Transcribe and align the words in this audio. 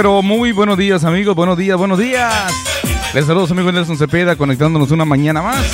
Pero 0.00 0.22
muy 0.22 0.52
buenos 0.52 0.78
días, 0.78 1.04
amigos. 1.04 1.36
Buenos 1.36 1.58
días, 1.58 1.76
buenos 1.76 1.98
días. 1.98 2.32
Les 3.12 3.26
saludo 3.26 3.52
amigo 3.52 3.70
Nelson 3.70 3.98
Cepeda, 3.98 4.34
conectándonos 4.34 4.90
una 4.92 5.04
mañana 5.04 5.42
más. 5.42 5.70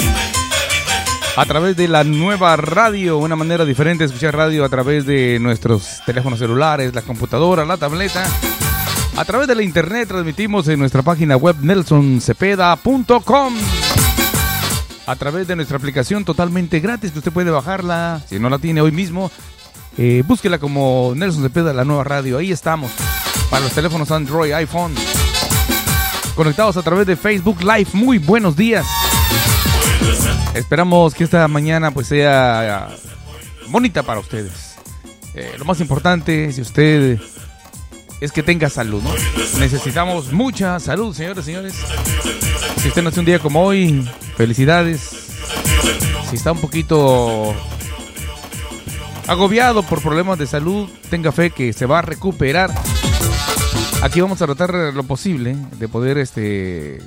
A 1.36 1.46
través 1.46 1.76
de 1.76 1.86
la 1.86 2.02
nueva 2.02 2.56
radio, 2.56 3.18
una 3.18 3.36
manera 3.36 3.64
diferente 3.64 4.02
de 4.02 4.06
escuchar 4.06 4.34
radio 4.34 4.64
a 4.64 4.68
través 4.68 5.06
de 5.06 5.38
nuestros 5.38 6.02
teléfonos 6.04 6.40
celulares, 6.40 6.92
la 6.92 7.02
computadora, 7.02 7.64
la 7.64 7.76
tableta. 7.76 8.24
A 9.16 9.24
través 9.24 9.46
de 9.46 9.54
la 9.54 9.62
internet 9.62 10.08
transmitimos 10.08 10.66
en 10.66 10.80
nuestra 10.80 11.02
página 11.02 11.36
web 11.36 11.54
nelsoncepeda.com. 11.62 13.54
A 15.06 15.14
través 15.14 15.46
de 15.46 15.54
nuestra 15.54 15.76
aplicación 15.76 16.24
totalmente 16.24 16.80
gratis 16.80 17.12
que 17.12 17.18
usted 17.20 17.30
puede 17.30 17.52
bajarla. 17.52 18.22
Si 18.28 18.40
no 18.40 18.50
la 18.50 18.58
tiene 18.58 18.80
hoy 18.80 18.90
mismo, 18.90 19.30
eh, 19.96 20.24
búsquela 20.26 20.58
como 20.58 21.12
Nelson 21.14 21.44
Cepeda, 21.44 21.72
la 21.72 21.84
nueva 21.84 22.02
radio. 22.02 22.38
Ahí 22.38 22.50
estamos. 22.50 22.90
Para 23.50 23.64
los 23.64 23.72
teléfonos 23.72 24.10
Android, 24.10 24.52
iPhone. 24.52 24.94
Conectados 26.34 26.76
a 26.76 26.82
través 26.82 27.06
de 27.06 27.16
Facebook 27.16 27.62
Live. 27.62 27.88
Muy 27.92 28.18
buenos 28.18 28.56
días. 28.56 28.86
Esperamos 30.54 31.14
que 31.14 31.24
esta 31.24 31.46
mañana 31.48 31.90
pues 31.90 32.08
sea 32.08 32.88
bonita 33.68 34.02
para 34.02 34.20
ustedes. 34.20 34.76
Eh, 35.34 35.54
lo 35.58 35.64
más 35.64 35.80
importante, 35.80 36.52
si 36.52 36.60
usted 36.60 37.20
es 38.20 38.32
que 38.32 38.42
tenga 38.42 38.70
salud, 38.70 39.02
¿no? 39.02 39.10
Necesitamos 39.58 40.32
mucha 40.32 40.80
salud, 40.80 41.14
señores, 41.14 41.44
señores. 41.44 41.74
Si 42.80 42.88
usted 42.88 43.02
nació 43.02 43.20
un 43.20 43.26
día 43.26 43.38
como 43.38 43.62
hoy, 43.62 44.08
felicidades. 44.36 45.10
Si 46.30 46.36
está 46.36 46.52
un 46.52 46.60
poquito 46.60 47.54
agobiado 49.26 49.82
por 49.82 50.00
problemas 50.00 50.38
de 50.38 50.46
salud, 50.46 50.88
tenga 51.10 51.32
fe 51.32 51.50
que 51.50 51.72
se 51.72 51.86
va 51.86 51.98
a 51.98 52.02
recuperar. 52.02 52.72
Aquí 54.02 54.20
vamos 54.20 54.40
a 54.40 54.46
tratar 54.46 54.72
lo 54.94 55.02
posible 55.02 55.56
de 55.78 55.88
poder 55.88 56.18
este 56.18 57.00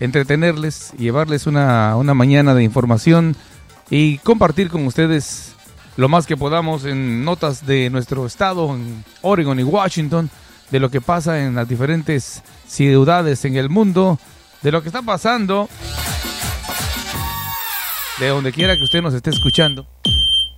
entretenerles 0.00 0.92
y 0.98 1.04
llevarles 1.04 1.46
una, 1.46 1.96
una 1.96 2.14
mañana 2.14 2.54
de 2.54 2.64
información 2.64 3.36
y 3.88 4.18
compartir 4.18 4.68
con 4.68 4.86
ustedes 4.86 5.54
lo 5.96 6.08
más 6.08 6.26
que 6.26 6.36
podamos 6.36 6.84
en 6.84 7.24
notas 7.24 7.66
de 7.66 7.88
nuestro 7.90 8.26
estado, 8.26 8.74
en 8.74 9.04
Oregon 9.22 9.58
y 9.60 9.62
Washington, 9.62 10.28
de 10.70 10.80
lo 10.80 10.90
que 10.90 11.00
pasa 11.00 11.44
en 11.44 11.54
las 11.54 11.68
diferentes 11.68 12.42
ciudades 12.66 13.44
en 13.44 13.56
el 13.56 13.70
mundo, 13.70 14.18
de 14.62 14.72
lo 14.72 14.82
que 14.82 14.88
está 14.88 15.02
pasando, 15.02 15.68
de 18.18 18.28
donde 18.28 18.52
quiera 18.52 18.76
que 18.76 18.82
usted 18.82 19.02
nos 19.02 19.14
esté 19.14 19.30
escuchando. 19.30 19.86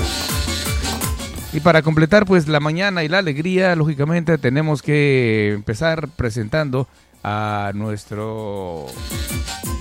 Y 1.52 1.60
para 1.60 1.82
completar 1.82 2.26
pues 2.26 2.48
la 2.48 2.58
mañana 2.60 3.04
y 3.04 3.08
la 3.08 3.18
alegría, 3.18 3.76
lógicamente 3.76 4.36
tenemos 4.36 4.82
que 4.82 5.52
empezar 5.52 6.08
presentando 6.08 6.88
a 7.28 7.72
nuestro 7.74 8.86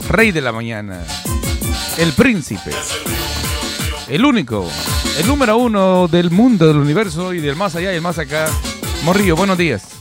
rey 0.09 0.31
de 0.31 0.41
la 0.41 0.51
mañana, 0.51 1.03
el 1.99 2.11
príncipe, 2.13 2.71
el 4.09 4.25
único, 4.25 4.67
el 5.19 5.27
número 5.27 5.55
uno 5.55 6.07
del 6.07 6.31
mundo, 6.31 6.67
del 6.67 6.77
universo 6.77 7.35
y 7.35 7.41
del 7.41 7.55
más 7.55 7.75
allá 7.75 7.93
y 7.93 7.97
el 7.97 8.01
más 8.01 8.17
acá. 8.17 8.47
Morrillo, 9.03 9.35
buenos 9.35 9.59
días. 9.59 9.91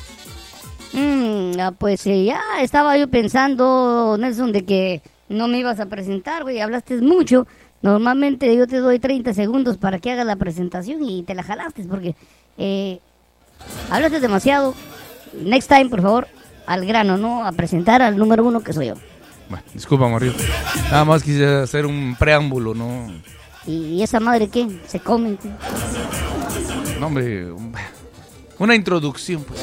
Mm, 0.94 1.53
pues 1.77 2.06
eh, 2.06 2.25
ya 2.25 2.41
estaba 2.62 2.97
yo 2.97 3.09
pensando, 3.09 4.16
Nelson, 4.19 4.50
de 4.50 4.65
que 4.65 5.03
no 5.28 5.47
me 5.47 5.59
ibas 5.59 5.81
a 5.81 5.87
presentar, 5.87 6.44
güey, 6.44 6.61
hablaste 6.61 6.97
mucho. 7.03 7.47
Normalmente 7.82 8.56
yo 8.56 8.66
te 8.66 8.78
doy 8.78 8.99
30 8.99 9.34
segundos 9.34 9.76
para 9.76 9.99
que 9.99 10.11
hagas 10.11 10.25
la 10.25 10.37
presentación 10.37 11.03
y 11.03 11.25
te 11.25 11.34
la 11.34 11.43
jalaste 11.43 11.84
porque 11.84 12.15
eh, 12.56 13.00
hablaste 13.91 14.21
demasiado. 14.21 14.75
Next 15.34 15.69
time, 15.69 15.91
por 15.91 16.00
favor, 16.00 16.28
al 16.67 16.87
grano, 16.87 17.17
¿no? 17.17 17.45
A 17.47 17.53
presentar 17.53 18.03
al 18.03 18.17
número 18.17 18.45
uno 18.45 18.61
que 18.61 18.73
soy 18.73 18.89
yo. 18.89 18.95
Bueno, 19.49 19.65
disculpa, 19.75 20.09
Mario. 20.09 20.33
Nada 20.91 21.05
más 21.05 21.23
quise 21.23 21.47
hacer 21.47 21.87
un 21.87 22.17
preámbulo, 22.19 22.75
¿no? 22.75 23.13
¿Y 23.67 24.03
esa 24.03 24.21
madre 24.21 24.49
qué? 24.49 24.69
¿Se 24.87 25.01
come? 25.01 25.37
No, 27.01 27.07
hombre, 27.07 27.47
una 28.59 28.75
introducción, 28.75 29.45
pues. 29.45 29.61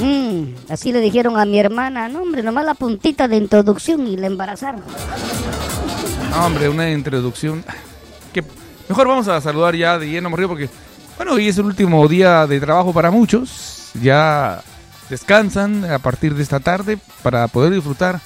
Mm, 0.00 0.54
así 0.70 0.92
le 0.92 1.00
dijeron 1.00 1.38
a 1.38 1.44
mi 1.44 1.58
hermana, 1.58 2.08
no, 2.08 2.22
hombre, 2.22 2.42
nomás 2.42 2.64
la 2.64 2.74
puntita 2.74 3.28
de 3.28 3.36
introducción 3.36 4.06
y 4.06 4.16
la 4.16 4.26
embarazaron. 4.26 4.82
No, 6.30 6.46
hombre, 6.46 6.68
una 6.68 6.90
introducción. 6.90 7.64
Que 8.32 8.42
mejor 8.88 9.08
vamos 9.08 9.28
a 9.28 9.40
saludar 9.40 9.76
ya 9.76 9.98
de 9.98 10.08
lleno, 10.08 10.30
Morrillo, 10.30 10.48
porque, 10.48 10.68
bueno, 11.16 11.32
hoy 11.32 11.48
es 11.48 11.58
el 11.58 11.66
último 11.66 12.06
día 12.08 12.46
de 12.46 12.60
trabajo 12.60 12.92
para 12.92 13.10
muchos. 13.10 13.90
Ya 14.02 14.62
descansan 15.08 15.84
a 15.84 15.98
partir 15.98 16.34
de 16.34 16.42
esta 16.42 16.60
tarde 16.60 16.98
para 17.22 17.48
poder 17.48 17.72
disfrutar 17.72 18.20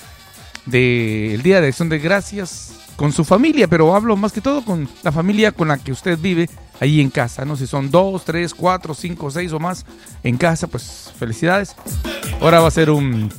del 0.66 1.42
Día 1.42 1.60
de 1.60 1.68
Acción 1.68 1.88
de 1.88 1.98
Gracias 1.98 2.72
con 2.96 3.12
su 3.12 3.24
familia, 3.24 3.68
pero 3.68 3.94
hablo 3.94 4.16
más 4.16 4.32
que 4.32 4.40
todo 4.40 4.64
con 4.64 4.88
la 5.02 5.12
familia 5.12 5.52
con 5.52 5.68
la 5.68 5.78
que 5.78 5.92
usted 5.92 6.18
vive 6.18 6.50
ahí 6.80 7.00
en 7.00 7.10
casa, 7.10 7.44
¿no? 7.44 7.56
Si 7.56 7.66
son 7.66 7.90
dos, 7.90 8.24
tres, 8.24 8.54
cuatro, 8.54 8.92
cinco, 8.92 9.30
seis 9.30 9.52
o 9.52 9.60
más 9.60 9.86
en 10.22 10.36
casa, 10.36 10.66
pues 10.66 11.12
felicidades. 11.18 11.76
Ahora 12.40 12.60
va 12.60 12.68
a 12.68 12.72
ser 12.72 12.90
un, 12.90 13.32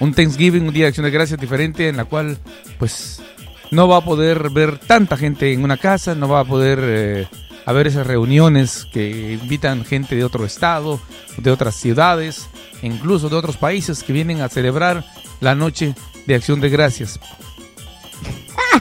un 0.00 0.14
Thanksgiving, 0.14 0.66
un 0.66 0.74
Día 0.74 0.84
de 0.84 0.88
Acción 0.88 1.04
de 1.04 1.10
Gracias 1.10 1.40
diferente 1.40 1.88
en 1.88 1.96
la 1.96 2.04
cual, 2.04 2.38
pues, 2.78 3.22
no 3.70 3.88
va 3.88 3.98
a 3.98 4.04
poder 4.04 4.50
ver 4.50 4.78
tanta 4.78 5.16
gente 5.16 5.52
en 5.52 5.64
una 5.64 5.76
casa, 5.76 6.14
no 6.14 6.28
va 6.28 6.40
a 6.40 6.44
poder 6.44 6.78
eh, 6.82 7.28
haber 7.66 7.88
esas 7.88 8.06
reuniones 8.06 8.86
que 8.92 9.38
invitan 9.42 9.84
gente 9.84 10.14
de 10.14 10.24
otro 10.24 10.46
estado, 10.46 11.00
de 11.36 11.50
otras 11.50 11.74
ciudades, 11.74 12.48
incluso 12.80 13.28
de 13.28 13.36
otros 13.36 13.56
países 13.56 14.02
que 14.02 14.12
vienen 14.12 14.40
a 14.40 14.48
celebrar 14.48 15.04
la 15.40 15.54
noche 15.54 15.94
de 16.26 16.34
acción 16.36 16.60
de 16.60 16.70
gracias. 16.70 17.18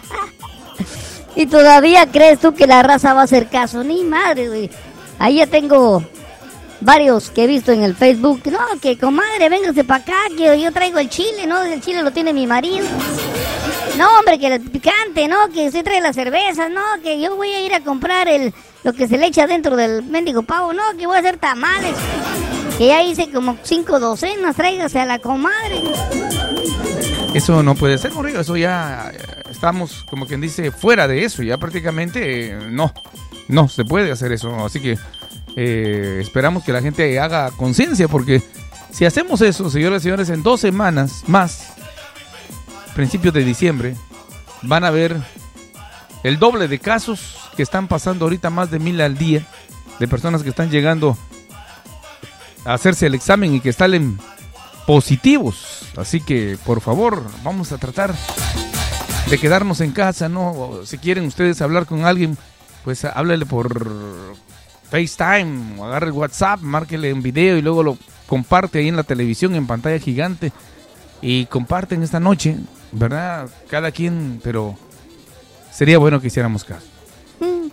¿Y 1.35 1.47
todavía 1.47 2.09
crees 2.11 2.39
tú 2.39 2.53
que 2.53 2.67
la 2.67 2.83
raza 2.83 3.13
va 3.13 3.21
a 3.21 3.25
hacer 3.25 3.49
caso? 3.49 3.83
Ni 3.83 4.03
madre, 4.03 4.47
güey. 4.47 4.69
Ahí 5.17 5.37
ya 5.37 5.47
tengo 5.47 6.03
varios 6.79 7.31
que 7.31 7.45
he 7.45 7.47
visto 7.47 7.71
en 7.71 7.83
el 7.83 7.95
Facebook. 7.95 8.41
No, 8.51 8.59
que 8.79 8.97
comadre, 8.97 9.49
véngase 9.49 9.83
para 9.83 10.03
acá, 10.03 10.17
que 10.37 10.61
yo 10.61 10.71
traigo 10.71 10.99
el 10.99 11.09
chile, 11.09 11.47
¿no? 11.47 11.61
El 11.63 11.81
chile 11.81 12.03
lo 12.03 12.11
tiene 12.11 12.33
mi 12.33 12.45
marido. 12.45 12.85
No, 13.97 14.19
hombre, 14.19 14.37
que 14.39 14.47
el 14.47 14.61
picante, 14.61 15.27
¿no? 15.27 15.49
Que 15.53 15.67
usted 15.67 15.83
trae 15.83 16.01
la 16.01 16.13
cerveza, 16.13 16.69
¿no? 16.69 16.81
Que 17.01 17.19
yo 17.21 17.35
voy 17.35 17.49
a 17.49 17.65
ir 17.65 17.73
a 17.73 17.81
comprar 17.81 18.27
el 18.27 18.53
lo 18.83 18.93
que 18.93 19.07
se 19.07 19.17
le 19.17 19.25
echa 19.25 19.47
dentro 19.47 19.75
del 19.75 20.03
mendigo 20.03 20.43
pavo, 20.43 20.71
¿no? 20.71 20.83
Que 20.97 21.07
voy 21.07 21.15
a 21.17 21.19
hacer 21.19 21.37
tamales. 21.37 21.95
Que 22.77 22.87
ya 22.87 23.01
hice 23.01 23.31
como 23.31 23.57
cinco 23.63 23.99
docenas, 23.99 24.55
tráigase 24.55 24.99
a 24.99 25.05
la 25.05 25.17
comadre. 25.17 25.81
Eso 27.33 27.63
no 27.63 27.73
puede 27.73 27.97
ser, 27.97 28.11
Morrillo. 28.13 28.41
Eso 28.41 28.55
ya 28.57 29.11
estamos, 29.49 30.05
como 30.09 30.27
quien 30.27 30.39
dice, 30.39 30.71
fuera 30.71 31.07
de 31.07 31.23
eso. 31.23 31.41
Ya 31.41 31.57
prácticamente 31.57 32.49
eh, 32.49 32.59
no, 32.69 32.93
no 33.47 33.67
se 33.67 33.85
puede 33.85 34.11
hacer 34.11 34.31
eso. 34.31 34.53
Así 34.63 34.79
que 34.79 34.99
eh, 35.55 36.19
esperamos 36.21 36.63
que 36.63 36.71
la 36.71 36.81
gente 36.81 37.19
haga 37.19 37.49
conciencia, 37.51 38.07
porque 38.07 38.43
si 38.91 39.05
hacemos 39.05 39.41
eso, 39.41 39.69
señoras 39.69 40.01
y 40.01 40.03
señores, 40.03 40.29
en 40.29 40.43
dos 40.43 40.61
semanas 40.61 41.23
más, 41.25 41.73
principios 42.95 43.33
de 43.33 43.43
diciembre, 43.43 43.95
van 44.63 44.85
a 44.85 44.89
ver 44.89 45.21
el 46.23 46.39
doble 46.39 46.67
de 46.67 46.79
casos 46.79 47.35
que 47.55 47.61
están 47.61 47.87
pasando 47.87 48.25
ahorita, 48.25 48.49
más 48.49 48.71
de 48.71 48.79
mil 48.79 48.99
al 49.01 49.17
día, 49.17 49.45
de 49.99 50.07
personas 50.07 50.41
que 50.41 50.49
están 50.49 50.71
llegando 50.71 51.17
a 52.63 52.73
hacerse 52.73 53.05
el 53.05 53.13
examen 53.13 53.53
y 53.53 53.59
que 53.59 53.73
salen 53.73 54.17
positivos. 54.87 55.81
Así 55.97 56.21
que, 56.21 56.57
por 56.65 56.81
favor, 56.81 57.23
vamos 57.43 57.71
a 57.73 57.77
tratar 57.77 58.15
de 59.29 59.37
quedarnos 59.37 59.81
en 59.81 59.91
casa, 59.91 60.29
¿no? 60.29 60.79
Si 60.85 60.97
quieren 60.97 61.25
ustedes 61.25 61.61
hablar 61.61 61.85
con 61.85 62.05
alguien, 62.05 62.37
pues 62.85 63.03
háblele 63.03 63.45
por 63.45 64.35
FaceTime, 64.89 65.81
agarre 65.83 66.11
WhatsApp, 66.11 66.61
márquele 66.61 67.09
en 67.09 67.21
video 67.21 67.57
y 67.57 67.61
luego 67.61 67.83
lo 67.83 67.97
comparte 68.25 68.79
ahí 68.79 68.87
en 68.87 68.95
la 68.95 69.03
televisión 69.03 69.53
en 69.53 69.67
pantalla 69.67 69.99
gigante 69.99 70.53
y 71.21 71.45
comparten 71.45 72.03
esta 72.03 72.19
noche, 72.19 72.57
¿verdad? 72.91 73.49
Cada 73.69 73.91
quien, 73.91 74.39
pero 74.43 74.77
sería 75.71 75.97
bueno 75.97 76.21
que 76.21 76.27
hiciéramos 76.27 76.63
caso. 76.63 76.85
Mm, 77.39 77.67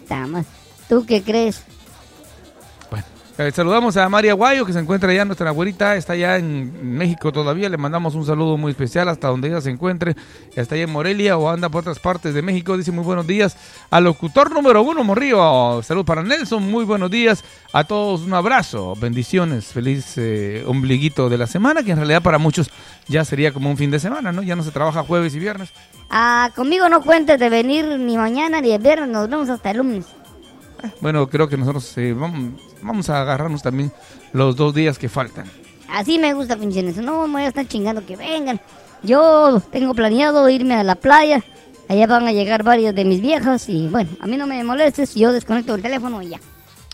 ¿Tú 0.88 1.06
qué 1.06 1.22
crees? 1.22 1.62
Eh, 3.38 3.50
saludamos 3.50 3.96
a 3.96 4.06
María 4.10 4.34
Guayo, 4.34 4.66
que 4.66 4.74
se 4.74 4.78
encuentra 4.78 5.10
allá, 5.10 5.24
nuestra 5.24 5.48
abuelita, 5.48 5.96
está 5.96 6.12
allá 6.12 6.36
en 6.36 6.96
México 6.98 7.32
todavía. 7.32 7.70
Le 7.70 7.78
mandamos 7.78 8.14
un 8.14 8.26
saludo 8.26 8.58
muy 8.58 8.72
especial 8.72 9.08
hasta 9.08 9.28
donde 9.28 9.48
ella 9.48 9.60
se 9.62 9.70
encuentre. 9.70 10.14
Está 10.54 10.74
allá 10.74 10.84
en 10.84 10.90
Morelia 10.90 11.38
o 11.38 11.48
anda 11.48 11.70
por 11.70 11.80
otras 11.80 11.98
partes 11.98 12.34
de 12.34 12.42
México. 12.42 12.76
Dice 12.76 12.92
muy 12.92 13.04
buenos 13.04 13.26
días 13.26 13.56
al 13.90 14.04
locutor 14.04 14.52
número 14.52 14.82
uno, 14.82 15.02
Morrillo. 15.02 15.82
Salud 15.82 16.04
para 16.04 16.22
Nelson, 16.22 16.70
muy 16.70 16.84
buenos 16.84 17.10
días. 17.10 17.42
A 17.72 17.84
todos 17.84 18.20
un 18.20 18.34
abrazo, 18.34 18.94
bendiciones, 19.00 19.66
feliz 19.66 20.18
eh, 20.18 20.62
ombliguito 20.66 21.30
de 21.30 21.38
la 21.38 21.46
semana, 21.46 21.82
que 21.82 21.92
en 21.92 21.96
realidad 21.96 22.22
para 22.22 22.36
muchos 22.36 22.70
ya 23.08 23.24
sería 23.24 23.52
como 23.52 23.70
un 23.70 23.78
fin 23.78 23.90
de 23.90 23.98
semana, 23.98 24.30
¿no? 24.32 24.42
Ya 24.42 24.56
no 24.56 24.62
se 24.62 24.72
trabaja 24.72 25.04
jueves 25.04 25.34
y 25.34 25.38
viernes. 25.38 25.70
Ah, 26.10 26.50
conmigo 26.54 26.86
no 26.90 27.00
cuentes 27.00 27.40
de 27.40 27.48
venir 27.48 27.86
ni 27.98 28.18
mañana 28.18 28.60
ni 28.60 28.72
el 28.72 28.82
viernes, 28.82 29.08
nos 29.08 29.30
vemos 29.30 29.48
hasta 29.48 29.70
el 29.70 29.78
lunes. 29.78 30.04
Bueno, 31.00 31.28
creo 31.28 31.48
que 31.48 31.56
nosotros 31.56 31.96
eh, 31.98 32.12
vamos, 32.12 32.60
vamos 32.82 33.08
a 33.10 33.22
agarrarnos 33.22 33.62
también 33.62 33.92
los 34.32 34.56
dos 34.56 34.74
días 34.74 34.98
que 34.98 35.08
faltan. 35.08 35.46
Así 35.88 36.18
me 36.18 36.32
gusta, 36.32 36.56
pinche 36.56 36.82
Nelson. 36.82 37.04
No 37.04 37.26
me 37.26 37.34
voy 37.34 37.42
a 37.42 37.48
estar 37.48 37.66
chingando 37.66 38.04
que 38.06 38.16
vengan. 38.16 38.60
Yo 39.02 39.60
tengo 39.70 39.94
planeado 39.94 40.48
irme 40.48 40.74
a 40.74 40.84
la 40.84 40.94
playa. 40.94 41.42
Allá 41.88 42.06
van 42.06 42.26
a 42.26 42.32
llegar 42.32 42.62
varias 42.62 42.94
de 42.94 43.04
mis 43.04 43.20
viejas 43.20 43.68
y 43.68 43.88
bueno, 43.88 44.10
a 44.20 44.26
mí 44.26 44.36
no 44.36 44.46
me 44.46 44.62
molestes, 44.64 45.14
yo 45.14 45.32
desconecto 45.32 45.74
el 45.74 45.82
teléfono 45.82 46.22
y 46.22 46.28
ya. 46.28 46.40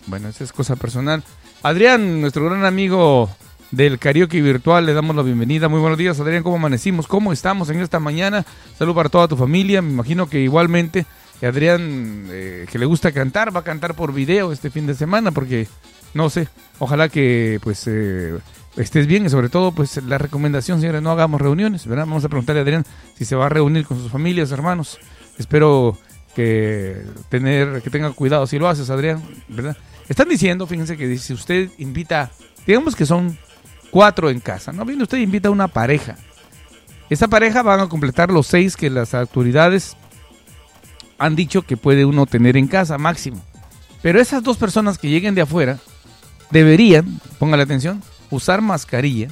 Bueno, 0.07 0.27
esa 0.27 0.43
es 0.43 0.51
cosa 0.51 0.75
personal. 0.75 1.23
Adrián, 1.63 2.19
nuestro 2.19 2.43
gran 2.45 2.65
amigo 2.65 3.29
del 3.71 3.99
karaoke 3.99 4.41
virtual, 4.41 4.85
le 4.85 4.93
damos 4.93 5.15
la 5.15 5.21
bienvenida. 5.21 5.69
Muy 5.69 5.79
buenos 5.79 5.97
días, 5.97 6.19
Adrián, 6.19 6.43
¿cómo 6.43 6.55
amanecimos? 6.55 7.07
¿Cómo 7.07 7.31
estamos 7.31 7.69
en 7.69 7.79
esta 7.79 7.99
mañana? 7.99 8.45
Salud 8.77 8.95
para 8.95 9.09
toda 9.09 9.27
tu 9.27 9.37
familia, 9.37 9.81
me 9.81 9.91
imagino 9.91 10.27
que 10.27 10.39
igualmente 10.39 11.05
Adrián, 11.47 12.27
eh, 12.29 12.65
que 12.69 12.79
le 12.79 12.85
gusta 12.85 13.11
cantar, 13.11 13.55
va 13.55 13.61
a 13.61 13.63
cantar 13.63 13.95
por 13.95 14.13
video 14.13 14.51
este 14.51 14.69
fin 14.69 14.87
de 14.87 14.93
semana 14.93 15.31
porque, 15.31 15.67
no 16.13 16.29
sé, 16.29 16.47
ojalá 16.79 17.09
que 17.09 17.59
pues 17.63 17.87
eh, 17.87 18.37
estés 18.75 19.07
bien 19.07 19.25
y 19.25 19.29
sobre 19.29 19.49
todo 19.49 19.71
pues 19.71 20.01
la 20.03 20.17
recomendación, 20.17 20.79
señores, 20.79 21.01
no 21.01 21.11
hagamos 21.11 21.41
reuniones, 21.41 21.85
¿verdad? 21.87 22.05
Vamos 22.05 22.25
a 22.25 22.29
preguntarle 22.29 22.61
a 22.61 22.63
Adrián 22.63 22.85
si 23.15 23.25
se 23.25 23.35
va 23.35 23.45
a 23.45 23.49
reunir 23.49 23.85
con 23.85 23.97
sus 23.97 24.11
familias, 24.11 24.51
hermanos. 24.51 24.99
Espero 25.37 25.97
que 26.35 27.03
tener 27.29 27.81
que 27.81 27.89
tenga 27.89 28.11
cuidado 28.11 28.45
si 28.47 28.59
lo 28.59 28.67
haces, 28.67 28.89
Adrián, 28.89 29.23
¿verdad? 29.47 29.77
Están 30.07 30.27
diciendo, 30.27 30.67
fíjense 30.67 30.97
que 30.97 31.17
si 31.17 31.33
usted 31.33 31.69
invita, 31.77 32.31
digamos 32.65 32.95
que 32.95 33.05
son 33.05 33.37
cuatro 33.91 34.29
en 34.29 34.39
casa, 34.39 34.71
¿no? 34.71 34.85
Viene 34.85 35.03
usted 35.03 35.17
invita 35.19 35.49
a 35.49 35.51
una 35.51 35.67
pareja. 35.67 36.15
Esa 37.09 37.27
pareja 37.27 37.63
van 37.63 37.79
a 37.79 37.89
completar 37.89 38.29
los 38.29 38.47
seis 38.47 38.75
que 38.75 38.89
las 38.89 39.13
autoridades 39.13 39.97
han 41.19 41.35
dicho 41.35 41.61
que 41.61 41.77
puede 41.77 42.05
uno 42.05 42.25
tener 42.25 42.57
en 42.57 42.67
casa 42.67 42.97
máximo. 42.97 43.41
Pero 44.01 44.19
esas 44.19 44.41
dos 44.43 44.57
personas 44.57 44.97
que 44.97 45.09
lleguen 45.09 45.35
de 45.35 45.41
afuera 45.41 45.77
deberían, 46.49 47.19
póngale 47.37 47.63
atención, 47.63 48.01
usar 48.29 48.61
mascarilla, 48.61 49.27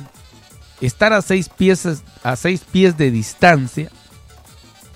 estar 0.81 1.13
a 1.13 1.21
seis 1.21 1.49
pies, 1.49 2.03
a 2.23 2.35
seis 2.35 2.61
pies 2.69 2.97
de 2.97 3.09
distancia 3.11 3.89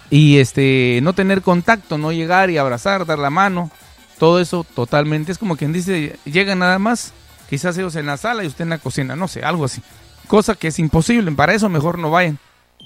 y 0.10 0.40
este 0.40 1.00
no 1.02 1.14
tener 1.14 1.42
contacto, 1.42 1.98
no 1.98 2.12
llegar 2.12 2.50
y 2.50 2.58
abrazar, 2.58 3.06
dar 3.06 3.18
la 3.18 3.30
mano, 3.30 3.72
todo 4.20 4.40
eso 4.40 4.64
totalmente 4.64 5.32
es 5.32 5.38
como 5.38 5.56
quien 5.56 5.74
dice, 5.74 6.20
llega 6.26 6.54
nada 6.54 6.78
más, 6.78 7.14
quizás 7.50 7.78
ellos 7.78 7.96
en 7.96 8.06
la 8.06 8.18
sala 8.18 8.44
y 8.44 8.48
usted 8.48 8.64
en 8.64 8.70
la 8.70 8.78
cocina, 8.78 9.16
no 9.16 9.28
sé, 9.28 9.44
algo 9.44 9.66
así. 9.66 9.82
Cosa 10.28 10.56
que 10.56 10.68
es 10.68 10.80
imposible, 10.80 11.32
para 11.32 11.54
eso 11.54 11.70
mejor 11.70 11.98
no 11.98 12.12
vayan. 12.12 12.38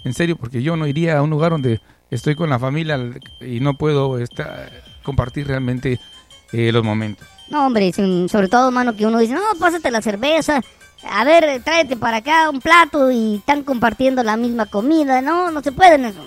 En 0.04 0.14
serio, 0.14 0.36
porque 0.36 0.62
yo 0.62 0.78
no 0.78 0.88
iría 0.88 1.18
a 1.18 1.24
un 1.24 1.32
lugar 1.32 1.52
donde 1.52 1.82
estoy 2.12 2.36
con 2.36 2.50
la 2.50 2.60
familia 2.60 3.00
y 3.42 3.60
no 3.60 3.76
puedo 3.76 4.20
estar, 4.20 4.72
compartir 5.04 5.48
realmente 5.48 6.00
eh, 6.52 6.72
los 6.72 6.84
momentos. 6.84 7.28
No, 7.50 7.68
hombre, 7.68 7.92
sobre 7.94 8.48
todo, 8.48 8.72
mano, 8.72 8.96
que 8.96 9.06
uno 9.06 9.20
dice, 9.20 9.34
no, 9.34 9.42
pásate 9.60 9.92
la 9.92 10.02
cerveza, 10.02 10.62
a 11.10 11.24
ver, 11.24 11.62
tráete 11.64 11.96
para 11.96 12.18
acá 12.18 12.50
un 12.50 12.60
plato 12.60 13.12
y 13.12 13.36
están 13.36 13.64
compartiendo 13.64 14.24
la 14.24 14.38
misma 14.38 14.66
comida. 14.66 15.22
No, 15.22 15.52
no 15.52 15.62
se 15.62 15.72
puede 15.72 16.08
eso. 16.08 16.26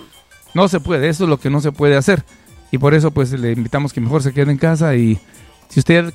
No 0.53 0.67
se 0.67 0.79
puede, 0.79 1.09
eso 1.09 1.25
es 1.25 1.29
lo 1.29 1.39
que 1.39 1.49
no 1.49 1.61
se 1.61 1.71
puede 1.71 1.95
hacer. 1.95 2.23
Y 2.71 2.77
por 2.77 2.93
eso, 2.93 3.11
pues, 3.11 3.31
le 3.31 3.51
invitamos 3.51 3.93
que 3.93 4.01
mejor 4.01 4.23
se 4.23 4.33
quede 4.33 4.51
en 4.51 4.57
casa 4.57 4.95
y 4.95 5.19
si 5.69 5.79
usted... 5.79 6.13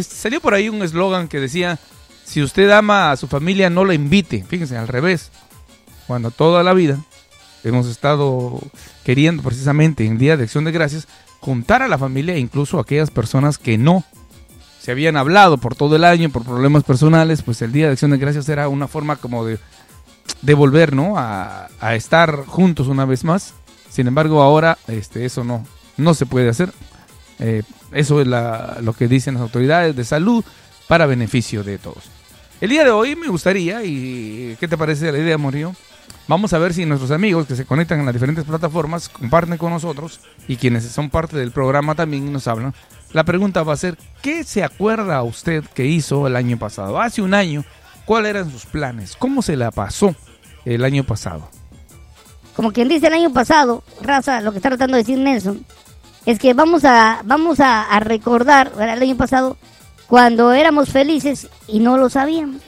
Salió 0.00 0.40
por 0.40 0.54
ahí 0.54 0.68
un 0.68 0.82
eslogan 0.82 1.26
que 1.26 1.40
decía, 1.40 1.76
si 2.24 2.40
usted 2.40 2.70
ama 2.70 3.10
a 3.10 3.16
su 3.16 3.26
familia, 3.26 3.68
no 3.68 3.84
la 3.84 3.94
invite. 3.94 4.44
Fíjense, 4.48 4.76
al 4.76 4.86
revés. 4.86 5.32
Cuando 6.06 6.30
toda 6.30 6.62
la 6.62 6.72
vida 6.72 6.98
hemos 7.64 7.86
estado 7.86 8.58
queriendo 9.04 9.42
precisamente 9.42 10.04
en 10.04 10.18
Día 10.18 10.36
de 10.36 10.44
Acción 10.44 10.64
de 10.64 10.72
Gracias 10.72 11.06
contar 11.40 11.82
a 11.82 11.88
la 11.88 11.98
familia 11.98 12.34
e 12.34 12.38
incluso 12.38 12.78
a 12.78 12.82
aquellas 12.82 13.10
personas 13.10 13.58
que 13.58 13.78
no 13.78 14.04
se 14.80 14.90
habían 14.90 15.16
hablado 15.16 15.58
por 15.58 15.74
todo 15.76 15.96
el 15.96 16.04
año 16.04 16.30
por 16.30 16.44
problemas 16.44 16.82
personales, 16.84 17.42
pues 17.42 17.62
el 17.62 17.72
Día 17.72 17.86
de 17.86 17.92
Acción 17.92 18.10
de 18.10 18.18
Gracias 18.18 18.48
era 18.48 18.68
una 18.68 18.88
forma 18.88 19.16
como 19.16 19.44
de, 19.44 19.58
de 20.42 20.54
volver 20.54 20.94
¿no? 20.94 21.14
a, 21.16 21.68
estar 21.94 22.44
juntos 22.46 22.88
una 22.88 23.04
vez 23.04 23.24
más. 23.24 23.54
Sin 23.90 24.06
embargo, 24.06 24.42
ahora 24.42 24.78
este, 24.88 25.24
eso 25.24 25.44
no, 25.44 25.64
no 25.96 26.14
se 26.14 26.26
puede 26.26 26.48
hacer. 26.48 26.72
Eh, 27.38 27.62
eso 27.92 28.20
es 28.20 28.26
lo 28.26 28.92
que 28.94 29.08
dicen 29.08 29.34
las 29.34 29.42
autoridades 29.42 29.94
de 29.94 30.04
salud 30.04 30.44
para 30.88 31.06
beneficio 31.06 31.62
de 31.62 31.78
todos. 31.78 32.04
El 32.60 32.70
día 32.70 32.84
de 32.84 32.90
hoy 32.90 33.16
me 33.16 33.28
gustaría, 33.28 33.84
y 33.84 34.56
¿qué 34.60 34.68
te 34.68 34.76
parece 34.76 35.10
la 35.10 35.18
idea, 35.18 35.36
Morío? 35.38 35.74
Vamos 36.32 36.54
a 36.54 36.58
ver 36.58 36.72
si 36.72 36.86
nuestros 36.86 37.10
amigos 37.10 37.46
que 37.46 37.54
se 37.54 37.66
conectan 37.66 38.00
en 38.00 38.06
las 38.06 38.14
diferentes 38.14 38.46
plataformas 38.46 39.10
comparten 39.10 39.58
con 39.58 39.70
nosotros 39.70 40.18
y 40.48 40.56
quienes 40.56 40.82
son 40.84 41.10
parte 41.10 41.36
del 41.36 41.50
programa 41.50 41.94
también 41.94 42.32
nos 42.32 42.48
hablan. 42.48 42.72
La 43.12 43.22
pregunta 43.24 43.62
va 43.64 43.74
a 43.74 43.76
ser, 43.76 43.98
¿qué 44.22 44.42
se 44.42 44.64
acuerda 44.64 45.22
usted 45.24 45.62
que 45.74 45.84
hizo 45.84 46.26
el 46.26 46.34
año 46.34 46.58
pasado? 46.58 46.98
Hace 46.98 47.20
un 47.20 47.34
año, 47.34 47.66
¿cuáles 48.06 48.30
eran 48.30 48.50
sus 48.50 48.64
planes? 48.64 49.14
¿Cómo 49.14 49.42
se 49.42 49.56
la 49.56 49.70
pasó 49.72 50.14
el 50.64 50.86
año 50.86 51.04
pasado? 51.04 51.46
Como 52.56 52.72
quien 52.72 52.88
dice 52.88 53.08
el 53.08 53.12
año 53.12 53.30
pasado, 53.30 53.84
raza, 54.00 54.40
lo 54.40 54.52
que 54.52 54.56
está 54.56 54.70
tratando 54.70 54.96
de 54.96 55.02
decir 55.02 55.18
Nelson, 55.18 55.66
es 56.24 56.38
que 56.38 56.54
vamos 56.54 56.86
a, 56.86 57.20
vamos 57.26 57.60
a, 57.60 58.00
recordar 58.00 58.72
el 58.80 59.02
año 59.02 59.18
pasado 59.18 59.58
cuando 60.06 60.50
éramos 60.52 60.88
felices 60.88 61.48
y 61.68 61.80
no 61.80 61.98
lo 61.98 62.08
sabíamos. 62.08 62.62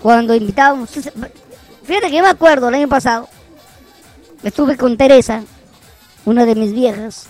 Cuando 0.00 0.34
invitábamos, 0.34 0.88
Fíjate 1.84 2.08
que 2.08 2.16
yo 2.16 2.22
me 2.22 2.28
acuerdo 2.28 2.68
el 2.68 2.74
año 2.74 2.88
pasado, 2.88 3.28
estuve 4.42 4.76
con 4.76 4.96
Teresa, 4.96 5.42
una 6.24 6.44
de 6.44 6.54
mis 6.54 6.72
viejas, 6.72 7.28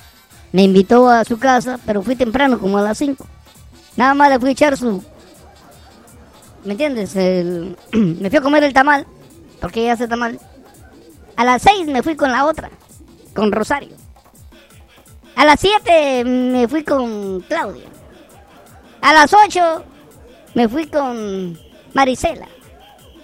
me 0.53 0.63
invitó 0.63 1.09
a 1.09 1.25
su 1.25 1.39
casa, 1.39 1.79
pero 1.87 2.03
fui 2.03 2.17
temprano, 2.17 2.59
como 2.59 2.77
a 2.77 2.83
las 2.83 2.99
5. 2.99 3.27
Nada 3.97 4.13
más 4.13 4.29
le 4.29 4.39
fui 4.39 4.51
a 4.51 4.53
echar 4.53 4.77
su... 4.77 5.03
¿Me 6.65 6.73
entiendes? 6.73 7.15
me 7.93 8.29
fui 8.29 8.39
a 8.39 8.43
comer 8.43 8.65
el 8.65 8.75
tamal, 8.75 9.07
porque 9.61 9.81
ella 9.81 9.95
hace 9.95 10.09
tamal. 10.09 10.39
A 11.37 11.45
las 11.45 11.63
6 11.63 11.87
me 11.87 12.03
fui 12.03 12.15
con 12.15 12.31
la 12.31 12.45
otra, 12.45 12.71
con 13.35 13.51
Rosario. 13.51 13.97
A 15.35 15.47
las 15.47 15.61
7 15.61 16.25
me 16.25 16.69
fui 16.69 16.85
con 16.85 17.41
Claudia. 17.41 17.89
A 19.01 19.15
las 19.15 19.33
8 19.33 19.85
me 20.55 20.69
fui 20.69 20.87
con 20.87 21.59
Marisela. 21.95 22.49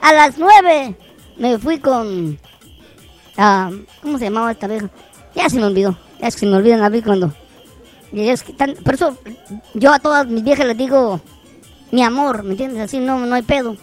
A 0.01 0.15
las 0.15 0.39
9 0.39 0.97
me 1.39 1.59
fui 1.59 1.79
con... 1.79 2.39
Ah, 3.37 3.71
¿Cómo 4.03 4.19
se 4.19 4.25
llamaba 4.25 4.53
esta 4.53 4.67
vieja? 4.67 4.91
Ya 5.35 5.49
se 5.49 5.57
me 5.57 5.65
olvidó. 5.65 5.97
Ya 6.21 6.29
es 6.29 6.35
que 6.35 6.41
se 6.41 6.47
me 6.47 6.57
olvidan 6.57 6.83
a 6.83 6.91
mí 6.91 7.03
cuando... 7.03 7.33
Es 8.13 8.43
que 8.43 8.55
por 8.55 8.95
eso 8.95 9.19
yo 9.75 9.93
a 9.93 9.99
todas 9.99 10.27
mis 10.27 10.43
viejas 10.43 10.67
les 10.67 10.79
digo 10.79 11.21
mi 11.93 12.03
amor, 12.03 12.43
¿me 12.43 12.53
entiendes? 12.53 12.83
Así 12.83 12.99
no, 12.99 13.19
no 13.19 13.35
hay 13.35 13.43
pedo. 13.43 13.77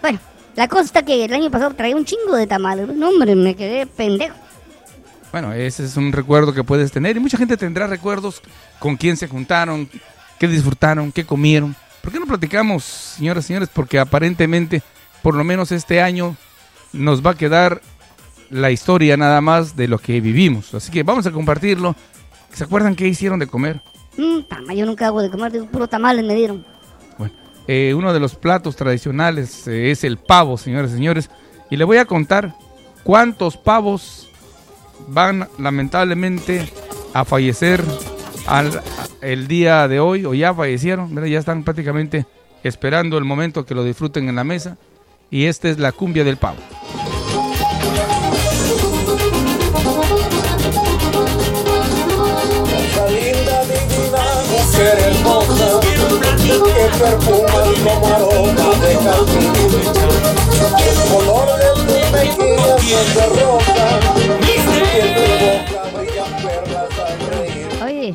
Bueno, 0.00 0.18
la 0.54 0.68
cosa 0.68 0.84
está 0.84 1.02
que 1.02 1.24
el 1.24 1.32
año 1.32 1.50
pasado 1.50 1.74
traía 1.74 1.96
un 1.96 2.04
chingo 2.04 2.36
de 2.36 2.46
tamales. 2.46 2.88
No, 2.88 3.08
hombre, 3.08 3.34
me 3.34 3.54
quedé 3.54 3.86
pendejo. 3.86 4.36
Bueno, 5.32 5.52
ese 5.52 5.84
es 5.84 5.96
un 5.96 6.12
recuerdo 6.12 6.52
que 6.52 6.62
puedes 6.62 6.92
tener 6.92 7.16
y 7.16 7.20
mucha 7.20 7.38
gente 7.38 7.56
tendrá 7.56 7.86
recuerdos 7.86 8.42
con 8.78 8.96
quién 8.96 9.16
se 9.16 9.28
juntaron, 9.28 9.88
qué 10.38 10.46
disfrutaron, 10.46 11.10
qué 11.10 11.24
comieron. 11.24 11.74
¿Por 12.02 12.12
qué 12.12 12.20
no 12.20 12.26
platicamos, 12.26 12.84
señoras 12.84 13.44
y 13.44 13.48
señores? 13.48 13.70
Porque 13.72 13.98
aparentemente, 13.98 14.82
por 15.22 15.34
lo 15.34 15.42
menos 15.42 15.72
este 15.72 16.02
año, 16.02 16.36
nos 16.92 17.24
va 17.24 17.30
a 17.30 17.34
quedar 17.34 17.80
la 18.50 18.70
historia 18.70 19.16
nada 19.16 19.40
más 19.40 19.76
de 19.76 19.88
lo 19.88 19.98
que 19.98 20.20
vivimos. 20.20 20.74
Así 20.74 20.92
que 20.92 21.02
vamos 21.02 21.26
a 21.26 21.32
compartirlo. 21.32 21.96
¿Se 22.52 22.64
acuerdan 22.64 22.94
qué 22.94 23.08
hicieron 23.08 23.38
de 23.38 23.46
comer? 23.46 23.80
Mm, 24.16 24.40
yo 24.74 24.86
nunca 24.86 25.06
hago 25.06 25.22
de 25.22 25.30
comer, 25.30 25.52
de 25.52 25.62
puro 25.64 25.88
tamales 25.88 26.24
me 26.24 26.34
dieron. 26.34 26.64
Bueno, 27.16 27.34
eh, 27.66 27.94
uno 27.96 28.12
de 28.12 28.20
los 28.20 28.34
platos 28.34 28.76
tradicionales 28.76 29.66
eh, 29.66 29.90
es 29.90 30.04
el 30.04 30.18
pavo, 30.18 30.58
señores 30.58 30.90
y 30.90 30.94
señores. 30.94 31.30
Y 31.70 31.76
le 31.76 31.84
voy 31.84 31.96
a 31.96 32.04
contar 32.04 32.54
cuántos 33.02 33.56
pavos 33.56 34.28
van 35.08 35.48
lamentablemente 35.58 36.68
a 37.14 37.24
fallecer 37.24 37.82
al, 38.46 38.82
el 39.22 39.48
día 39.48 39.88
de 39.88 39.98
hoy 39.98 40.26
o 40.26 40.34
ya 40.34 40.52
fallecieron. 40.52 41.14
Ya 41.26 41.38
están 41.38 41.64
prácticamente 41.64 42.26
esperando 42.62 43.16
el 43.16 43.24
momento 43.24 43.64
que 43.64 43.74
lo 43.74 43.82
disfruten 43.82 44.28
en 44.28 44.36
la 44.36 44.44
mesa 44.44 44.76
y 45.32 45.46
esta 45.46 45.70
es 45.70 45.78
la 45.78 45.92
cumbia 45.92 46.24
del 46.24 46.36
pavo. 46.36 46.58
Esa 52.76 53.06
linda, 53.08 53.64
divina, 53.64 54.24
mujer 54.50 54.98
hermosa, 55.00 55.80
que 55.80 55.96
perfumas 56.98 57.68
como 57.82 58.06
aroma 58.08 58.68
de 58.76 58.94
jazmín. 58.94 59.52
El 60.78 60.96
color 61.10 61.48
de 61.58 61.68
tus 61.80 62.12
mejillas 62.12 63.06
es 63.08 63.14
de 63.14 63.26
rosa 63.40 63.86
y 64.42 64.60
en 65.00 65.08
tu 65.14 65.24
boca 65.44 65.80
brillan 65.96 66.32
perlas 66.42 66.92
al 66.98 67.16
reír. 67.30 67.68
Oye, 67.82 68.14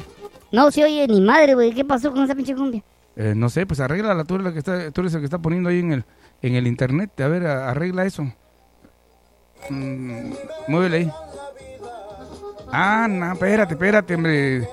no 0.52 0.70
se 0.70 0.84
oye 0.84 1.08
ni 1.08 1.20
madre, 1.20 1.56
güey. 1.56 1.74
¿Qué 1.74 1.84
pasó 1.84 2.12
con 2.12 2.24
esa 2.24 2.36
pinche 2.36 2.54
cumbia? 2.54 2.84
Eh, 3.16 3.34
no 3.36 3.50
sé, 3.50 3.66
pues 3.66 3.80
arregla 3.80 4.24
tú 4.26 4.36
eres, 4.36 4.46
la 4.46 4.54
que 4.54 4.60
está, 4.60 4.92
tú 4.92 5.02
eres 5.02 5.16
el 5.16 5.22
que 5.22 5.26
está 5.26 5.40
poniendo 5.40 5.70
ahí 5.70 5.80
en 5.80 5.92
el, 5.92 6.06
en 6.42 6.56
el 6.56 6.68
internet. 6.68 7.20
A 7.22 7.28
ver, 7.28 7.46
arregla 7.46 8.06
eso. 8.06 8.24
Mm, 9.70 10.34
muévele 10.68 10.98
ahí. 10.98 11.12
Ah, 12.72 13.08
no, 13.10 13.34
espérate, 13.34 13.74
espérate, 13.74 14.16
hombre. 14.16 14.68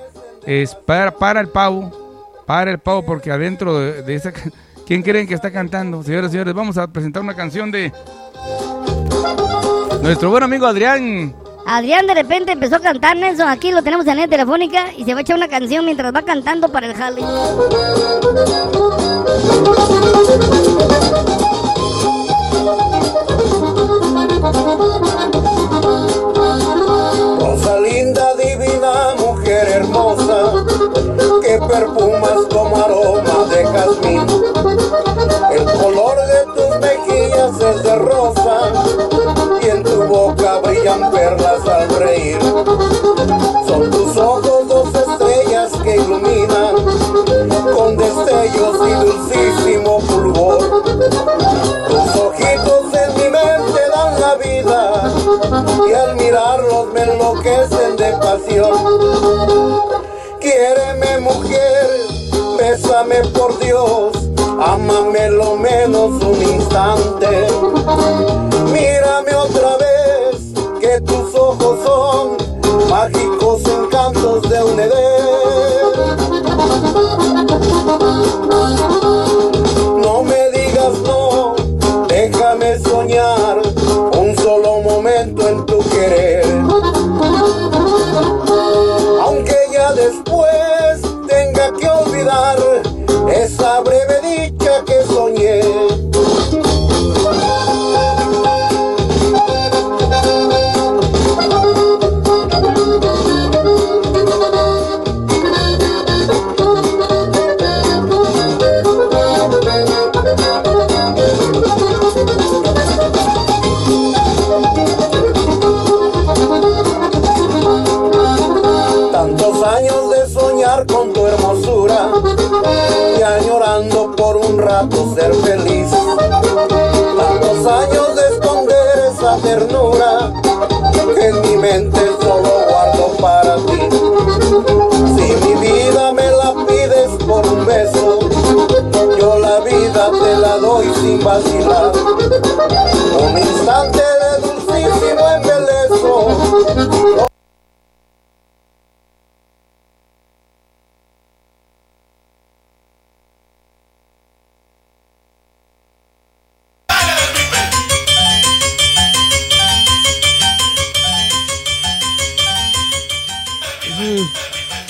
Es 0.45 0.75
para, 0.75 1.39
el 1.39 1.47
pavo. 1.49 2.43
Para 2.45 2.71
el 2.71 2.79
pavo, 2.79 3.05
porque 3.05 3.31
adentro 3.31 3.79
de, 3.79 4.01
de 4.03 4.15
esa. 4.15 4.31
¿Quién 4.85 5.01
creen 5.01 5.27
que 5.27 5.33
está 5.33 5.51
cantando? 5.51 6.03
Señores, 6.03 6.31
señores, 6.31 6.53
vamos 6.53 6.77
a 6.77 6.87
presentar 6.87 7.23
una 7.23 7.35
canción 7.35 7.71
de. 7.71 7.91
Nuestro 10.01 10.29
buen 10.29 10.43
amigo 10.43 10.67
Adrián. 10.67 11.35
Adrián 11.65 12.05
de 12.05 12.13
repente 12.13 12.51
empezó 12.51 12.75
a 12.75 12.79
cantar, 12.79 13.17
Nelson. 13.17 13.49
Aquí 13.49 13.71
lo 13.71 13.81
tenemos 13.81 14.05
en 14.05 14.13
línea 14.13 14.27
telefónica 14.27 14.93
y 14.95 15.03
se 15.03 15.13
va 15.13 15.19
a 15.19 15.21
echar 15.21 15.35
una 15.35 15.47
canción 15.47 15.83
mientras 15.83 16.13
va 16.13 16.21
cantando 16.21 16.69
para 16.69 16.85
el 16.87 16.93
jale. 16.93 17.21
Rosalinda, 27.39 28.35
divina 28.35 29.15
mujer 29.17 29.67
hermosa, 29.69 30.65
que 31.41 31.59
perfumas 31.67 32.45
como 32.53 32.75
aroma 32.77 33.45
de 33.49 33.65
jazmín. 33.65 34.21
El 35.51 35.65
color 35.79 36.17
de 36.27 36.45
tus 36.53 36.79
mejillas 36.79 37.59
es 37.59 37.83
de 37.83 37.95
rosa 37.95 38.71
y 39.63 39.69
en 39.69 39.83
tu 39.83 40.03
boca 40.03 40.59
brillan 40.59 41.11
perlas 41.11 41.67
al 41.67 41.89
reír. 41.89 42.37
Mirarlos 56.35 56.91
me 56.93 57.01
enloquecen 57.01 57.95
de 57.95 58.11
pasión. 58.17 58.73
Quiéreme 60.41 61.19
mujer, 61.21 61.87
bésame 62.57 63.23
por 63.29 63.57
Dios, 63.59 64.11
ámame 64.59 65.29
lo 65.29 65.55
menos 65.55 66.21
un 66.21 66.41
instante. 66.41 67.47
Mírame 68.65 69.33
otra 69.33 69.77
vez, 69.77 70.41
que 70.81 70.99
tus 71.01 71.33
ojos 71.35 71.79
son 71.85 72.24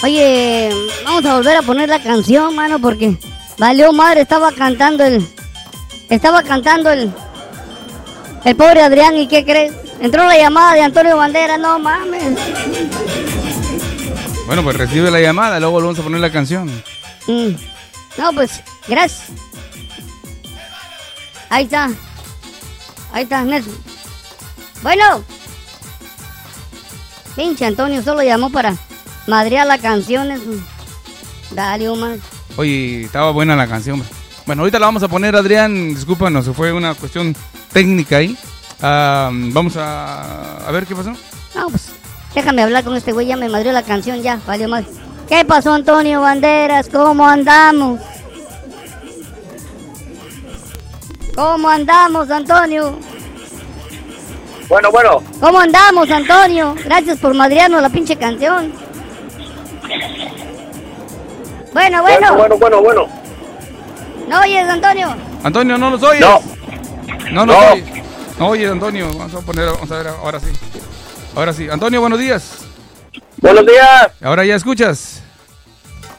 Oye, 0.04 0.70
vamos 1.04 1.26
a 1.26 1.34
volver 1.34 1.58
a 1.58 1.62
poner 1.64 1.90
la 1.90 2.00
canción, 2.00 2.54
mano, 2.54 2.78
porque 2.80 3.18
valió 3.58 3.92
madre, 3.92 4.22
estaba 4.22 4.52
cantando 4.52 5.04
el. 5.04 5.35
Estaba 6.10 6.44
cantando 6.44 6.92
el. 6.92 7.12
El 8.44 8.56
pobre 8.56 8.82
Adrián, 8.84 9.18
¿y 9.18 9.28
qué 9.28 9.44
crees? 9.44 9.74
Entró 10.00 10.24
la 10.24 10.38
llamada 10.38 10.74
de 10.74 10.82
Antonio 10.82 11.18
Bandera, 11.18 11.58
no 11.58 11.80
mames. 11.80 12.38
Bueno, 14.46 14.62
pues 14.62 14.78
recibe 14.78 15.10
la 15.10 15.20
llamada, 15.20 15.60
luego 15.60 15.82
vamos 15.82 15.98
a 15.98 16.04
poner 16.04 16.20
la 16.20 16.32
canción. 16.32 16.68
Mm. 17.26 17.56
No, 18.18 18.32
pues, 18.34 18.62
gracias. 18.88 19.30
Ahí 21.50 21.64
está. 21.64 21.90
Ahí 23.12 23.24
está, 23.24 23.44
Nelson. 23.44 23.74
Bueno. 24.84 25.24
Pinche 27.36 27.66
Antonio 27.66 28.04
solo 28.04 28.22
llamó 28.22 28.52
para 28.52 28.76
madrear 29.26 29.66
la 29.66 29.80
canción. 29.80 30.30
Dale, 31.52 31.90
Omar. 31.90 32.18
Oye, 32.58 33.06
estaba 33.06 33.32
buena 33.32 33.56
la 33.56 33.68
canción. 33.68 34.04
Bueno, 34.46 34.62
ahorita 34.62 34.80
la 34.80 34.86
vamos 34.86 35.04
a 35.04 35.08
poner, 35.08 35.36
Adrián. 35.36 35.90
Discúlpanos, 35.90 36.48
fue 36.56 36.72
una 36.72 36.94
cuestión 36.94 37.36
técnica 37.74 38.18
ahí. 38.18 38.38
Ah, 38.82 39.32
vamos 39.32 39.76
a, 39.78 40.58
a 40.68 40.72
ver 40.72 40.86
qué 40.86 40.96
pasó. 40.96 41.12
No, 41.56 41.70
pues, 41.70 41.90
déjame 42.34 42.62
hablar 42.62 42.84
con 42.84 42.96
este 42.96 43.12
güey, 43.12 43.28
ya 43.28 43.38
me 43.38 43.50
madrió 43.50 43.72
la 43.72 43.84
canción, 43.84 44.22
ya, 44.22 44.40
valió 44.46 44.68
más. 44.68 44.86
¿Qué 45.28 45.44
pasó, 45.46 45.74
Antonio 45.74 46.22
Banderas? 46.22 46.88
¿Cómo 46.90 47.26
andamos? 47.26 48.00
¿Cómo 51.36 51.68
andamos, 51.68 52.30
Antonio? 52.30 52.98
Bueno, 54.70 54.92
bueno, 54.92 55.22
¿Cómo 55.40 55.60
andamos, 55.60 56.10
Antonio? 56.10 56.76
Gracias 56.86 57.20
por 57.20 57.34
madrearnos 57.34 57.82
la 57.82 57.90
pinche 57.90 58.16
canción. 58.16 58.72
Bueno, 61.74 62.02
bueno. 62.02 62.36
bueno, 62.36 62.58
bueno, 62.58 62.82
bueno. 62.82 63.25
¿No 64.28 64.40
oyes, 64.42 64.68
Antonio? 64.68 65.16
Antonio, 65.44 65.78
¿no 65.78 65.90
nos 65.92 66.04
oyes? 66.04 66.22
No. 66.22 66.42
No 67.32 67.46
nos 67.46 67.56
No. 67.56 67.72
oyes. 67.74 67.86
No 68.40 68.48
oyes, 68.48 68.72
Antonio. 68.72 69.08
Vamos 69.18 69.34
a 69.36 69.40
poner, 69.46 69.66
vamos 69.68 69.92
a 69.92 69.98
ver, 69.98 70.08
ahora 70.08 70.40
sí. 70.40 70.48
Ahora 71.36 71.54
sí. 71.54 71.70
Antonio, 71.70 72.02
buenos 72.02 72.20
días. 72.20 72.60
Buenos 73.38 73.66
días. 73.66 74.08
Ahora 74.24 74.46
ya 74.46 74.56
escuchas. 74.56 75.22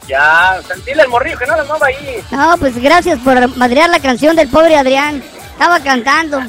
Ya, 0.07 0.59
sentíle 0.67 1.03
el 1.03 1.09
morrillo 1.09 1.37
que 1.37 1.45
no 1.45 1.55
le 1.57 1.63
mueva 1.63 1.87
ahí. 1.87 2.23
No, 2.31 2.55
pues 2.57 2.77
gracias 2.81 3.19
por 3.19 3.55
madrear 3.57 3.89
la 3.89 3.99
canción 3.99 4.35
del 4.35 4.47
pobre 4.47 4.77
Adrián. 4.77 5.21
Estaba 5.51 5.79
cantando. 5.81 6.41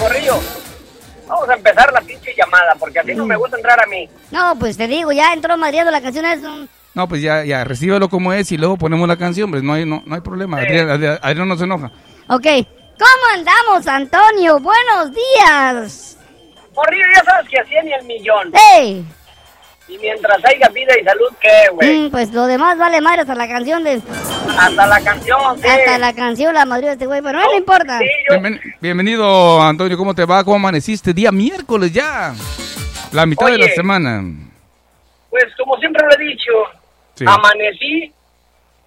Morrillo. 0.00 0.40
Vamos 1.28 1.48
a 1.48 1.54
empezar 1.54 1.92
la 1.92 2.00
pinche 2.00 2.34
llamada, 2.36 2.74
porque 2.78 2.98
así 2.98 3.14
no 3.14 3.24
me 3.24 3.36
gusta 3.36 3.56
entrar 3.56 3.80
a 3.82 3.86
mí. 3.86 4.08
No, 4.32 4.56
pues 4.58 4.76
te 4.76 4.86
digo, 4.88 5.12
ya 5.12 5.32
entró 5.32 5.56
madreando 5.56 5.92
la 5.92 6.00
canción. 6.00 6.24
Es 6.26 6.42
un- 6.42 6.68
No, 6.94 7.08
pues 7.08 7.22
ya, 7.22 7.44
ya, 7.44 7.64
recíbelo 7.64 8.08
como 8.08 8.32
es 8.32 8.52
y 8.52 8.58
luego 8.58 8.76
ponemos 8.76 9.08
la 9.08 9.16
canción, 9.16 9.46
hombre. 9.46 9.62
No 9.62 9.72
hay, 9.72 9.86
no, 9.86 10.02
no 10.04 10.14
hay 10.14 10.20
problema. 10.20 10.58
Adrián, 10.58 10.90
Adrián- 10.90 11.18
Adrián 11.22 11.48
no 11.48 11.56
se 11.56 11.64
enoja. 11.64 11.90
Ok. 12.28 12.46
¿Cómo 12.98 13.34
andamos, 13.34 13.86
Antonio? 13.86 14.60
Buenos 14.60 15.10
días. 15.12 16.18
Morrillo, 16.74 17.04
ya 17.16 17.24
sabes 17.24 17.48
que 17.48 17.60
hacía 17.60 17.82
ni 17.82 17.92
el 17.92 18.04
millón. 18.04 18.52
¡Ey! 18.76 19.04
Y 19.88 19.98
mientras 19.98 20.38
haya 20.44 20.68
vida 20.68 20.92
y 21.00 21.04
salud, 21.04 21.28
¿qué, 21.40 21.68
güey? 21.72 22.00
Mm, 22.02 22.10
pues 22.10 22.32
lo 22.32 22.46
demás 22.46 22.78
vale 22.78 23.00
madre 23.00 23.22
hasta 23.22 23.34
la 23.34 23.48
canción 23.48 23.82
de... 23.84 24.00
Hasta 24.58 24.86
la 24.86 25.00
canción, 25.00 25.58
sí. 25.60 25.66
Hasta 25.68 25.98
la 25.98 26.12
canción 26.14 26.54
la 26.54 26.64
madrió 26.64 26.92
este 26.92 27.06
güey, 27.06 27.20
pero 27.20 27.40
no 27.40 27.50
le 27.50 27.56
importa. 27.58 27.98
Sí, 27.98 28.04
yo- 28.30 28.36
Bienven- 28.36 28.60
bienvenido, 28.80 29.60
Antonio. 29.62 29.96
¿Cómo 29.98 30.14
te 30.14 30.24
va? 30.24 30.44
¿Cómo 30.44 30.56
amaneciste? 30.56 31.12
Día 31.12 31.32
miércoles 31.32 31.92
ya. 31.92 32.32
La 33.12 33.26
mitad 33.26 33.46
de 33.46 33.58
la 33.58 33.68
semana. 33.68 34.22
pues 35.30 35.44
como 35.58 35.76
siempre 35.78 36.04
lo 36.06 36.14
he 36.14 36.28
dicho, 36.28 36.50
Sí. 37.14 37.24
amanecí, 37.28 38.12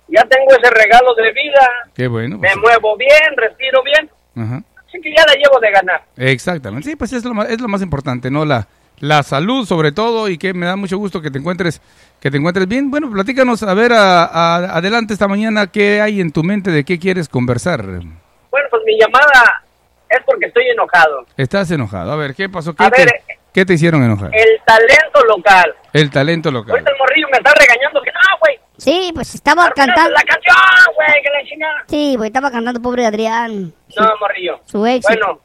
ya 0.07 0.23
tengo 0.23 0.51
ese 0.51 0.69
regalo 0.71 1.13
de 1.15 1.31
vida, 1.31 1.67
Qué 1.95 2.07
bueno. 2.07 2.37
me 2.37 2.49
pues, 2.49 2.57
muevo 2.57 2.97
bien, 2.97 3.35
respiro 3.37 3.81
bien, 3.83 4.09
ajá. 4.35 4.63
así 4.87 4.99
que 5.01 5.13
ya 5.15 5.23
la 5.25 5.33
llevo 5.33 5.59
de 5.59 5.71
ganar. 5.71 6.03
Exactamente. 6.17 6.89
Sí, 6.89 6.95
pues 6.95 7.13
es 7.13 7.23
lo 7.25 7.33
más, 7.33 7.49
es 7.49 7.59
lo 7.61 7.67
más 7.67 7.81
importante, 7.81 8.29
¿no? 8.31 8.45
La, 8.45 8.67
la 8.99 9.23
salud 9.23 9.65
sobre 9.67 9.91
todo 9.91 10.29
y 10.29 10.37
que 10.37 10.53
me 10.53 10.65
da 10.65 10.75
mucho 10.75 10.97
gusto 10.97 11.21
que 11.21 11.29
te 11.31 11.37
encuentres 11.39 11.81
que 12.21 12.31
te 12.31 12.37
encuentres 12.37 12.67
bien. 12.67 12.89
Bueno, 12.89 13.11
platícanos, 13.11 13.61
a 13.61 13.73
ver, 13.73 13.93
a- 13.93 14.23
a- 14.25 14.77
adelante 14.77 15.13
esta 15.13 15.27
mañana, 15.27 15.67
¿qué 15.67 16.01
hay 16.01 16.21
en 16.21 16.31
tu 16.31 16.43
mente? 16.43 16.71
¿De 16.71 16.83
qué 16.83 16.97
quieres 16.97 17.27
conversar? 17.29 17.83
Bueno, 17.85 18.67
pues 18.71 18.81
mi 18.85 18.97
llamada 18.99 19.63
es 20.09 20.19
porque 20.25 20.45
estoy 20.47 20.63
enojado. 20.69 21.25
Estás 21.37 21.69
enojado. 21.71 22.11
A 22.11 22.15
ver, 22.15 22.33
¿qué 22.33 22.47
pasó? 22.49 22.73
¿Qué, 22.73 22.83
A 22.85 22.89
ver, 22.89 23.09
qué 23.55 23.65
te 23.65 23.73
hicieron 23.75 24.03
enojar? 24.03 24.31
El 24.33 24.61
talento 24.65 25.23
local. 25.23 25.73
El 25.93 26.11
talento 26.11 26.51
local. 26.51 26.71
Ahorita 26.71 26.91
el 26.91 26.97
morrillo 26.97 27.27
me 27.31 27.37
está 27.37 27.53
regañando 27.53 28.01
que 28.01 28.11
güey. 28.41 28.59
Sí, 28.77 29.11
pues 29.15 29.33
estaba 29.33 29.71
cantando... 29.71 30.11
La 30.11 30.23
canción, 30.23 30.55
güey, 30.93 31.23
que 31.23 31.29
la 31.29 31.49
chingada. 31.49 31.83
Sí, 31.87 32.15
güey, 32.17 32.27
estaba 32.27 32.51
cantando 32.51 32.81
pobre 32.81 33.05
Adrián. 33.05 33.73
Su, 33.87 34.03
No, 34.03 34.09
morrillo. 34.19 34.59
su 34.65 34.85
éxito. 34.85 35.07
Bueno, 35.25 35.39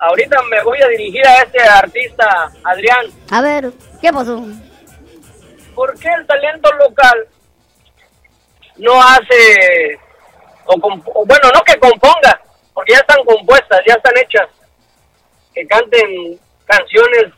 ahorita 0.00 0.36
me 0.50 0.62
voy 0.62 0.82
a 0.82 0.88
dirigir 0.88 1.26
a 1.26 1.42
este 1.44 1.62
artista, 1.62 2.50
Adrián. 2.62 3.06
A 3.30 3.40
ver, 3.40 3.72
¿qué 4.02 4.12
pasó? 4.12 4.44
¿Por 5.74 5.98
qué 5.98 6.08
el 6.14 6.26
talento 6.26 6.70
local 6.74 7.26
no 8.76 9.00
hace, 9.02 9.98
o, 10.66 10.74
o 10.74 11.24
bueno, 11.24 11.48
no 11.54 11.62
que 11.62 11.78
componga, 11.78 12.38
porque 12.74 12.92
ya 12.92 12.98
están 12.98 13.24
compuestas, 13.24 13.80
ya 13.88 13.94
están 13.94 14.12
hechas, 14.18 14.48
que 15.54 15.66
canten 15.66 16.38
canciones 16.68 17.32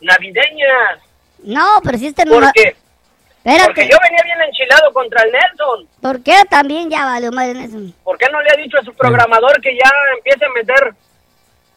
navideñas? 0.00 0.98
No, 1.44 1.80
pero 1.84 1.98
si 1.98 2.08
este 2.08 2.24
no... 2.24 2.34
Porque, 2.34 3.88
yo 3.88 3.96
venía 4.02 4.22
bien 4.24 4.38
enchilado 4.46 4.92
contra 4.92 5.22
el 5.22 5.32
Nelson. 5.32 5.88
¿por 6.02 6.22
qué 6.22 6.42
también 6.50 6.90
ya 6.90 7.06
valió 7.06 7.32
madre 7.32 7.52
en 7.52 7.56
eso? 7.58 7.78
¿Por 8.04 8.18
qué 8.18 8.26
no 8.30 8.40
le 8.42 8.50
ha 8.50 8.56
dicho 8.56 8.76
a 8.78 8.84
su 8.84 8.92
programador 8.92 9.60
que 9.62 9.74
ya 9.74 9.90
empiece 10.14 10.44
a 10.44 10.48
meter 10.50 10.94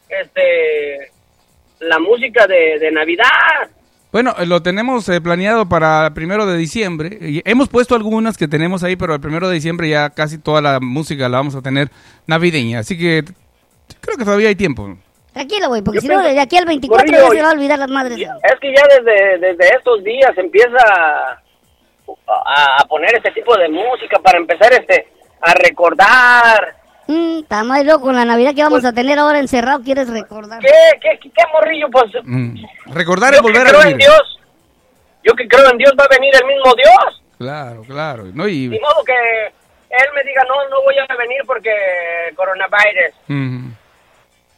este 0.09 1.11
la 1.79 1.99
música 1.99 2.47
de, 2.47 2.79
de 2.79 2.91
Navidad? 2.91 3.69
Bueno, 4.11 4.35
eh, 4.37 4.45
lo 4.45 4.61
tenemos 4.61 5.09
eh, 5.09 5.21
planeado 5.21 5.67
para 5.67 6.07
el 6.07 6.13
primero 6.13 6.45
de 6.45 6.57
diciembre. 6.57 7.17
Y 7.19 7.41
hemos 7.45 7.67
puesto 7.69 7.95
algunas 7.95 8.37
que 8.37 8.47
tenemos 8.47 8.83
ahí, 8.83 8.95
pero 8.95 9.15
el 9.15 9.21
primero 9.21 9.47
de 9.47 9.55
diciembre 9.55 9.89
ya 9.89 10.11
casi 10.11 10.37
toda 10.37 10.61
la 10.61 10.79
música 10.79 11.27
la 11.29 11.37
vamos 11.37 11.55
a 11.55 11.61
tener 11.61 11.89
navideña. 12.27 12.79
Así 12.79 12.97
que 12.97 13.23
creo 14.01 14.17
que 14.17 14.23
todavía 14.23 14.49
hay 14.49 14.55
tiempo. 14.55 14.97
Tranquilo, 15.33 15.67
güey, 15.69 15.81
porque 15.81 15.97
Yo 15.97 16.01
si 16.01 16.07
no, 16.09 16.21
desde 16.21 16.39
aquí 16.39 16.57
al 16.57 16.65
24 16.65 17.07
ya 17.11 17.29
se 17.29 17.41
va 17.41 17.49
a 17.49 17.53
olvidar 17.53 17.79
las 17.79 17.89
madres. 17.89 18.17
Es 18.19 18.59
que 18.61 18.73
ya 18.75 18.83
desde, 18.97 19.39
desde 19.39 19.75
estos 19.75 20.03
días 20.03 20.31
empieza 20.37 20.77
a, 22.27 22.81
a 22.81 22.85
poner 22.85 23.15
este 23.15 23.31
tipo 23.31 23.55
de 23.57 23.67
música 23.69 24.19
para 24.19 24.37
empezar 24.37 24.71
este 24.73 25.07
a 25.41 25.53
recordar. 25.55 26.75
Mm, 27.07 27.39
está 27.39 27.63
más 27.63 27.83
loco 27.83 28.01
con 28.05 28.15
la 28.15 28.23
Navidad 28.25 28.53
que 28.55 28.63
vamos 28.63 28.81
Pues- 28.81 28.91
a 28.91 28.93
tener 28.93 29.17
ahora 29.19 29.39
encerrado, 29.39 29.81
¿quieres 29.83 30.09
recordar? 30.09 30.59
¿Qué, 30.61 30.69
qué, 31.01 31.19
qué, 31.21 31.29
qué 31.31 31.43
morrillo? 31.51 31.87
Pues 31.91 32.05
Mm. 32.23 32.55
Recordar 32.93 33.31
yo 33.33 33.39
es 33.39 33.41
que 33.41 33.47
volver 33.51 33.67
creo 33.67 33.79
a 33.79 33.83
en 33.83 33.87
vivir. 33.89 34.05
Dios. 34.07 34.39
Yo 35.23 35.33
que 35.33 35.47
creo 35.47 35.69
en 35.71 35.77
Dios 35.77 35.93
va 35.99 36.05
a 36.05 36.15
venir 36.15 36.31
el 36.35 36.45
mismo 36.47 36.73
Dios. 36.75 37.21
Claro, 37.37 37.81
claro. 37.87 38.23
No, 38.33 38.45
Ni 38.45 38.65
y, 38.65 38.69
modo 38.79 39.03
que 39.05 39.13
él 39.89 40.07
me 40.15 40.23
diga, 40.23 40.43
no, 40.47 40.69
no 40.69 40.81
voy 40.83 40.95
a 40.97 41.15
venir 41.15 41.41
porque 41.45 41.71
coronavirus. 42.35 43.13
Mm. 43.27 43.69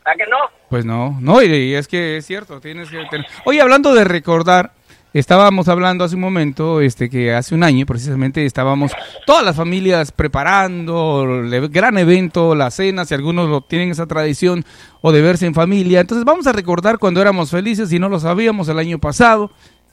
¿A 0.06 0.14
que 0.14 0.26
no? 0.28 0.38
Pues 0.70 0.84
no, 0.86 1.18
no, 1.22 1.42
y, 1.44 1.74
es 1.76 1.88
que 1.88 2.18
es 2.18 2.26
cierto, 2.26 2.60
tienes 2.60 2.90
que 2.90 3.04
tener... 3.10 3.26
Oye, 3.46 3.62
hablando 3.62 3.94
de 3.94 4.04
recordar, 4.04 4.74
estábamos 5.14 5.68
hablando 5.68 6.04
hace 6.04 6.16
un 6.16 6.22
momento, 6.22 6.82
este, 6.82 7.10
que 7.10 7.34
hace 7.34 7.54
un 7.54 7.64
año 7.64 7.86
precisamente 7.86 8.46
estábamos 8.46 8.92
todas 9.26 9.46
las 9.46 9.56
familias 9.56 10.12
preparando 10.12 11.24
el 11.24 11.70
gran 11.70 11.98
evento, 11.98 12.56
las 12.56 12.76
cenas, 12.76 13.12
y 13.12 13.14
algunos 13.14 13.48
lo 13.48 13.62
tienen 13.62 13.92
esa 13.92 14.08
tradición 14.08 14.66
o 15.02 15.12
de 15.12 15.22
verse 15.22 15.46
en 15.46 15.54
familia. 15.54 16.02
Entonces 16.02 16.26
vamos 16.26 16.48
a 16.48 16.52
recordar 16.52 16.98
cuando 16.98 17.22
éramos 17.22 17.52
felices 17.52 17.92
y 17.94 18.00
no 18.00 18.10
lo 18.10 18.20
sabíamos 18.20 18.68
el 18.68 18.80
año 18.80 19.00
pasado, 19.00 19.52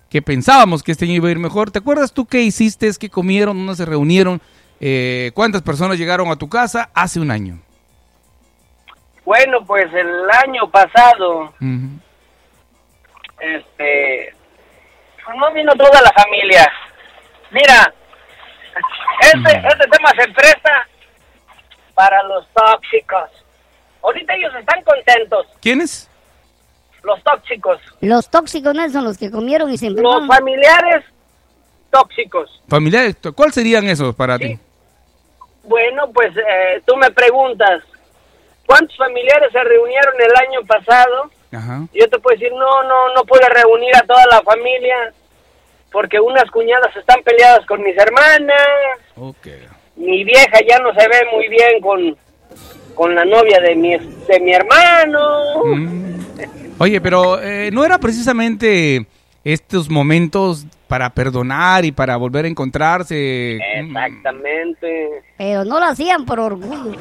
que 0.09 0.23
pensábamos 0.23 0.83
que 0.83 0.93
este 0.93 1.05
año 1.05 1.15
iba 1.15 1.29
a 1.29 1.33
ir 1.33 1.39
mejor. 1.39 1.71
¿Te 1.71 1.79
acuerdas 1.81 2.13
tú 2.13 2.27
qué 2.27 2.43
hiciste, 2.43 2.91
qué 2.99 3.11
comieron, 3.11 3.59
dónde 3.59 3.77
se 3.77 3.85
reunieron, 3.85 4.41
eh, 4.81 5.33
cuántas 5.35 5.63
personas 5.63 5.99
llegaron 5.99 6.29
a 6.29 6.37
tu 6.37 6.49
casa 6.49 6.91
hace 6.95 7.21
un 7.21 7.31
año? 7.31 7.61
Bueno, 9.25 9.65
pues 9.65 9.93
el 9.95 10.29
año 10.45 10.69
pasado, 10.71 11.53
este, 13.41 14.35
pues 15.25 15.37
no 15.37 15.53
vino 15.53 15.73
toda 15.75 16.01
la 16.03 16.11
familia. 16.13 16.71
Mira, 17.51 17.93
este, 19.21 19.59
este 19.69 19.87
tema 19.89 20.11
se 20.11 20.29
presta 20.33 20.89
para 21.95 22.23
los 22.25 22.47
tóxicos. 22.53 23.31
Ahorita 24.03 24.35
ellos 24.35 24.53
están 24.59 24.83
contentos, 24.83 25.47
¿Quiénes? 25.61 26.09
los 27.05 27.23
tóxicos, 27.23 27.81
Los 28.01 28.29
tóxicos 28.29 28.75
no 28.75 28.89
son 28.91 29.05
los 29.05 29.19
que 29.19 29.31
comieron 29.31 29.71
y 29.71 29.79
se 29.79 29.91
los 29.91 30.27
familiares 30.27 31.05
tóxicos. 31.91 32.61
Familiares, 32.69 33.17
¿cuáles 33.37 33.55
serían 33.55 33.85
esos 33.89 34.15
para 34.17 34.39
Sí. 34.39 34.45
ti? 34.57 34.59
Bueno, 35.65 36.11
pues 36.13 36.37
eh, 36.37 36.83
tú 36.87 36.97
me 36.97 37.11
preguntas, 37.13 37.83
¿cuántos 38.73 38.97
familiares 38.97 39.53
se 39.53 39.63
reunieron 39.63 40.15
el 40.19 40.49
año 40.49 40.67
pasado? 40.67 41.31
Ajá. 41.53 41.87
Yo 41.93 42.09
te 42.09 42.19
puedo 42.19 42.37
decir, 42.37 42.53
no, 42.53 42.83
no, 42.85 43.15
no 43.15 43.25
pude 43.25 43.49
reunir 43.49 43.95
a 43.97 44.03
toda 44.03 44.25
la 44.31 44.43
familia 44.43 45.13
porque 45.91 46.19
unas 46.19 46.51
cuñadas 46.51 46.97
están 46.97 47.23
peleadas 47.23 47.67
con 47.67 47.83
mis 47.83 47.97
hermanas, 47.99 48.57
Ok. 49.17 49.47
mi 49.97 50.25
vieja 50.25 50.59
ya 50.67 50.79
no 50.79 50.93
se 50.95 51.07
ve 51.07 51.19
muy 51.31 51.49
bien 51.49 51.81
con, 51.83 52.17
con 52.95 53.15
la 53.15 53.25
novia 53.25 53.61
de 53.61 53.75
mi, 53.75 53.97
de 53.99 54.41
mi 54.41 54.55
hermano. 54.55 55.65
Mm. 55.67 56.13
Oye, 56.79 57.01
pero 57.01 57.41
eh, 57.43 57.71
no 57.73 57.85
era 57.85 57.99
precisamente 57.99 59.07
estos 59.45 59.91
momentos 59.91 60.67
para 60.89 61.11
perdonar 61.11 61.85
y 61.85 61.93
para 61.93 62.17
volver 62.17 62.47
a 62.47 62.49
encontrarse. 62.49 63.59
Mm. 63.83 63.97
Exactamente. 63.97 65.23
Pero 65.37 65.65
no 65.65 65.79
lo 65.79 65.87
hacían 65.87 66.25
por 66.25 66.41
orgullo. 66.41 66.97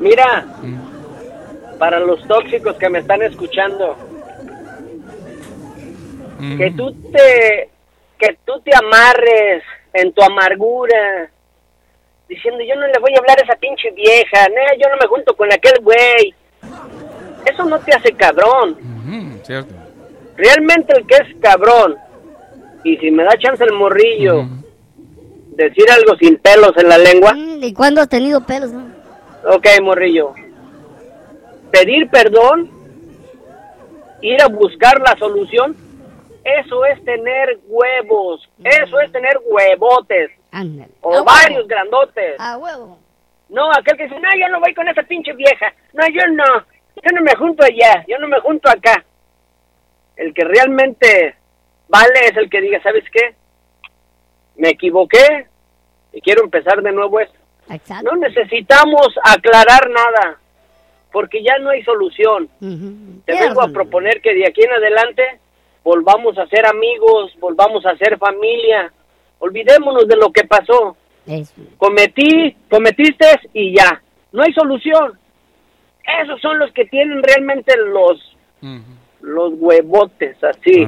Mira, 0.00 0.46
Mm. 0.62 1.78
para 1.78 2.00
los 2.00 2.26
tóxicos 2.26 2.76
que 2.76 2.88
me 2.88 2.98
están 3.00 3.22
escuchando, 3.22 3.96
Mm. 6.38 6.58
que 6.58 6.70
tú 6.72 6.92
te 7.12 7.68
que 8.18 8.36
tú 8.44 8.52
te 8.62 8.70
amarres 8.76 9.62
en 9.94 10.12
tu 10.12 10.22
amargura 10.22 11.30
diciendo 12.28 12.62
yo 12.68 12.74
no 12.78 12.86
le 12.86 12.98
voy 13.00 13.12
a 13.16 13.18
hablar 13.18 13.38
a 13.40 13.44
esa 13.44 13.58
pinche 13.58 13.90
vieja, 13.92 14.46
no, 14.48 14.78
yo 14.78 14.88
no 14.90 14.96
me 15.00 15.06
junto 15.06 15.34
con 15.34 15.50
aquel 15.52 15.72
güey. 15.82 16.34
Eso 17.50 17.64
no 17.64 17.78
te 17.80 17.94
hace 17.94 18.12
cabrón. 18.12 18.76
Cierto. 19.44 19.74
Realmente 20.36 20.92
el 20.98 21.06
que 21.06 21.14
es 21.14 21.34
cabrón 21.40 21.96
y 22.84 22.96
si 22.98 23.10
me 23.10 23.24
da 23.24 23.36
chance 23.38 23.64
el 23.64 23.72
morrillo 23.72 24.46
decir 25.56 25.84
algo 25.90 26.14
sin 26.18 26.36
pelos 26.38 26.72
en 26.76 26.88
la 26.88 26.98
lengua, 26.98 27.32
Mm, 27.34 27.62
¿Y 27.64 27.72
cuándo 27.72 28.00
has 28.02 28.08
tenido 28.08 28.44
pelos? 28.46 28.70
no? 28.70 28.89
Ok, 29.44 29.66
morrillo. 29.82 30.34
Pedir 31.70 32.08
perdón, 32.10 32.70
ir 34.22 34.42
a 34.42 34.48
buscar 34.48 35.00
la 35.00 35.16
solución, 35.18 35.76
eso 36.44 36.84
es 36.86 37.04
tener 37.04 37.58
huevos, 37.66 38.48
eso 38.64 39.00
es 39.00 39.12
tener 39.12 39.38
huevotes. 39.44 40.30
Ándale. 40.50 40.90
O 41.00 41.24
varios 41.24 41.66
grandotes. 41.68 42.36
A 42.38 42.56
huevo. 42.56 42.98
No, 43.50 43.70
aquel 43.72 43.96
que 43.96 44.04
dice, 44.04 44.18
no, 44.20 44.28
yo 44.38 44.48
no 44.48 44.60
voy 44.60 44.74
con 44.74 44.88
esa 44.88 45.02
pinche 45.02 45.32
vieja. 45.32 45.72
No, 45.92 46.04
yo 46.08 46.22
no. 46.32 46.64
Yo 47.02 47.10
no 47.14 47.22
me 47.22 47.34
junto 47.34 47.64
allá. 47.64 48.04
Yo 48.06 48.18
no 48.18 48.28
me 48.28 48.40
junto 48.40 48.70
acá. 48.70 49.04
El 50.16 50.32
que 50.34 50.44
realmente 50.44 51.34
vale 51.88 52.20
es 52.26 52.36
el 52.36 52.48
que 52.48 52.60
diga, 52.60 52.80
¿sabes 52.82 53.04
qué? 53.12 53.34
Me 54.56 54.70
equivoqué 54.70 55.46
y 56.12 56.20
quiero 56.20 56.44
empezar 56.44 56.82
de 56.82 56.92
nuevo 56.92 57.18
esto. 57.20 57.38
Exacto. 57.70 58.10
No 58.10 58.16
necesitamos 58.16 59.08
aclarar 59.22 59.88
nada 59.90 60.38
porque 61.12 61.42
ya 61.42 61.58
no 61.58 61.70
hay 61.70 61.82
solución. 61.82 62.48
Te 63.24 63.32
vengo 63.32 63.62
a 63.62 63.68
proponer 63.68 64.20
que 64.20 64.34
de 64.34 64.46
aquí 64.46 64.62
en 64.62 64.72
adelante 64.72 65.22
volvamos 65.82 66.38
a 66.38 66.46
ser 66.46 66.66
amigos, 66.66 67.32
volvamos 67.40 67.84
a 67.86 67.96
ser 67.96 68.18
familia. 68.18 68.92
Olvidémonos 69.38 70.06
de 70.06 70.16
lo 70.16 70.30
que 70.30 70.44
pasó. 70.44 70.96
Eso. 71.26 71.54
Cometí, 71.78 72.56
cometiste 72.68 73.26
y 73.54 73.76
ya. 73.76 74.02
No 74.32 74.42
hay 74.42 74.52
solución. 74.52 75.18
Esos 76.22 76.40
son 76.40 76.58
los 76.58 76.72
que 76.72 76.84
tienen 76.86 77.22
realmente 77.22 77.74
los 77.76 78.36
los 79.22 79.52
huevotes 79.54 80.42
así, 80.42 80.86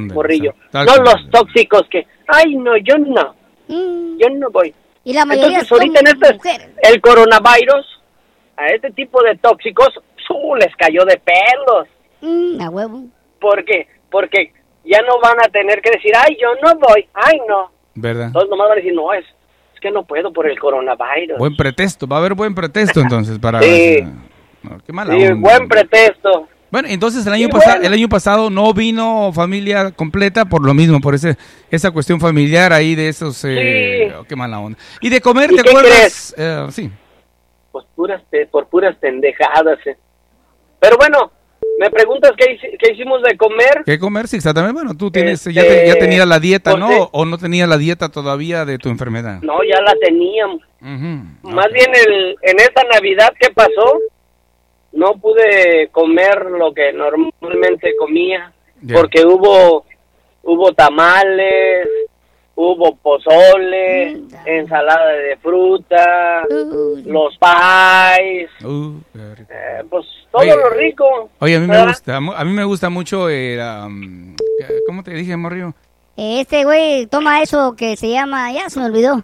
tal 0.70 0.86
No 0.86 0.96
los 0.96 1.30
tóxicos 1.30 1.82
que, 1.90 2.06
ay, 2.26 2.56
no, 2.56 2.76
yo 2.78 2.96
no, 2.96 3.34
Mm, 3.68 4.18
yo 4.18 4.28
no 4.30 4.50
voy. 4.50 4.74
Y 5.04 5.12
la 5.12 5.24
mayoría 5.24 5.58
Entonces, 5.60 5.68
son 5.68 5.80
ahorita 5.80 6.00
en 6.00 6.06
este, 6.06 6.34
mujeres. 6.34 6.68
el 6.82 7.00
coronavirus, 7.00 8.00
a 8.56 8.66
este 8.66 8.90
tipo 8.92 9.22
de 9.22 9.36
tóxicos, 9.38 9.88
¡su! 10.26 10.54
les 10.56 10.74
cayó 10.76 11.04
de 11.04 11.18
pelos. 11.20 11.88
Mm, 12.20 12.60
a 12.62 12.70
huevo. 12.70 13.04
¿Por 13.40 13.64
qué? 13.64 13.88
Porque 14.10 14.52
ya 14.84 15.00
no 15.02 15.18
van 15.20 15.38
a 15.44 15.48
tener 15.50 15.80
que 15.80 15.90
decir, 15.90 16.12
ay, 16.16 16.36
yo 16.40 16.48
no 16.62 16.78
voy, 16.78 17.08
ay, 17.14 17.40
no. 17.48 17.70
¿Verdad? 17.94 18.26
Entonces 18.28 18.50
nomás 18.50 18.68
van 18.68 18.78
a 18.78 18.80
decir, 18.80 18.94
no, 18.94 19.12
es, 19.12 19.24
es 19.74 19.80
que 19.80 19.90
no 19.90 20.04
puedo 20.04 20.32
por 20.32 20.48
el 20.48 20.58
coronavirus. 20.58 21.38
Buen 21.38 21.56
pretexto, 21.56 22.06
va 22.06 22.16
a 22.16 22.18
haber 22.20 22.34
buen 22.34 22.54
pretexto 22.54 23.00
entonces 23.02 23.38
para... 23.38 23.60
Sí. 23.62 23.98
No, 24.62 24.78
qué 24.86 24.92
mala 24.92 25.14
Sí, 25.14 25.26
onda. 25.26 25.34
buen 25.40 25.68
pretexto. 25.68 26.48
Bueno, 26.72 26.88
entonces 26.90 27.24
el 27.26 27.32
año, 27.34 27.48
pasado 27.50 27.82
el 27.82 27.92
año 27.92 28.08
pasado 28.08 28.50
no 28.50 28.72
vino 28.74 29.30
familia 29.32 29.90
completa 29.92 30.46
por 30.46 30.64
lo 30.64 30.72
mismo, 30.74 31.00
por 31.00 31.14
ese, 31.14 31.36
esa 31.70 31.90
cuestión 31.92 32.18
familiar 32.18 32.72
ahí 32.72 32.94
de 32.96 33.08
esos... 33.08 33.44
Eh, 33.44 34.08
Sí. 34.08 34.14
oh, 34.18 34.24
qué 34.24 34.34
mala 34.34 34.58
onda. 34.58 34.76
¿Y 35.02 35.08
de 35.10 35.20
comer 35.20 35.52
¿Y 35.52 35.56
te 35.56 35.62
qué 35.62 35.68
acuerdas? 35.70 36.34
Eh, 36.36 36.66
sí. 36.70 36.90
Pues 37.70 37.84
puras, 37.94 38.22
por 38.50 38.66
puras 38.68 38.96
pendejadas. 38.96 39.78
eh. 39.86 39.96
Pero 40.80 40.96
bueno, 40.96 41.30
me 41.78 41.90
preguntas 41.90 42.32
qué, 42.38 42.58
qué 42.78 42.92
hicimos 42.92 43.22
de 43.22 43.36
comer. 43.36 43.82
¿Qué 43.84 43.98
comer? 43.98 44.26
Sí, 44.26 44.36
exactamente. 44.36 44.72
Bueno, 44.74 44.94
tú 44.96 45.10
tienes, 45.10 45.46
Este, 45.46 45.52
ya, 45.52 45.62
te- 45.62 45.86
ya 45.86 45.94
tenías 45.96 46.26
la 46.26 46.40
dieta, 46.40 46.70
pues 46.72 46.80
¿no? 46.80 46.88
sí. 46.88 47.08
¿O 47.12 47.24
no 47.26 47.36
tenías 47.38 47.68
la 47.68 47.76
dieta 47.76 48.08
todavía 48.08 48.64
de 48.64 48.78
tu 48.78 48.88
enfermedad? 48.88 49.40
No, 49.42 49.58
ya 49.62 49.80
la 49.82 49.94
teníamos. 50.00 50.62
Ujú. 50.80 51.50
Más 51.54 51.68
bien 51.72 51.90
el, 51.94 52.36
en 52.42 52.58
esta 52.60 52.82
Navidad 52.92 53.30
que 53.38 53.50
pasó, 53.52 53.98
no 54.92 55.12
pude 55.14 55.88
comer 55.92 56.46
lo 56.46 56.72
que 56.72 56.92
normalmente 56.92 57.94
comía, 57.98 58.52
porque 58.92 59.24
hubo 59.24 59.84
hubo 60.44 60.72
tamales, 60.72 61.86
hubo 62.56 62.96
pozole, 62.96 64.16
Mm. 64.16 64.28
ensalada 64.46 65.12
de 65.12 65.36
fruta, 65.36 66.42
Uh, 66.50 66.96
los 67.06 67.38
pies, 67.38 68.50
Uh, 68.64 68.98
eh, 69.14 69.82
pues 69.88 70.04
todo 70.30 70.42
Oye, 70.42 70.54
lo 70.56 70.70
rico. 70.70 71.30
Oye, 71.38 71.56
a 71.56 71.60
mí 71.60 71.66
me 71.66 71.86
gusta, 71.86 72.16
a 72.16 72.44
mí 72.44 72.52
me 72.52 72.64
gusta 72.64 72.90
mucho 72.90 73.28
el, 73.28 73.60
um, 73.60 74.34
¿cómo 74.86 75.02
te 75.02 75.12
dije, 75.12 75.36
Morrio? 75.36 75.74
Este 76.16 76.64
güey 76.64 77.06
toma 77.06 77.40
eso 77.40 77.74
que 77.76 77.96
se 77.96 78.10
llama, 78.10 78.52
ya 78.52 78.68
se 78.68 78.80
me 78.80 78.86
olvidó. 78.86 79.22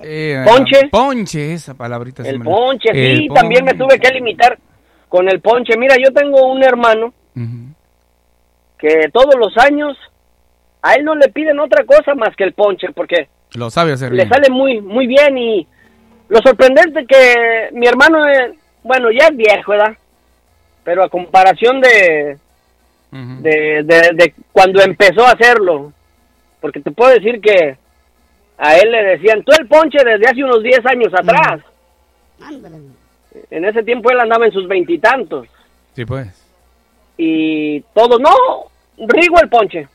Eh, 0.00 0.44
¿Ponche? 0.46 0.88
Ponche, 0.90 1.54
esa 1.54 1.74
palabrita. 1.74 2.22
se 2.22 2.30
El 2.30 2.38
me- 2.38 2.44
ponche, 2.44 2.88
sí, 2.92 3.26
El 3.26 3.28
también 3.34 3.64
me 3.64 3.74
ponche. 3.74 3.96
tuve 3.96 4.00
que 4.00 4.14
limitar 4.14 4.56
con 5.08 5.28
el 5.28 5.40
ponche. 5.40 5.76
Mira, 5.78 5.96
yo 6.02 6.12
tengo 6.12 6.50
un 6.52 6.62
hermano 6.62 7.12
que 8.78 9.08
todos 9.12 9.34
los 9.38 9.56
años 9.58 9.96
a 10.82 10.94
él 10.94 11.04
no 11.04 11.14
le 11.14 11.28
piden 11.28 11.58
otra 11.58 11.84
cosa 11.84 12.14
más 12.14 12.34
que 12.36 12.44
el 12.44 12.52
ponche, 12.52 12.88
porque 12.94 13.28
Lo 13.54 13.70
sabe 13.70 13.92
hacer 13.92 14.10
le 14.12 14.24
bien. 14.24 14.28
sale 14.28 14.50
muy 14.50 14.80
muy 14.80 15.06
bien 15.06 15.36
y 15.38 15.66
lo 16.28 16.38
sorprendente 16.40 17.06
que 17.06 17.70
mi 17.72 17.86
hermano, 17.86 18.24
es- 18.26 18.52
bueno, 18.82 19.10
ya 19.10 19.26
es 19.28 19.36
viejo, 19.36 19.72
¿verdad? 19.72 19.96
Pero 20.84 21.02
a 21.04 21.08
comparación 21.08 21.80
de, 21.80 22.38
de, 23.10 23.82
de, 23.84 24.10
de 24.14 24.34
cuando 24.52 24.80
empezó 24.82 25.26
a 25.26 25.32
hacerlo, 25.32 25.92
porque 26.60 26.80
te 26.80 26.90
puedo 26.90 27.10
decir 27.12 27.40
que 27.40 27.76
a 28.58 28.76
él 28.76 28.90
le 28.90 29.02
decían, 29.04 29.42
tú 29.44 29.52
el 29.58 29.66
ponche 29.68 29.98
desde 30.04 30.26
hace 30.30 30.44
unos 30.44 30.62
10 30.62 30.84
años 30.86 31.12
atrás. 31.14 31.60
En 33.50 33.64
ese 33.64 33.82
tiempo 33.82 34.10
él 34.10 34.20
andaba 34.20 34.46
en 34.46 34.52
sus 34.52 34.66
veintitantos. 34.66 35.48
Sí, 35.94 36.04
pues. 36.04 36.28
y 37.16 37.80
todos, 37.92 38.20
no, 38.20 38.30
Rigo 38.98 39.40
el 39.40 39.48
ponche. 39.48 39.88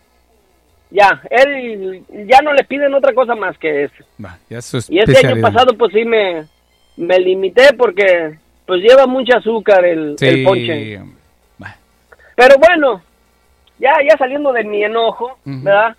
Ya, 0.90 1.22
él 1.30 2.04
ya 2.28 2.40
no 2.44 2.54
le 2.54 2.64
piden 2.66 2.94
otra 2.94 3.14
cosa 3.14 3.36
más 3.36 3.58
que 3.58 3.86
eso. 3.86 4.04
Va, 4.24 4.38
ya 4.50 4.60
es 4.60 4.90
Y 4.90 5.00
este 5.00 5.26
año 5.26 5.42
pasado 5.42 5.76
pues 5.78 5.92
sí 5.92 6.06
me, 6.06 6.46
me 6.98 7.20
limité 7.20 7.74
porque 7.74 8.38
pues 8.66 8.82
lleva 8.82 9.08
mucho 9.08 9.38
azúcar 9.38 9.84
el, 9.86 10.16
Sí, 10.20 10.28
el 10.28 10.44
ponche. 10.44 11.00
Va. 11.62 11.76
Pero 12.36 12.56
bueno, 12.60 13.02
ya 13.80 13.94
ya 14.08 14.18
saliendo 14.18 14.54
de 14.54 14.64
mi 14.64 14.84
enojo. 14.84 15.38
¿verdad? 15.44 15.96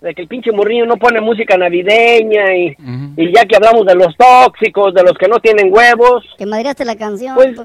De 0.00 0.14
que 0.14 0.22
el 0.22 0.28
pinche 0.28 0.50
morrillo 0.50 0.86
no 0.86 0.96
pone 0.96 1.20
música 1.20 1.56
navideña 1.58 2.54
y, 2.56 2.74
y 3.16 3.34
ya 3.34 3.44
que 3.44 3.56
hablamos 3.56 3.84
de 3.84 3.94
los 3.94 4.16
tóxicos, 4.16 4.94
de 4.94 5.02
los 5.02 5.12
que 5.18 5.28
no 5.28 5.38
tienen 5.40 5.72
huevos, 5.72 6.24
Que 6.38 6.46
madreaste 6.46 6.84
la 6.86 6.96
canción. 6.96 7.34
Pues, 7.34 7.60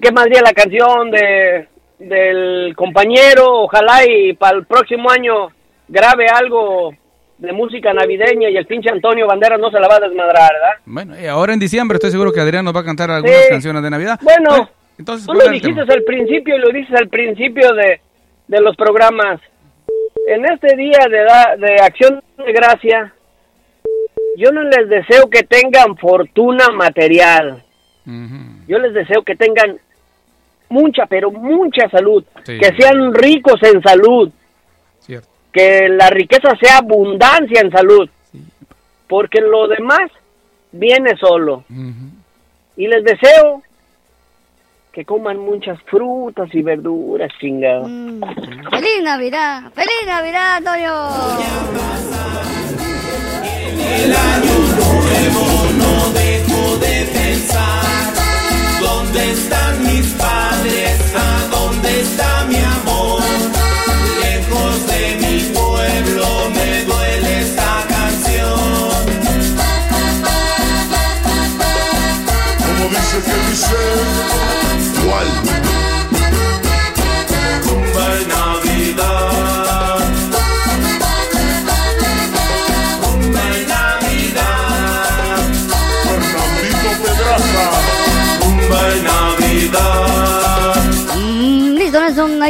que 0.00 0.12
más 0.12 0.26
bien 0.26 0.42
la 0.44 0.52
canción 0.52 1.10
de 1.10 1.66
del 1.98 2.74
compañero, 2.76 3.62
ojalá 3.62 4.04
y 4.08 4.32
para 4.34 4.56
el 4.56 4.66
próximo 4.66 5.10
año 5.10 5.48
grabe 5.88 6.26
algo 6.28 6.92
de 7.38 7.52
música 7.52 7.92
navideña 7.92 8.48
y 8.50 8.56
el 8.56 8.66
pinche 8.66 8.88
Antonio 8.90 9.26
Banderas 9.26 9.58
no 9.60 9.68
se 9.70 9.80
la 9.80 9.88
va 9.88 9.96
a 9.96 10.00
desmadrar, 10.00 10.50
¿verdad? 10.52 10.76
Bueno, 10.86 11.20
y 11.20 11.26
ahora 11.26 11.52
en 11.54 11.58
diciembre 11.58 11.96
estoy 11.96 12.12
seguro 12.12 12.32
que 12.32 12.40
Adrián 12.40 12.64
nos 12.64 12.74
va 12.74 12.80
a 12.80 12.84
cantar 12.84 13.10
algunas 13.10 13.36
Sí. 13.42 13.48
canciones 13.50 13.82
de 13.82 13.90
Navidad. 13.90 14.18
Bueno, 14.22 14.68
entonces, 14.96 15.26
Tú 15.26 15.32
¿cuál 15.34 15.46
lo 15.48 15.52
dijiste 15.52 15.80
tema? 15.80 15.92
al 15.94 16.02
principio 16.04 16.56
y 16.56 16.60
lo 16.60 16.68
dices 16.68 16.94
al 16.96 17.08
principio 17.08 17.72
de, 17.74 18.00
de 18.46 18.60
los 18.60 18.76
programas. 18.76 19.40
En 20.34 20.44
este 20.44 20.76
día 20.76 20.98
de, 21.10 21.18
da- 21.24 21.56
de 21.56 21.74
acción 21.82 22.22
de 22.36 22.52
gracia, 22.52 23.12
yo 24.36 24.50
no 24.52 24.62
les 24.62 24.88
deseo 24.88 25.28
que 25.30 25.42
tengan 25.42 25.96
fortuna 25.96 26.68
material. 26.74 27.62
Yo 28.66 28.78
les 28.78 28.94
deseo 28.94 29.22
que 29.22 29.36
tengan 29.36 29.78
mucha, 30.70 31.06
pero 31.06 31.30
mucha 31.30 31.88
salud. 31.90 32.24
Sí. 32.44 32.58
Que 32.58 32.74
sean 32.78 33.12
ricos 33.14 33.60
en 33.62 33.82
salud. 33.82 34.30
Cierto. 35.00 35.28
Que 35.52 35.88
la 35.88 36.08
riqueza 36.10 36.50
sea 36.60 36.78
abundancia 36.78 37.60
en 37.60 37.70
salud. 37.70 38.08
Porque 39.08 39.40
lo 39.40 39.68
demás 39.68 40.10
viene 40.72 41.16
solo. 41.18 41.64
Y 42.76 42.86
les 42.86 43.02
deseo 43.04 43.62
que 44.98 45.04
coman 45.04 45.38
muchas 45.38 45.78
frutas 45.82 46.52
y 46.52 46.60
verduras, 46.60 47.30
chingado. 47.40 47.86
Mm. 47.86 48.20
¡Feliz 48.68 49.00
Navidad! 49.04 49.70
¡Feliz 49.72 50.04
Navidad, 50.04 50.60
Toño! 50.64 50.92
¿Dónde 58.80 59.30
están 59.30 59.82
mis 59.84 60.06
padres? 60.14 61.14
¿A 61.14 61.46
dónde 61.56 62.00
está 62.00 62.44
mi 62.48 62.56
amor? 62.56 63.67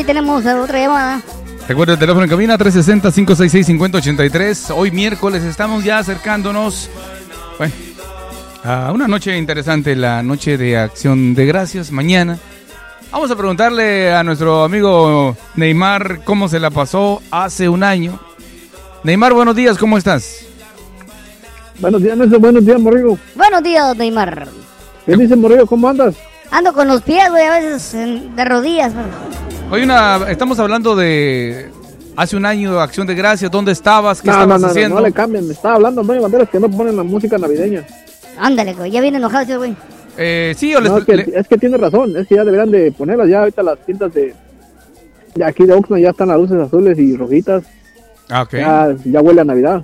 Tenemos 0.09 0.45
otra 0.47 0.79
llamada. 0.81 1.21
Recuerda 1.69 1.93
el 1.93 1.99
teléfono 1.99 2.25
en 2.25 2.31
cabina 2.31 2.57
360-566-5083. 2.57 4.73
Hoy 4.75 4.91
miércoles 4.91 5.43
estamos 5.45 5.85
ya 5.85 5.99
acercándonos 5.99 6.89
bueno, 7.59 7.75
a 8.65 8.91
una 8.91 9.07
noche 9.07 9.37
interesante, 9.37 9.95
la 9.95 10.23
noche 10.23 10.57
de 10.57 10.79
acción 10.79 11.35
de 11.35 11.45
gracias. 11.45 11.93
Mañana 11.93 12.39
vamos 13.13 13.31
a 13.31 13.37
preguntarle 13.37 14.15
a 14.15 14.25
nuestro 14.25 14.65
amigo 14.65 15.37
Neymar 15.57 16.21
cómo 16.25 16.49
se 16.49 16.59
la 16.59 16.71
pasó 16.71 17.21
hace 17.31 17.69
un 17.69 17.83
año. 17.83 18.19
Neymar, 19.05 19.35
buenos 19.35 19.55
días, 19.57 19.77
¿cómo 19.77 19.99
estás? 19.99 20.47
Buenos 21.81 22.03
días, 22.03 22.17
Nelson. 22.17 22.41
Buenos 22.41 22.65
días, 22.65 22.81
Morrigo. 22.81 23.19
Buenos 23.35 23.63
días, 23.63 23.95
Neymar. 23.95 24.49
¿Qué 25.05 25.17
dice, 25.19 25.37
Morrigo? 25.37 25.67
¿Cómo 25.67 25.87
andas? 25.87 26.15
Ando 26.51 26.73
con 26.73 26.89
los 26.89 27.03
pies, 27.03 27.29
güey, 27.29 27.45
a 27.45 27.51
veces 27.61 27.93
en- 27.93 28.35
de 28.35 28.43
rodillas. 28.47 28.95
pero- 28.95 29.58
Hoy 29.71 29.83
una, 29.83 30.31
estamos 30.31 30.59
hablando 30.59 30.97
de 30.97 31.71
hace 32.17 32.37
un 32.37 32.47
año 32.47 32.73
de 32.75 32.81
acción 32.81 33.07
de 33.07 33.15
gracias. 33.15 33.51
¿Dónde 33.51 33.73
estabas? 33.73 34.23
¿Qué 34.23 34.29
No, 34.29 34.33
estabas 34.35 34.61
no, 34.61 34.67
no, 34.67 34.71
haciendo? 34.71 34.97
no 34.97 35.03
le 35.03 35.13
cambien. 35.13 35.47
Me 35.47 35.53
estaba 35.53 35.75
hablando, 35.75 36.01
Antonio 36.01 36.23
Banderas, 36.23 36.49
que 36.49 36.59
no 36.61 36.71
ponen 36.71 36.97
la 36.97 37.03
música 37.03 37.37
navideña. 37.37 37.85
Ándale, 38.39 38.73
güey. 38.75 38.91
Ya 38.91 39.01
viene 39.01 39.19
enojado 39.19 39.45
ese 39.45 39.57
güey. 39.57 39.77
Eh, 40.17 40.55
sí, 40.57 40.75
o 40.75 40.81
les- 40.81 40.93
es 40.93 41.05
que, 41.05 41.17
le- 41.17 41.33
es 41.39 41.47
que 41.49 41.59
tiene 41.59 41.77
razón. 41.77 42.17
Es 42.17 42.27
que 42.27 42.37
ya 42.37 42.45
deberían 42.45 42.71
de 42.71 42.91
ponerlas. 42.93 43.29
Ya 43.29 43.41
ahorita 43.41 43.63
las 43.63 43.79
tiendas 43.85 44.13
de, 44.15 44.35
de 45.35 45.45
aquí 45.45 45.65
de 45.65 45.75
Oxnard 45.75 46.01
ya 46.01 46.11
están 46.11 46.29
las 46.29 46.39
luces 46.39 46.59
azules 46.61 46.99
y 46.99 47.17
rojitas. 47.17 47.65
Ah, 48.31 48.43
ok. 48.43 48.53
Ya, 48.55 48.97
ya 49.05 49.21
huele 49.21 49.43
a 49.43 49.45
Navidad. 49.45 49.83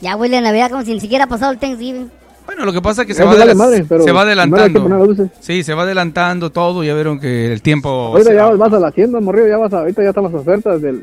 Ya 0.00 0.16
huele 0.16 0.36
a 0.36 0.40
Navidad 0.42 0.70
como 0.70 0.84
si 0.84 0.92
ni 0.94 1.00
siquiera 1.00 1.24
ha 1.24 1.28
pasado 1.28 1.52
el 1.52 1.58
Thanksgiving. 1.58 2.10
Bueno, 2.46 2.64
lo 2.64 2.72
que 2.72 2.82
pasa 2.82 3.02
es 3.02 3.08
que 3.08 3.14
se 3.14 3.22
Eso 3.22 3.30
va, 3.32 3.38
vale 3.38 3.54
madre, 3.54 3.84
se 3.86 4.12
va 4.12 4.22
adelantando. 4.22 5.28
Sí, 5.40 5.62
se 5.62 5.74
va 5.74 5.82
adelantando 5.82 6.50
todo. 6.50 6.82
Ya 6.84 6.94
vieron 6.94 7.18
que 7.20 7.52
el 7.52 7.62
tiempo. 7.62 7.88
Ahorita 7.88 8.34
ya 8.34 8.46
vas 8.50 8.72
a 8.72 8.78
la 8.80 8.90
tienda, 8.90 9.20
morrillo, 9.20 9.48
ya 9.48 9.56
vas 9.58 9.72
a, 9.72 9.78
ahorita 9.80 10.02
ya 10.02 10.08
están 10.10 10.24
las 10.24 10.34
ofertas 10.34 10.80
del 10.82 11.02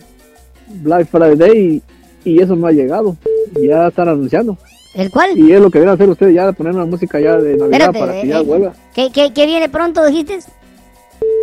Black 0.68 1.08
Friday 1.10 1.82
y, 2.26 2.30
y 2.30 2.42
eso 2.42 2.56
no 2.56 2.68
ha 2.68 2.72
llegado. 2.72 3.16
Ya 3.62 3.88
están 3.88 4.10
anunciando. 4.10 4.58
¿El 4.96 5.12
cual? 5.12 5.38
Y 5.38 5.54
es 5.54 5.62
lo 5.62 5.70
que 5.70 5.80
deben 5.80 5.94
hacer 5.94 6.10
ustedes 6.10 6.34
ya, 6.34 6.52
poner 6.52 6.74
una 6.74 6.86
música 6.86 7.20
ya 7.20 7.38
de 7.38 7.56
Navidad 7.58 7.74
Espérate, 7.82 8.00
para 8.00 8.12
que 8.14 8.22
eh, 8.22 8.28
ya 8.28 8.40
eh, 8.40 8.44
vuelva. 8.44 8.74
¿qué, 8.94 9.12
qué, 9.14 9.32
qué 9.34 9.46
viene 9.46 9.70
pronto, 9.70 10.06
dijiste? 10.06 10.40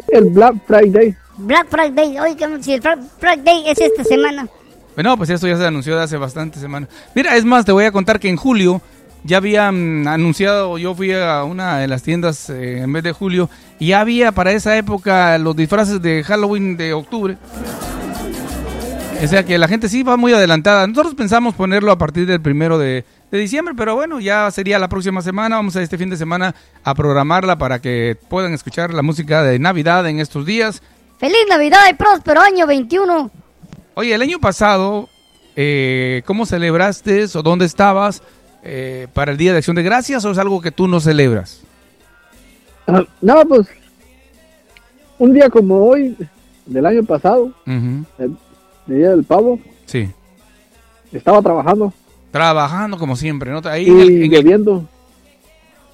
El 0.08 0.24
Black 0.26 0.54
Friday. 0.66 1.14
Black 1.38 1.66
Friday. 1.68 2.18
Oye, 2.18 2.36
¿cómo- 2.38 2.62
si 2.62 2.74
el 2.74 2.82
Fra- 2.82 2.98
Friday 3.18 3.68
es 3.68 3.78
esta 3.80 4.04
semana. 4.04 4.48
Bueno, 4.94 5.16
pues 5.16 5.28
esto 5.30 5.46
ya 5.46 5.56
se 5.58 5.64
anunció 5.66 5.96
de 5.96 6.02
hace 6.02 6.16
bastantes 6.16 6.60
semanas. 6.60 6.88
Mira, 7.14 7.36
es 7.36 7.44
más, 7.44 7.64
te 7.64 7.72
voy 7.72 7.84
a 7.84 7.92
contar 7.92 8.18
que 8.18 8.28
en 8.28 8.36
julio 8.36 8.80
ya 9.26 9.38
habían 9.38 10.06
anunciado, 10.06 10.78
yo 10.78 10.94
fui 10.94 11.12
a 11.12 11.42
una 11.44 11.78
de 11.78 11.88
las 11.88 12.02
tiendas 12.02 12.48
eh, 12.48 12.78
en 12.78 12.90
mes 12.90 13.02
de 13.02 13.12
julio 13.12 13.50
y 13.78 13.92
había 13.92 14.32
para 14.32 14.52
esa 14.52 14.76
época 14.76 15.36
los 15.38 15.56
disfraces 15.56 16.00
de 16.00 16.22
Halloween 16.22 16.76
de 16.76 16.92
octubre. 16.92 17.36
O 19.22 19.26
sea 19.26 19.44
que 19.44 19.58
la 19.58 19.66
gente 19.66 19.88
sí 19.88 20.02
va 20.02 20.16
muy 20.16 20.32
adelantada. 20.32 20.86
Nosotros 20.86 21.14
pensamos 21.14 21.54
ponerlo 21.54 21.90
a 21.90 21.98
partir 21.98 22.26
del 22.26 22.40
primero 22.40 22.78
de, 22.78 23.04
de 23.30 23.38
diciembre, 23.38 23.74
pero 23.76 23.94
bueno, 23.96 24.20
ya 24.20 24.50
sería 24.50 24.78
la 24.78 24.88
próxima 24.88 25.22
semana. 25.22 25.56
Vamos 25.56 25.74
a 25.76 25.82
este 25.82 25.98
fin 25.98 26.10
de 26.10 26.16
semana 26.16 26.54
a 26.84 26.94
programarla 26.94 27.56
para 27.56 27.80
que 27.80 28.16
puedan 28.28 28.52
escuchar 28.52 28.92
la 28.92 29.02
música 29.02 29.42
de 29.42 29.58
Navidad 29.58 30.06
en 30.06 30.20
estos 30.20 30.44
días. 30.44 30.82
¡Feliz 31.18 31.46
Navidad 31.48 31.80
y 31.90 31.94
próspero 31.94 32.42
año 32.42 32.66
21! 32.66 33.30
Oye, 33.94 34.14
el 34.14 34.20
año 34.20 34.38
pasado, 34.38 35.08
eh, 35.56 36.22
¿cómo 36.26 36.44
celebraste 36.44 37.24
o 37.34 37.42
dónde 37.42 37.64
estabas 37.64 38.22
eh, 38.68 39.06
para 39.12 39.32
el 39.32 39.38
Día 39.38 39.52
de 39.52 39.58
Acción 39.58 39.76
de 39.76 39.82
Gracias 39.82 40.24
o 40.24 40.30
es 40.30 40.38
algo 40.38 40.60
que 40.60 40.70
tú 40.72 40.88
no 40.88 41.00
celebras? 41.00 41.62
No, 43.20 43.44
pues 43.48 43.66
un 45.18 45.32
día 45.32 45.48
como 45.50 45.86
hoy, 45.86 46.16
del 46.66 46.86
año 46.86 47.02
pasado, 47.04 47.52
el, 47.66 48.04
el 48.88 48.96
Día 48.98 49.10
del 49.10 49.24
Pavo, 49.24 49.58
Sí. 49.86 50.08
estaba 51.12 51.40
trabajando 51.42 51.92
Trabajando 52.30 52.98
como 52.98 53.16
siempre, 53.16 53.50
¿no? 53.50 53.60
Ahí 53.64 53.86
y 53.86 53.90
en 53.90 54.00
el, 54.00 54.10
en 54.10 54.22
el- 54.24 54.30
lloviendo. 54.30 54.84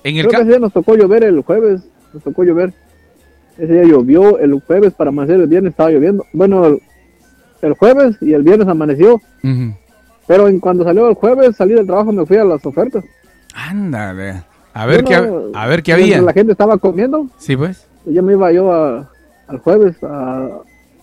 en 0.02 0.16
el 0.16 0.26
Creo 0.26 0.30
que 0.30 0.42
ese 0.42 0.50
día 0.50 0.58
nos 0.58 0.72
tocó 0.72 0.96
llover 0.96 1.22
el 1.24 1.40
jueves, 1.42 1.82
nos 2.12 2.22
tocó 2.24 2.42
llover. 2.42 2.72
Ese 3.58 3.72
día 3.72 3.84
llovió 3.84 4.38
el 4.38 4.60
jueves 4.66 4.92
para 4.94 5.10
amanecer 5.10 5.40
el 5.40 5.46
viernes 5.46 5.70
estaba 5.72 5.90
lloviendo. 5.90 6.24
Bueno, 6.32 6.78
el, 7.60 7.72
jueves 7.74 8.16
y 8.22 8.32
el 8.32 8.42
viernes 8.42 8.66
amaneció. 8.66 9.20
Pero 10.26 10.48
en 10.48 10.60
cuando 10.60 10.84
salió 10.84 11.08
el 11.08 11.14
jueves 11.14 11.56
salí 11.56 11.74
del 11.74 11.86
trabajo 11.86 12.12
me 12.12 12.24
fui 12.26 12.36
a 12.36 12.44
las 12.44 12.64
ofertas. 12.64 13.04
Ándale. 13.54 14.42
A 14.74 14.86
ver, 14.86 15.02
Bueno, 15.04 15.50
qué, 15.52 15.58
a 15.58 15.66
ver 15.66 15.82
qué 15.82 15.92
había. 15.92 16.20
La 16.22 16.32
gente 16.32 16.52
estaba 16.52 16.78
comiendo, 16.78 17.26
Sí, 17.38 17.56
pues. 17.56 17.86
ya 18.06 18.22
me 18.22 18.32
iba 18.32 18.50
yo 18.52 18.72
a- 18.72 19.10
al 19.48 19.58
jueves 19.58 19.96
a, 20.02 20.48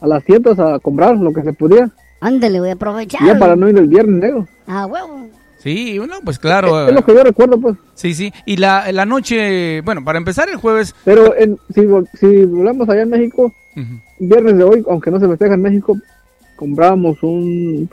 a 0.02 0.08
las 0.08 0.24
tiendas 0.24 0.58
a 0.58 0.80
comprar 0.80 1.16
lo 1.18 1.32
que 1.32 1.44
se 1.44 1.54
podía. 1.54 1.90
Ándale, 2.20 2.60
voy 2.60 2.70
a 2.70 2.74
aprovechar. 2.74 3.22
Y 3.22 3.28
ya 3.28 3.38
para 3.38 3.56
no 3.56 3.70
ir 3.70 3.78
el 3.78 3.88
viernes 3.88 4.16
negro. 4.22 4.48
Ah, 4.68 4.88
huevo. 4.88 5.28
Sí, 5.60 6.00
bueno, 6.00 6.16
pues 6.24 6.40
claro. 6.40 6.88
Es 6.88 6.96
lo 6.96 7.04
que 7.04 7.14
yo 7.14 7.24
recuerdo, 7.24 7.60
pues. 7.60 7.76
Sí, 7.94 8.14
sí. 8.14 8.34
Y 8.46 8.58
la, 8.58 8.92
la 8.92 9.06
noche, 9.06 9.82
bueno, 9.82 10.04
para 10.04 10.18
empezar 10.18 10.50
el 10.50 10.56
jueves. 10.56 10.96
Pero 11.06 11.36
en, 11.38 11.58
si, 11.76 11.82
si 12.18 12.46
volvemos 12.46 12.90
allá 12.90 13.04
en 13.04 13.10
México, 13.10 13.54
viernes 14.20 14.58
de 14.58 14.64
hoy, 14.64 14.84
aunque 14.90 15.12
no 15.12 15.20
se 15.20 15.28
festeja 15.28 15.54
en 15.54 15.62
México, 15.62 15.96
comprábamos 16.56 17.22
un, 17.24 17.90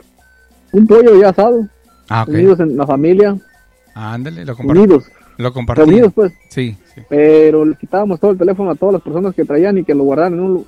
un 0.77 0.87
pollo 0.87 1.19
ya 1.19 1.29
asado, 1.29 1.67
Ah, 2.09 2.25
unidos 2.27 2.59
en 2.61 2.77
la 2.77 2.85
familia, 2.87 3.35
Ándale, 3.93 4.45
lo 4.45 4.55
compartí. 4.55 4.79
unidos, 4.81 5.03
Lo 5.37 5.51
compartí. 5.53 5.81
reunidos 5.81 6.13
pues. 6.13 6.31
Sí, 6.49 6.77
sí. 6.95 7.01
Pero 7.09 7.65
le 7.65 7.75
quitábamos 7.75 8.19
todo 8.19 8.31
el 8.31 8.37
teléfono 8.37 8.71
a 8.71 8.75
todas 8.75 8.93
las 8.93 9.01
personas 9.01 9.35
que 9.35 9.43
traían 9.45 9.77
y 9.77 9.83
que 9.83 9.93
lo 9.93 10.03
guardaran 10.03 10.33
en 10.33 10.39
un, 10.39 10.53
lu- 10.53 10.65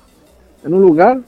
en 0.64 0.74
un 0.74 0.82
lugar 0.82 1.20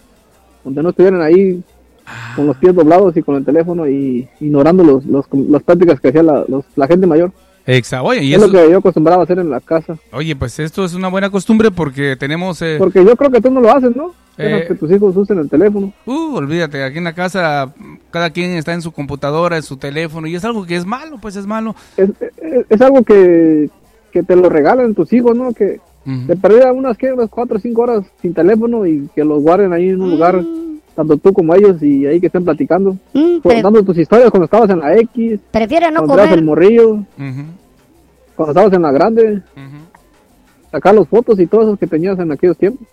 donde 0.64 0.82
no 0.82 0.90
estuvieran 0.90 1.22
ahí 1.22 1.62
Ah. 2.04 2.32
con 2.34 2.46
los 2.48 2.56
pies 2.56 2.74
doblados 2.74 3.16
y 3.16 3.22
con 3.22 3.36
el 3.36 3.44
teléfono 3.44 3.88
y 3.88 4.28
ignorando 4.40 4.82
los, 4.82 5.06
los, 5.06 5.24
las 5.48 5.62
prácticas 5.62 6.00
que 6.00 6.08
hacía 6.08 6.22
la, 6.24 6.44
los- 6.48 6.64
la 6.76 6.86
gente 6.88 7.06
mayor. 7.06 7.30
Exacto. 7.66 8.06
Oye, 8.06 8.24
y 8.24 8.34
es 8.34 8.42
eso, 8.42 8.52
lo 8.52 8.52
que 8.64 8.70
yo 8.70 8.78
acostumbraba 8.78 9.22
a 9.22 9.24
hacer 9.24 9.38
en 9.38 9.50
la 9.50 9.60
casa. 9.60 9.96
oye, 10.12 10.34
pues 10.36 10.58
esto 10.58 10.84
es 10.84 10.94
una 10.94 11.08
buena 11.08 11.30
costumbre 11.30 11.70
porque 11.70 12.16
tenemos... 12.16 12.60
eh, 12.62 12.76
Porque 12.78 13.04
yo 13.04 13.14
creo 13.16 13.30
que 13.30 13.40
tú 13.40 13.50
no 13.50 13.60
lo 13.60 13.70
haces, 13.72 13.94
¿no? 13.94 14.12
Eh. 14.38 14.64
que 14.66 14.74
tus 14.74 14.90
hijos 14.90 15.14
usen 15.16 15.38
el 15.38 15.48
teléfono. 15.50 15.92
Uh, 16.06 16.36
olvídate, 16.36 16.82
aquí 16.82 16.98
en 16.98 17.04
la 17.04 17.12
casa 17.12 17.72
cada 18.10 18.30
quien 18.30 18.52
está 18.52 18.72
en 18.72 18.80
su 18.82 18.90
computadora, 18.90 19.56
en 19.58 19.62
su 19.62 19.76
teléfono, 19.76 20.26
y 20.26 20.34
es 20.34 20.44
algo 20.44 20.64
que 20.66 20.74
es 20.76 20.86
malo, 20.86 21.18
pues 21.20 21.36
es 21.36 21.46
malo. 21.46 21.76
Es, 21.98 22.08
es, 22.40 22.64
es 22.68 22.80
algo 22.80 23.02
que, 23.04 23.68
que 24.10 24.22
te 24.22 24.34
lo 24.34 24.48
regalan 24.48 24.94
tus 24.94 25.12
hijos, 25.12 25.36
¿no? 25.36 25.52
Que 25.52 25.80
Ujú. 26.06 26.26
te 26.26 26.36
perdían 26.36 26.74
unas, 26.76 26.96
¿qué? 26.96 27.12
unas 27.12 27.28
4 27.28 27.56
o 27.58 27.60
5 27.60 27.80
horas 27.82 28.04
sin 28.22 28.32
teléfono 28.34 28.86
y 28.86 29.08
que 29.14 29.22
los 29.22 29.42
guarden 29.42 29.72
ahí 29.74 29.90
en 29.90 30.00
un 30.00 30.10
lugar, 30.10 30.42
tanto 30.94 31.16
tú 31.16 31.32
como 31.32 31.54
ellos, 31.54 31.82
y 31.82 32.06
ahí 32.06 32.20
que 32.20 32.26
estén 32.26 32.44
platicando. 32.44 32.96
Mm, 33.12 33.38
Contando 33.42 33.82
tus 33.82 33.98
historias 33.98 34.30
cuando 34.30 34.44
estabas 34.44 34.70
en 34.70 34.80
la 34.80 34.96
X, 34.96 35.40
prefiere 35.50 35.90
no 35.90 35.98
cuando 36.04 36.14
eras 36.14 36.26
el 36.26 36.30
comer. 36.40 36.44
morrillo, 36.44 36.98
cuando 38.36 38.52
estabas 38.52 38.72
en 38.72 38.82
la 38.82 38.92
grande, 38.92 39.42
sacar 40.70 40.94
las 40.94 41.08
fotos 41.08 41.38
y 41.38 41.46
todas 41.46 41.66
esas 41.68 41.78
que 41.78 41.86
tenías 41.86 42.18
en 42.18 42.32
aquellos 42.32 42.56
tiempos. 42.56 42.86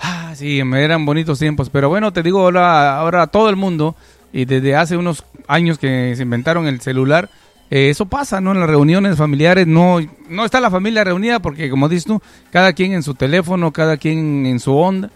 Ah, 0.00 0.32
sí, 0.34 0.62
me 0.64 0.82
eran 0.82 1.06
bonitos 1.06 1.38
tiempos, 1.38 1.70
pero 1.70 1.88
bueno, 1.88 2.12
te 2.12 2.22
digo 2.22 2.40
ahora, 2.40 2.98
ahora 2.98 3.26
todo 3.26 3.48
el 3.48 3.56
mundo, 3.56 3.94
y 4.32 4.44
desde 4.44 4.74
hace 4.76 4.96
unos 4.96 5.24
años 5.46 5.78
que 5.78 6.14
se 6.16 6.22
inventaron 6.22 6.66
el 6.66 6.80
celular, 6.80 7.28
eh, 7.70 7.88
eso 7.88 8.06
pasa, 8.06 8.40
¿no? 8.40 8.52
En 8.52 8.60
las 8.60 8.68
reuniones 8.68 9.16
familiares 9.16 9.66
no, 9.66 9.98
no 10.28 10.44
está 10.44 10.60
la 10.60 10.70
familia 10.70 11.04
reunida 11.04 11.40
porque, 11.40 11.70
como 11.70 11.88
dices 11.88 12.04
tú, 12.04 12.20
cada 12.50 12.72
quien 12.72 12.92
en 12.92 13.02
su 13.02 13.14
teléfono, 13.14 13.72
cada 13.72 13.96
quien 13.96 14.44
en 14.46 14.60
su 14.60 14.76
onda. 14.76 15.10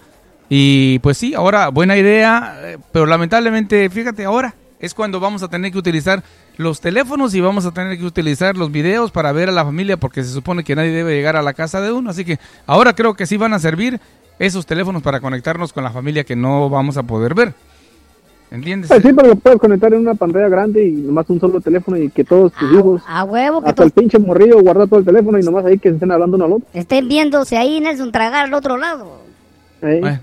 Y 0.48 0.98
pues 1.00 1.18
sí, 1.18 1.34
ahora, 1.34 1.68
buena 1.68 1.96
idea, 1.96 2.58
eh, 2.62 2.78
pero 2.92 3.06
lamentablemente, 3.06 3.88
fíjate, 3.90 4.24
ahora 4.24 4.54
es 4.80 4.94
cuando 4.94 5.20
vamos 5.20 5.42
a 5.42 5.48
tener 5.48 5.72
que 5.72 5.78
utilizar 5.78 6.22
los 6.56 6.80
teléfonos 6.80 7.34
y 7.34 7.40
vamos 7.40 7.66
a 7.66 7.72
tener 7.72 7.98
que 7.98 8.04
utilizar 8.04 8.56
los 8.56 8.72
videos 8.72 9.10
para 9.10 9.32
ver 9.32 9.48
a 9.48 9.52
la 9.52 9.64
familia 9.64 9.96
porque 9.96 10.22
se 10.22 10.32
supone 10.32 10.64
que 10.64 10.74
nadie 10.74 10.90
debe 10.90 11.14
llegar 11.14 11.36
a 11.36 11.42
la 11.42 11.52
casa 11.52 11.80
de 11.80 11.92
uno. 11.92 12.10
Así 12.10 12.24
que 12.24 12.38
ahora 12.66 12.94
creo 12.94 13.14
que 13.14 13.26
sí 13.26 13.36
van 13.36 13.52
a 13.52 13.58
servir 13.58 14.00
esos 14.38 14.66
teléfonos 14.66 15.02
para 15.02 15.20
conectarnos 15.20 15.72
con 15.72 15.84
la 15.84 15.90
familia 15.90 16.24
que 16.24 16.36
no 16.36 16.68
vamos 16.70 16.96
a 16.96 17.02
poder 17.02 17.34
ver. 17.34 17.54
¿Entiendes? 18.50 18.88
Pues 18.88 19.02
sí, 19.02 19.12
pero 19.12 19.28
lo 19.28 19.36
puedes 19.36 19.58
conectar 19.58 19.92
en 19.92 20.00
una 20.00 20.14
pantalla 20.14 20.48
grande 20.48 20.82
y 20.82 20.92
nomás 20.92 21.28
un 21.28 21.38
solo 21.38 21.60
teléfono 21.60 21.98
y 21.98 22.08
que 22.08 22.24
todos 22.24 22.50
tus 22.52 22.72
hijos, 22.72 23.02
A 23.06 23.24
huevo, 23.24 23.62
que 23.62 23.68
hasta 23.68 23.84
el 23.84 23.90
pinche 23.90 24.18
morrillo, 24.18 24.60
guarda 24.62 24.86
todo 24.86 25.00
el 25.00 25.04
teléfono 25.04 25.38
y 25.38 25.42
nomás 25.42 25.66
ahí 25.66 25.78
que 25.78 25.90
se 25.90 25.96
estén 25.96 26.10
hablando 26.10 26.36
uno 26.36 26.46
al 26.46 26.52
otro. 26.54 26.66
estén 26.72 27.08
viéndose 27.08 27.58
ahí, 27.58 27.78
Nelson, 27.80 28.10
tragar 28.10 28.46
al 28.46 28.54
otro 28.54 28.78
lado. 28.78 29.27
Bueno, 29.80 30.20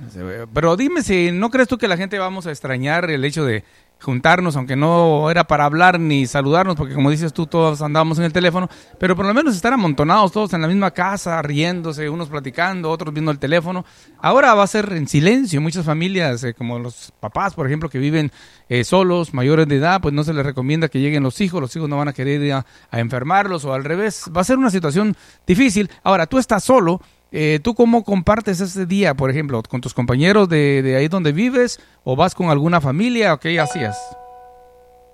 pero 0.54 0.76
dime 0.76 1.02
si 1.02 1.32
no 1.32 1.50
crees 1.50 1.68
tú 1.68 1.78
que 1.78 1.88
la 1.88 1.98
gente 1.98 2.20
vamos 2.20 2.46
a 2.46 2.52
extrañar 2.52 3.10
el 3.10 3.24
hecho 3.24 3.46
de 3.46 3.63
juntarnos, 4.02 4.56
aunque 4.56 4.76
no 4.76 5.32
era 5.32 5.46
para 5.46 5.65
hablar 5.65 6.00
ni 6.00 6.28
saludarnos, 6.28 6.76
porque 6.76 6.94
como 6.94 7.10
dices 7.10 7.34
tú, 7.34 7.48
todos 7.48 7.82
andábamos 7.82 8.20
en 8.20 8.26
el 8.26 8.34
teléfono, 8.34 8.70
pero 9.00 9.15
por 9.15 9.26
lo 9.26 9.34
menos 9.34 9.56
estar 9.56 9.74
amontonados 9.74 10.32
todos 10.32 10.54
en 10.54 10.62
la 10.62 10.68
misma 10.68 10.91
casa, 10.91 11.41
riéndose, 11.41 12.10
unos 12.10 12.30
platicando, 12.30 12.91
otros 12.91 13.13
viendo 13.13 13.32
el 13.32 13.39
teléfono. 13.39 13.86
Ahora 14.20 14.54
va 14.54 14.63
a 14.63 14.68
ser 14.68 14.91
en 14.94 15.08
silencio. 15.08 15.62
Muchas 15.62 15.86
familias, 15.86 16.44
eh, 16.44 16.54
como 16.54 16.78
los 16.78 17.13
papás, 17.20 17.54
por 17.54 17.65
ejemplo, 17.65 17.89
que 17.89 17.98
viven 17.98 18.32
eh, 18.70 18.84
solos, 18.84 19.34
mayores 19.34 19.68
de 19.68 19.78
edad, 19.78 20.02
pues 20.02 20.13
no 20.13 20.24
se 20.24 20.34
les 20.34 20.46
recomienda 20.46 20.88
que 20.88 21.00
lleguen 21.00 21.24
los 21.24 21.41
hijos, 21.41 21.62
los 21.62 21.76
hijos 21.76 21.89
no 21.89 21.98
van 21.98 22.10
a 22.10 22.13
querer 22.13 22.41
ir 22.41 22.54
a 22.54 22.65
enfermarlos 22.91 23.65
o 23.65 23.74
al 23.74 23.84
revés. 23.84 24.30
Va 24.36 24.41
a 24.41 24.44
ser 24.46 24.58
una 24.58 24.70
situación 24.70 25.15
difícil. 25.48 25.89
Ahora, 26.04 26.28
tú 26.28 26.38
estás 26.38 26.63
solo. 26.63 27.02
Eh, 27.32 27.60
¿Tú 27.62 27.74
cómo 27.76 28.04
compartes 28.04 28.62
ese 28.62 28.86
día, 28.86 29.14
por 29.14 29.30
ejemplo, 29.30 29.62
con 29.70 29.82
tus 29.82 29.94
compañeros 29.94 30.48
de, 30.48 30.82
de 30.82 30.96
ahí 30.96 31.08
donde 31.08 31.32
vives 31.34 31.80
o 32.04 32.16
vas 32.16 32.34
con 32.36 32.48
alguna 32.50 32.80
familia 32.80 33.34
o 33.34 33.40
qué 33.40 33.60
hacías? 33.60 33.98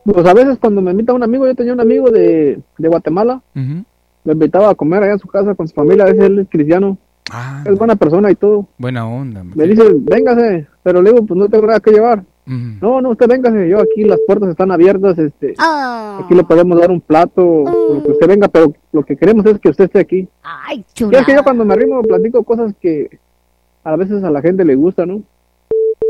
Pues 0.05 0.25
a 0.25 0.33
veces 0.33 0.57
cuando 0.59 0.81
me 0.81 0.91
invita 0.91 1.13
un 1.13 1.23
amigo, 1.23 1.45
yo 1.47 1.55
tenía 1.55 1.73
un 1.73 1.79
amigo 1.81 2.09
de, 2.11 2.59
de 2.77 2.87
Guatemala, 2.87 3.41
Ujú. 3.55 3.83
me 4.23 4.33
invitaba 4.33 4.69
a 4.69 4.75
comer 4.75 5.03
allá 5.03 5.13
en 5.13 5.19
su 5.19 5.27
casa 5.27 5.53
con 5.55 5.67
su 5.67 5.73
familia, 5.75 6.03
a 6.03 6.07
veces 6.07 6.23
él 6.23 6.39
es 6.39 6.47
cristiano, 6.49 6.97
Ah, 7.33 7.63
es 7.65 7.77
buena 7.77 7.95
persona 7.95 8.29
y 8.29 8.35
todo. 8.35 8.67
buena 8.77 9.07
onda. 9.07 9.43
Me 9.43 9.65
dice, 9.65 9.83
véngase, 9.95 10.67
pero 10.83 11.01
le 11.01 11.11
digo, 11.11 11.25
pues 11.25 11.37
no 11.37 11.47
tengo 11.47 11.65
nada 11.67 11.79
que 11.79 11.91
llevar. 11.91 12.23
No, 12.45 12.99
no, 13.01 13.09
usted 13.11 13.27
véngase, 13.27 13.69
yo 13.69 13.79
aquí 13.79 14.03
las 14.03 14.19
puertas 14.27 14.49
están 14.49 14.71
abiertas, 14.71 15.17
este, 15.19 15.53
Ah. 15.57 16.19
aquí 16.23 16.33
le 16.35 16.43
podemos 16.43 16.79
dar 16.79 16.91
un 16.91 16.99
plato, 16.99 17.63
lo 17.65 18.03
que 18.03 18.11
usted 18.11 18.27
venga, 18.27 18.47
pero 18.49 18.73
lo 18.91 19.03
que 19.05 19.15
queremos 19.15 19.45
es 19.45 19.59
que 19.59 19.69
usted 19.69 19.85
esté 19.85 19.99
aquí. 19.99 20.27
Ay, 20.43 20.79
Y 20.79 20.93
chula. 20.93 21.19
es 21.19 21.25
que 21.25 21.33
yo 21.35 21.43
cuando 21.43 21.63
me 21.63 21.73
arrimo 21.73 22.01
platico 22.01 22.43
cosas 22.43 22.73
que 22.81 23.09
a 23.83 23.95
veces 23.95 24.23
a 24.23 24.29
la 24.31 24.41
gente 24.41 24.65
le 24.65 24.75
gusta, 24.75 25.05
¿no? 25.05 25.21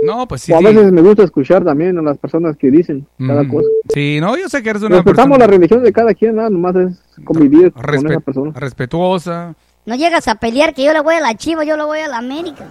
No, 0.04 0.28
pues 0.28 0.42
sí. 0.42 0.52
o 0.52 0.56
a 0.56 0.60
sí. 0.60 0.66
veces 0.66 0.92
me 0.92 1.02
gusta 1.02 1.24
escuchar 1.24 1.64
también 1.64 1.96
a 2.00 2.02
las 2.02 2.18
personas 2.18 2.58
que 2.58 2.72
dicen 2.72 3.06
cada 3.20 3.48
cosa. 3.48 3.68
Sí, 3.94 4.18
no, 4.20 4.36
yo 4.36 4.50
sé 4.50 4.64
que 4.64 4.72
eres 4.72 4.82
una 4.82 4.96
Respetamos 4.96 5.38
la 5.38 5.46
persona 5.46 5.58
religión 5.58 5.84
de 5.84 5.94
cada 5.94 6.14
quien, 6.16 6.38
nada 6.38 6.50
nomás 6.50 6.76
es 6.76 7.04
convivir 7.24 7.72
con 7.72 7.84
respe- 7.84 8.10
esa 8.12 8.20
persona. 8.20 8.52
respetuosa. 8.56 9.54
No 9.86 9.96
llegas 9.96 10.28
a 10.28 10.36
pelear 10.36 10.74
que 10.74 10.84
yo 10.86 10.94
le 10.94 11.02
voy 11.02 11.16
a 11.16 11.20
la 11.22 11.36
Chiva, 11.36 11.64
yo 11.64 11.78
le 11.78 11.84
voy 11.84 12.00
a 12.00 12.08
la 12.08 12.18
América. 12.18 12.66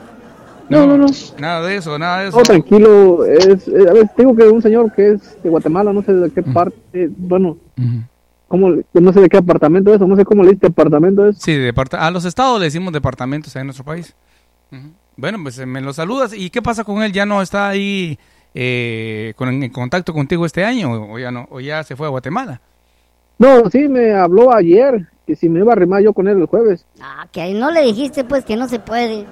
No, 0.71 0.87
no, 0.87 0.97
no. 0.97 1.07
Nada 1.39 1.67
de 1.67 1.77
eso, 1.77 1.99
nada 1.99 2.23
de 2.23 2.29
eso. 2.29 2.37
No, 2.39 2.43
tranquilo, 2.45 3.25
es, 3.27 3.67
eh, 3.69 3.87
a 3.89 3.93
ver, 3.93 4.09
digo 4.17 4.35
que 4.37 4.45
un 4.45 4.63
señor 4.63 4.93
que 4.93 5.13
es 5.13 5.43
de 5.43 5.51
Guatemala, 5.51 5.93
no 5.93 6.03
sé 6.03 6.13
de 6.15 6.31
qué 6.31 6.43
parte, 6.43 7.11
bueno. 7.17 7.59
¿cómo, 8.49 8.71
no 8.95 9.13
sé 9.13 9.21
de 9.21 9.29
qué 9.29 9.37
apartamento 9.37 9.93
es, 9.95 10.01
o 10.01 10.07
no 10.07 10.17
sé 10.17 10.25
cómo 10.25 10.43
le 10.43 10.53
dice 10.53 10.67
apartamento 10.69 11.27
es. 11.29 11.39
Sí, 11.39 11.53
de 11.53 11.73
departa- 11.73 12.07
a 12.07 12.11
los 12.11 12.25
estados 12.25 12.59
le 12.59 12.67
decimos 12.67 12.93
departamentos 12.93 13.55
en 13.57 13.67
nuestro 13.67 13.85
país. 13.85 14.15
Bueno, 15.17 15.39
pues 15.43 15.59
eh, 15.59 15.67
me 15.67 15.81
lo 15.81 15.93
saludas. 15.93 16.33
¿Y 16.35 16.51
qué 16.51 16.63
pasa 16.63 16.85
con 16.85 17.03
él? 17.03 17.13
¿Ya 17.13 17.27
no 17.27 17.43
está 17.43 17.69
ahí 17.69 18.19
eh, 18.55 19.35
con, 19.37 19.49
en 19.49 19.71
contacto 19.71 20.13
contigo 20.13 20.47
este 20.47 20.65
año 20.65 20.91
o 21.13 21.19
ya 21.19 21.31
no? 21.31 21.47
¿O 21.51 21.61
ya 21.61 21.83
se 21.85 21.97
fue 21.97 22.07
a 22.07 22.11
Guatemala? 22.11 22.61
No, 23.39 23.69
sí, 23.71 23.89
me 23.89 24.13
habló 24.15 24.55
ayer 24.55 25.07
que 25.27 25.35
si 25.37 25.49
me 25.49 25.61
iba 25.61 25.73
a 25.73 25.77
arrimar 25.77 26.03
yo 26.03 26.13
con 26.13 26.27
él 26.29 26.39
el 26.39 26.47
jueves. 26.47 26.87
Ah, 27.01 27.27
que 27.33 27.53
no 27.55 27.71
le 27.71 27.83
dijiste 27.83 28.25
pues 28.25 28.45
que 28.45 28.57
no 28.57 28.69
se 28.69 28.79
puede. 28.79 29.27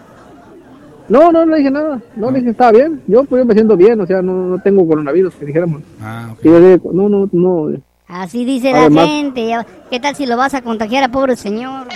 No, 1.08 1.32
no, 1.32 1.44
no 1.44 1.52
le 1.52 1.58
dije 1.58 1.70
nada. 1.70 2.00
No 2.16 2.30
le 2.30 2.38
dije, 2.38 2.50
estaba 2.50 2.72
bien. 2.72 3.00
Yo, 3.06 3.24
pues, 3.24 3.40
yo 3.40 3.46
me 3.46 3.54
siento 3.54 3.76
bien, 3.76 4.00
o 4.00 4.06
sea, 4.06 4.20
no, 4.20 4.46
no 4.46 4.58
tengo 4.60 4.86
coronavirus, 4.86 5.34
que 5.34 5.46
dijéramos. 5.46 5.82
Ah, 6.00 6.28
ok. 6.32 6.38
Y 6.44 6.48
yo 6.48 6.60
dije, 6.60 6.80
no, 6.92 7.08
no, 7.08 7.28
no, 7.32 7.70
Así 8.06 8.44
dice 8.44 8.72
Además- 8.72 9.06
la 9.06 9.12
gente. 9.12 9.56
¿Qué 9.90 10.00
tal 10.00 10.14
si 10.14 10.26
lo 10.26 10.36
vas 10.36 10.54
a 10.54 10.62
contagiar 10.62 11.04
a 11.04 11.08
pobre 11.08 11.36
señor? 11.36 11.86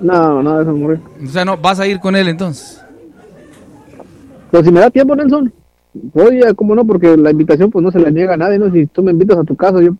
no, 0.00 0.42
nada 0.42 0.58
de 0.58 0.62
eso, 0.62 0.72
morir. 0.76 1.00
O 1.24 1.28
sea, 1.28 1.44
no, 1.44 1.56
vas 1.56 1.80
a 1.80 1.86
ir 1.86 1.98
con 1.98 2.14
él 2.14 2.28
entonces. 2.28 2.80
Pero 4.50 4.64
si 4.64 4.70
me 4.70 4.80
da 4.80 4.90
tiempo, 4.90 5.14
Nelson, 5.14 5.52
voy 5.92 6.42
a, 6.42 6.54
¿cómo 6.54 6.74
no? 6.74 6.84
Porque 6.84 7.16
la 7.16 7.30
invitación, 7.30 7.70
pues, 7.70 7.82
no 7.82 7.90
se 7.90 7.98
la 7.98 8.10
niega 8.10 8.34
a 8.34 8.36
nadie, 8.36 8.58
¿no? 8.58 8.70
Si 8.70 8.86
tú 8.86 9.02
me 9.02 9.10
invitas 9.10 9.38
a 9.38 9.44
tu 9.44 9.56
casa, 9.56 9.80
yo... 9.80 9.92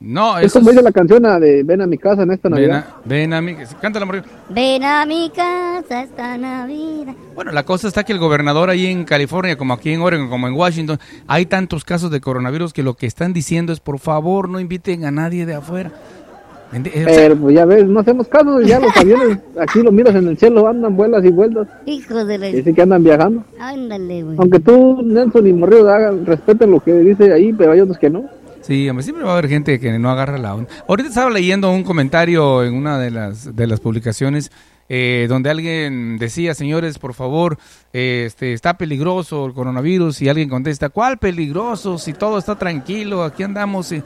No, 0.00 0.38
Es 0.38 0.52
como 0.52 0.68
es- 0.68 0.72
dice 0.74 0.82
la 0.84 0.92
canción 0.92 1.22
de 1.40 1.62
Ven 1.62 1.80
a 1.80 1.86
mi 1.86 1.96
casa 1.96 2.22
en 2.24 2.32
esta 2.32 2.48
Ven 2.48 2.68
Navidad. 2.68 2.84
a, 2.88 3.00
ven 3.08 3.32
a 3.32 3.40
mí. 3.40 3.56
Cántala, 3.80 4.04
Mario. 4.04 4.22
Ven 4.50 4.84
a 4.84 5.06
mi 5.06 5.30
casa 5.30 6.02
esta 6.02 6.36
Navidad. 6.36 7.14
Bueno, 7.34 7.52
la 7.52 7.62
cosa 7.64 7.88
está 7.88 8.04
que 8.04 8.12
el 8.12 8.18
gobernador 8.18 8.68
ahí 8.70 8.86
en 8.86 9.04
California, 9.04 9.56
como 9.56 9.72
aquí 9.72 9.90
en 9.92 10.02
Oregon, 10.02 10.28
como 10.28 10.46
en 10.46 10.54
Washington, 10.54 10.98
hay 11.26 11.46
tantos 11.46 11.84
casos 11.84 12.10
de 12.10 12.20
coronavirus 12.20 12.72
que 12.72 12.82
lo 12.82 12.94
que 12.94 13.06
están 13.06 13.32
diciendo 13.32 13.72
es, 13.72 13.80
por 13.80 13.98
favor, 13.98 14.48
no 14.48 14.60
inviten 14.60 15.04
a 15.06 15.10
nadie 15.10 15.46
de 15.46 15.54
afuera. 15.54 15.90
Eh, 16.72 16.78
o 16.80 16.82
sea, 16.92 17.04
Pero 17.04 17.36
pues 17.36 17.54
ya 17.54 17.64
ves, 17.64 17.86
no 17.86 18.00
hacemos 18.00 18.26
caso, 18.26 18.60
ya 18.60 18.80
los 18.80 18.94
aviones 18.96 19.38
aquí 19.60 19.80
los 19.80 19.92
miras 19.92 20.12
en 20.16 20.26
el 20.26 20.36
cielo, 20.36 20.66
andan 20.66 20.96
vuelas 20.96 21.24
y 21.24 21.30
vueltas, 21.30 21.68
Hijo 21.86 22.24
de 22.24 22.36
la... 22.36 22.50
sí 22.50 22.74
que 22.74 22.82
andan 22.82 23.04
viajando. 23.04 23.44
Ándale, 23.60 24.24
güey. 24.24 24.36
Aunque 24.38 24.58
tú, 24.58 25.00
Nelson 25.04 25.46
y 25.46 25.62
hagan, 25.62 26.26
respeten 26.26 26.72
lo 26.72 26.80
que 26.80 26.92
dice 26.94 27.32
ahí, 27.32 27.52
pero 27.52 27.72
hay 27.72 27.80
otros 27.80 27.96
que 27.96 28.10
no. 28.10 28.24
Sí, 28.66 28.88
siempre 29.00 29.24
va 29.24 29.30
a 29.30 29.32
haber 29.34 29.50
gente 29.50 29.78
que 29.78 29.98
no 29.98 30.10
agarra 30.10 30.38
la 30.38 30.54
onda. 30.54 30.70
Ahorita 30.88 31.10
estaba 31.10 31.28
leyendo 31.28 31.70
un 31.70 31.84
comentario 31.84 32.64
en 32.64 32.72
una 32.72 32.98
de 32.98 33.10
las, 33.10 33.54
de 33.54 33.66
las 33.66 33.78
publicaciones 33.78 34.50
eh, 34.88 35.26
donde 35.28 35.50
alguien 35.50 36.16
decía, 36.16 36.54
señores, 36.54 36.98
por 36.98 37.12
favor, 37.12 37.58
este, 37.92 38.54
está 38.54 38.78
peligroso 38.78 39.44
el 39.44 39.52
coronavirus 39.52 40.22
y 40.22 40.30
alguien 40.30 40.48
contesta, 40.48 40.88
¿cuál 40.88 41.18
peligroso? 41.18 41.98
Si 41.98 42.14
todo 42.14 42.38
está 42.38 42.56
tranquilo, 42.56 43.22
aquí 43.22 43.42
andamos. 43.42 43.92
y-". 43.92 44.02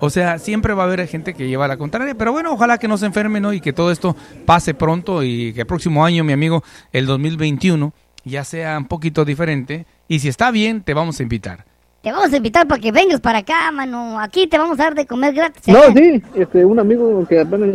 O 0.00 0.10
sea, 0.10 0.38
siempre 0.38 0.74
va 0.74 0.82
a 0.82 0.86
haber 0.86 1.06
gente 1.08 1.32
que 1.32 1.48
lleva 1.48 1.66
la 1.66 1.78
contraria, 1.78 2.14
pero 2.14 2.32
bueno, 2.32 2.52
ojalá 2.52 2.76
que 2.76 2.88
no 2.88 2.98
se 2.98 3.06
enferme, 3.06 3.40
¿no? 3.40 3.54
Y 3.54 3.62
que 3.62 3.72
todo 3.72 3.90
esto 3.90 4.14
pase 4.44 4.74
pronto 4.74 5.22
y 5.22 5.54
que 5.54 5.60
el 5.62 5.66
próximo 5.66 6.04
año, 6.04 6.22
mi 6.22 6.34
amigo, 6.34 6.62
el 6.92 7.06
2021, 7.06 7.94
ya 8.24 8.44
sea 8.44 8.76
un 8.76 8.88
poquito 8.88 9.24
diferente. 9.24 9.86
Y 10.06 10.18
si 10.18 10.28
está 10.28 10.50
bien, 10.50 10.82
te 10.82 10.92
vamos 10.92 11.18
a 11.18 11.22
invitar. 11.22 11.71
Te 12.02 12.10
vamos 12.10 12.32
a 12.32 12.36
invitar 12.36 12.66
para 12.66 12.80
que 12.80 12.90
vengas 12.90 13.20
para 13.20 13.38
acá, 13.38 13.70
mano. 13.70 14.18
Aquí 14.18 14.48
te 14.48 14.58
vamos 14.58 14.78
a 14.80 14.84
dar 14.84 14.94
de 14.94 15.06
comer 15.06 15.34
gratis. 15.34 15.68
No, 15.68 15.84
¿eh? 15.84 15.92
sí, 15.94 16.22
este, 16.34 16.64
un 16.64 16.80
amigo 16.80 17.24
que 17.28 17.38
apenas, 17.38 17.70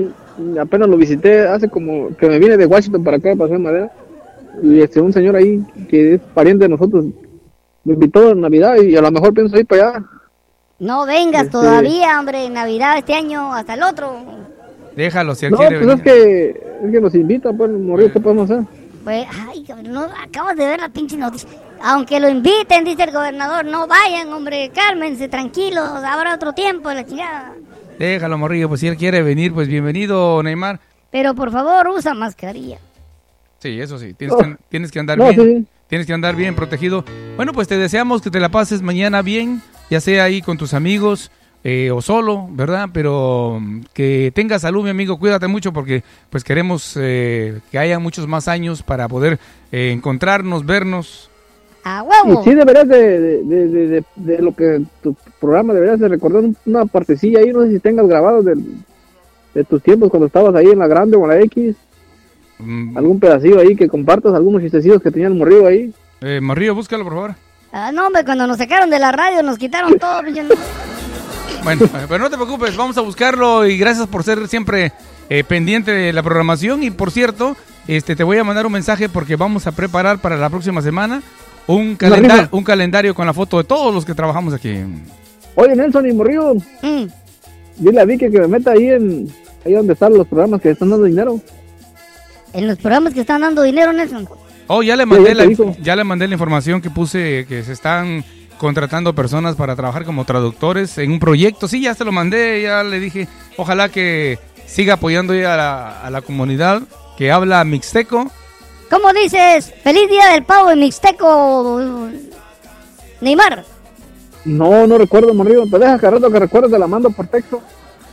apenas 0.60 0.90
lo 0.90 0.98
visité 0.98 1.48
hace 1.48 1.70
como 1.70 2.16
que 2.18 2.28
me 2.28 2.38
vine 2.38 2.58
de 2.58 2.66
Washington 2.66 3.04
para 3.06 3.18
acá, 3.18 3.34
para 3.38 3.46
hacer 3.46 3.60
madera, 3.60 3.92
y 4.62 4.82
este, 4.82 5.00
un 5.00 5.14
señor 5.14 5.38
ahí 5.38 5.64
que 5.90 6.16
es 6.16 6.22
pariente 6.34 6.66
de 6.66 6.70
nosotros, 6.70 7.06
me 7.86 7.94
invitó 7.94 8.32
en 8.32 8.42
Navidad 8.42 8.76
y 8.76 8.98
a 8.98 9.02
lo 9.02 9.12
mejor 9.12 9.34
pienso 9.34 9.58
ir 9.58 9.66
para 9.66 9.90
allá. 9.92 10.04
No 10.80 11.06
vengas 11.06 11.44
Este- 11.46 11.52
todavía, 11.54 12.20
hombre. 12.20 12.50
Navidad 12.50 12.98
este 12.98 13.14
año 13.14 13.54
hasta 13.54 13.76
el 13.76 13.84
otro. 13.84 14.14
Déjalo, 14.94 15.36
si 15.36 15.46
él 15.46 15.54
No, 15.54 15.58
quiere 15.60 15.80
pues 15.80 15.96
es 15.96 16.02
que, 16.02 16.50
es 16.84 16.92
que 16.92 17.00
nos 17.00 17.16
invita, 17.16 17.54
pues, 17.54 17.72
morir, 17.72 18.12
¿qué 18.12 18.20
podemos 18.20 18.52
hacer? 18.52 18.66
Pues, 19.06 19.26
ay, 19.48 19.64
cabrón, 19.64 19.94
no, 19.94 20.02
acabas 20.22 20.58
de 20.58 20.66
ver 20.68 20.82
la 20.82 20.90
pinche 20.90 21.16
noticia. 21.16 21.48
Aunque 21.84 22.20
lo 22.20 22.30
inviten, 22.30 22.84
dice 22.84 23.04
el 23.04 23.12
gobernador, 23.12 23.66
no 23.66 23.88
vayan, 23.88 24.32
hombre, 24.34 24.72
cálmense, 24.74 25.28
tranquilos, 25.30 25.88
habrá 26.04 26.34
otro 26.36 26.54
tiempo, 26.54 26.92
la 26.92 27.06
chingada. 27.06 27.54
Déjalo, 28.00 28.38
morrillo, 28.38 28.68
pues 28.68 28.82
si 28.82 28.88
él 28.88 28.98
quiere 28.98 29.22
venir, 29.22 29.54
pues 29.54 29.68
bienvenido, 29.68 30.42
Neymar. 30.44 30.80
Pero 31.12 31.34
por 31.36 31.52
favor, 31.52 31.88
usa 31.90 32.14
mascarilla. 32.14 32.80
Sí, 33.60 33.80
eso 33.80 33.98
sí, 33.98 34.14
tienes, 34.14 34.36
Oh. 34.36 34.40
que, 34.40 34.56
tienes 34.70 34.92
que 34.92 35.00
andar 35.00 35.18
No, 35.18 35.30
bien. 35.30 35.66
sí. 35.66 35.68
Tienes 35.88 36.06
que 36.06 36.14
andar 36.14 36.36
bien 36.36 36.54
protegido. 36.54 37.06
Bueno, 37.38 37.54
pues 37.54 37.68
te 37.68 37.78
deseamos 37.78 38.22
que 38.22 38.30
te 38.30 38.40
la 38.42 38.50
pases 38.50 38.82
mañana 38.82 39.22
bien, 39.22 39.62
ya 39.90 40.02
sea 40.02 40.26
ahí 40.26 40.42
con 40.42 40.58
tus 40.58 40.74
amigos 40.74 41.32
eh, 41.64 41.92
o 41.92 42.02
solo, 42.02 42.48
¿verdad? 42.52 42.90
Pero 42.94 43.60
mm, 43.62 43.82
que 43.94 44.32
tengas 44.36 44.64
salud, 44.64 44.84
mi 44.84 44.90
amigo, 44.90 45.18
cuídate 45.18 45.48
mucho 45.48 45.72
porque 45.72 46.04
pues 46.30 46.44
queremos 46.44 46.98
eh, 47.00 47.62
que 47.72 47.80
haya 47.80 48.00
muchos 48.00 48.28
más 48.28 48.48
años 48.50 48.84
para 48.84 49.08
poder 49.08 49.40
eh, 49.72 49.92
encontrarnos, 49.94 50.66
vernos. 50.66 51.30
A 51.84 52.04
Y 52.04 52.28
huevo. 52.28 52.44
sí 52.44 52.54
deberías 52.54 52.88
de, 52.88 53.20
de, 53.20 53.44
de, 53.44 53.68
de- 53.68 53.88
de- 53.88 54.04
de 54.16 54.42
lo 54.42 54.54
que 54.56 54.82
tu 55.02 55.16
programa 55.40 55.74
deberías 55.74 56.00
de 56.00 56.08
recordar 56.10 56.44
un- 56.44 56.58
una 56.66 56.86
partecilla 56.86 57.40
ahí, 57.40 57.52
no 57.54 57.64
sé 57.64 57.72
si 57.72 57.80
tengas 57.80 58.08
grabado 58.08 58.42
del- 58.44 58.64
de 59.54 59.64
tus 59.64 59.82
tiempos 59.82 60.10
cuando 60.10 60.28
estabas 60.28 60.54
ahí 60.56 60.68
en 60.68 60.80
la 60.80 60.88
grande 60.88 61.16
o 61.18 61.24
en 61.24 61.30
la 61.30 61.40
X, 61.46 61.76
Mm, 62.60 62.98
algún 62.98 63.20
pedacillo 63.20 63.60
ahí 63.60 63.76
que 63.76 63.88
compartas, 63.88 64.34
algunos 64.34 64.64
chistecillos 64.64 65.00
que 65.02 65.12
tenían 65.12 65.38
morrido 65.38 65.68
ahí. 65.68 65.94
eh, 66.22 66.42
morrillo, 66.42 66.74
búscalo, 66.74 67.04
por 67.04 67.14
favor. 67.14 67.36
Ah, 67.72 67.92
no, 67.92 68.08
hombre, 68.08 68.26
cuando 68.26 68.48
nos 68.48 68.58
sacaron 68.58 68.90
de 68.90 68.98
la 68.98 69.12
radio 69.12 69.44
nos 69.44 69.58
quitaron 69.60 70.00
todo. 70.00 70.22
Bueno, 71.64 71.86
eh, 71.86 72.06
pero 72.08 72.24
no 72.24 72.30
te 72.30 72.36
preocupes, 72.38 72.76
vamos 72.78 72.98
a 72.98 73.02
buscarlo 73.02 73.66
y 73.68 73.78
gracias 73.78 74.08
por 74.08 74.24
ser 74.24 74.48
siempre 74.48 74.92
eh, 75.30 75.44
pendiente 75.44 75.92
de 75.92 76.14
la 76.14 76.24
programación. 76.24 76.82
Y 76.84 76.92
por 76.92 77.12
cierto, 77.12 77.56
este 77.88 78.16
te 78.16 78.24
voy 78.24 78.38
a 78.38 78.44
mandar 78.44 78.66
un 78.66 78.72
mensaje 78.72 79.10
porque 79.10 79.36
vamos 79.36 79.68
a 79.68 79.72
preparar 79.74 80.20
para 80.20 80.38
la 80.38 80.50
próxima 80.50 80.82
semana 80.82 81.22
un, 81.68 81.96
calenda- 81.96 82.36
rifa. 82.42 82.50
un 82.56 82.64
calendario 82.64 83.14
con 83.16 83.26
la 83.26 83.34
foto 83.34 83.58
de 83.58 83.64
todos 83.64 83.94
los 83.94 84.06
que 84.06 84.14
trabajamos 84.14 84.54
aquí. 84.54 84.76
Oye, 85.56 85.76
Nelson 85.76 86.10
y 86.10 86.14
morrido, 86.14 86.56
Mm. 86.82 87.06
dile 87.78 88.02
a 88.02 88.06
Vicky 88.06 88.30
que 88.32 88.40
me 88.40 88.48
meta 88.48 88.72
ahí 88.72 88.90
en 88.90 89.28
ahí 89.66 89.74
donde 89.74 89.94
están 89.94 90.14
los 90.14 90.28
programas 90.28 90.62
que 90.62 90.72
están 90.72 90.90
dando 90.90 91.06
dinero. 91.06 91.40
En 92.54 92.68
los 92.68 92.78
programas 92.78 93.14
que 93.14 93.22
están 93.22 93.42
dando 93.42 93.62
dinero, 93.64 93.92
Nelson. 93.94 94.28
Oh, 94.68 94.82
ya 94.84 94.96
le 94.96 95.06
mandé 95.06 95.34
la, 95.36 95.46
ya 95.82 95.96
le 95.96 96.04
mandé 96.04 96.28
la 96.28 96.34
información 96.34 96.82
que 96.82 96.90
puse 96.90 97.46
que 97.48 97.64
se 97.64 97.74
están 97.74 98.24
contratando 98.58 99.14
personas 99.14 99.56
para 99.56 99.76
trabajar 99.76 100.04
como 100.06 100.26
traductores 100.26 100.98
en 100.98 101.12
un 101.12 101.20
proyecto. 101.20 101.68
Sí, 101.68 101.82
ya 101.82 101.94
se 101.94 102.04
lo 102.06 102.12
mandé, 102.12 102.62
ya 102.64 102.84
le 102.84 103.00
dije, 103.00 103.28
ojalá 103.58 103.90
que 103.90 104.40
siga 104.66 104.96
apoyando 104.96 105.34
ya 105.36 105.54
a 105.54 105.58
la, 105.58 106.02
a 106.02 106.10
la 106.10 106.22
comunidad 106.22 106.82
que 107.18 107.32
habla 107.32 107.64
mixteco. 107.64 108.32
¿Cómo 108.90 109.12
dices? 109.14 109.74
Feliz 109.84 110.10
día 110.10 110.28
del 110.32 110.44
pavo 110.44 110.72
en 110.72 110.80
Mixteco. 110.80 112.10
Neymar. 113.22 113.66
No, 114.46 114.88
no 114.88 114.98
recuerdo, 114.98 115.34
morrido, 115.34 115.64
pero 115.70 115.80
deja 115.80 116.00
que 116.00 116.10
rato 116.10 116.32
que 116.32 116.40
recuerdes 116.40 116.72
te 116.72 116.80
la 116.80 116.88
mando 116.88 117.10
por 117.10 117.28
texto. 117.28 117.62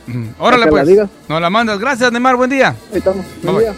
Mm, 0.07 0.27
Órale 0.37 0.65
la 0.65 0.69
pues, 0.71 0.87
digas. 0.87 1.09
nos 1.29 1.39
la 1.41 1.49
mandas. 1.49 1.79
Gracias, 1.79 2.11
Neymar, 2.11 2.35
buen 2.35 2.49
día. 2.49 2.75
Ahí 2.91 2.97
estamos. 2.97 3.25
Bye, 3.41 3.51
Buen 3.51 3.55
bye. 3.55 3.63
día. 3.65 3.75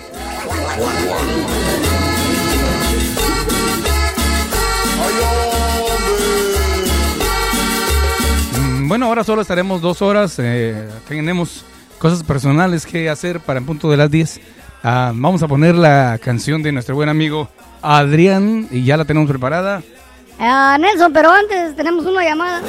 Mm, 8.59 8.87
Bueno, 8.87 9.05
ahora 9.07 9.23
solo 9.23 9.41
estaremos 9.41 9.81
dos 9.81 10.01
horas. 10.01 10.35
eh, 10.39 10.87
tenemos 11.07 11.65
cosas 11.99 12.23
personales 12.23 12.85
que 12.85 13.09
hacer 13.09 13.39
para 13.39 13.59
el 13.59 13.65
punto 13.65 13.89
de 13.89 13.97
las 13.97 14.09
10. 14.11 14.39
Ah, 14.83 15.11
vamos 15.13 15.41
a 15.43 15.47
poner 15.47 15.75
la 15.75 16.19
canción 16.23 16.61
de 16.63 16.71
nuestro 16.71 16.95
buen 16.95 17.09
amigo 17.09 17.49
Adrián 17.81 18.67
y 18.71 18.83
ya 18.83 18.97
la 18.97 19.05
tenemos 19.05 19.29
preparada. 19.29 19.81
Ah, 20.39 20.77
Nelson, 20.79 21.11
pero 21.13 21.31
antes 21.31 21.75
tenemos 21.75 22.05
una 22.05 22.23
llamada. 22.23 22.61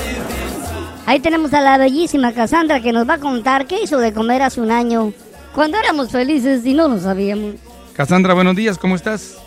Ahí 1.06 1.20
tenemos 1.20 1.52
a 1.54 1.60
la 1.60 1.78
bellísima 1.78 2.32
Cassandra 2.32 2.80
que 2.80 2.92
nos 2.92 3.08
va 3.08 3.14
a 3.14 3.18
contar 3.18 3.66
qué 3.66 3.82
hizo 3.82 3.98
de 3.98 4.12
comer 4.12 4.42
hace 4.42 4.60
un 4.60 4.70
año. 4.70 5.12
Cuando 5.54 5.78
éramos 5.78 6.10
felices 6.10 6.64
y 6.64 6.74
no 6.74 6.88
lo 6.88 6.98
sabíamos. 6.98 7.54
Cassandra, 7.94 8.34
buenos 8.34 8.56
días, 8.56 8.78
¿cómo 8.78 8.94
estás? 8.94 9.38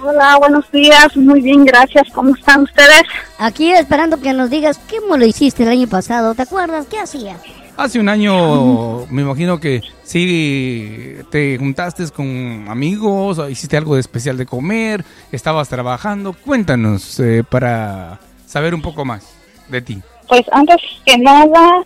Hola, 0.00 0.36
buenos 0.38 0.70
días. 0.70 1.16
Muy 1.16 1.40
bien, 1.40 1.64
gracias. 1.64 2.08
¿Cómo 2.14 2.34
están 2.34 2.62
ustedes? 2.62 3.02
Aquí 3.38 3.72
esperando 3.72 4.20
que 4.20 4.32
nos 4.32 4.48
digas 4.48 4.78
cómo 4.88 5.16
lo 5.16 5.26
hiciste 5.26 5.64
el 5.64 5.70
año 5.70 5.88
pasado. 5.88 6.34
¿Te 6.34 6.42
acuerdas? 6.42 6.86
¿Qué 6.88 7.00
hacías? 7.00 7.40
Hace 7.78 8.00
un 8.00 8.08
año 8.08 9.06
me 9.06 9.22
imagino 9.22 9.60
que 9.60 9.82
sí 10.02 11.14
te 11.30 11.56
juntaste 11.58 12.10
con 12.10 12.66
amigos, 12.68 13.40
hiciste 13.48 13.76
algo 13.76 13.94
de 13.94 14.00
especial 14.00 14.36
de 14.36 14.46
comer, 14.46 15.04
estabas 15.30 15.68
trabajando. 15.68 16.32
Cuéntanos 16.32 17.20
eh, 17.20 17.44
para 17.48 18.18
saber 18.46 18.74
un 18.74 18.82
poco 18.82 19.04
más 19.04 19.32
de 19.68 19.80
ti. 19.80 20.02
Pues 20.26 20.42
antes 20.50 20.74
que 21.06 21.18
nada, 21.18 21.84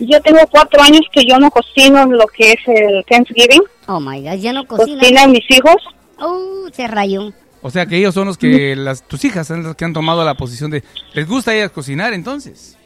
yo 0.00 0.20
tengo 0.20 0.40
cuatro 0.50 0.82
años 0.82 1.00
que 1.10 1.24
yo 1.24 1.38
no 1.38 1.50
cocino 1.50 2.04
lo 2.04 2.26
que 2.26 2.52
es 2.52 2.60
el 2.66 3.02
Thanksgiving. 3.08 3.62
Oh 3.86 4.00
my 4.00 4.20
god, 4.20 4.34
ya 4.34 4.52
no 4.52 4.66
cocina. 4.66 5.00
Cocinan 5.00 5.32
mis 5.32 5.50
hijos. 5.50 5.76
Uh, 6.20 6.68
se 6.74 6.86
rayó. 6.86 7.32
O 7.62 7.70
sea 7.70 7.86
que 7.86 7.96
ellos 7.96 8.12
son 8.12 8.26
los 8.26 8.36
que 8.36 8.76
las 8.76 9.02
tus 9.08 9.24
hijas 9.24 9.46
son 9.46 9.62
las 9.62 9.76
que 9.76 9.86
han 9.86 9.94
tomado 9.94 10.26
la 10.26 10.34
posición 10.34 10.70
de 10.70 10.84
les 11.14 11.26
gusta 11.26 11.52
a 11.52 11.54
ellas 11.54 11.70
cocinar 11.70 12.12
entonces. 12.12 12.76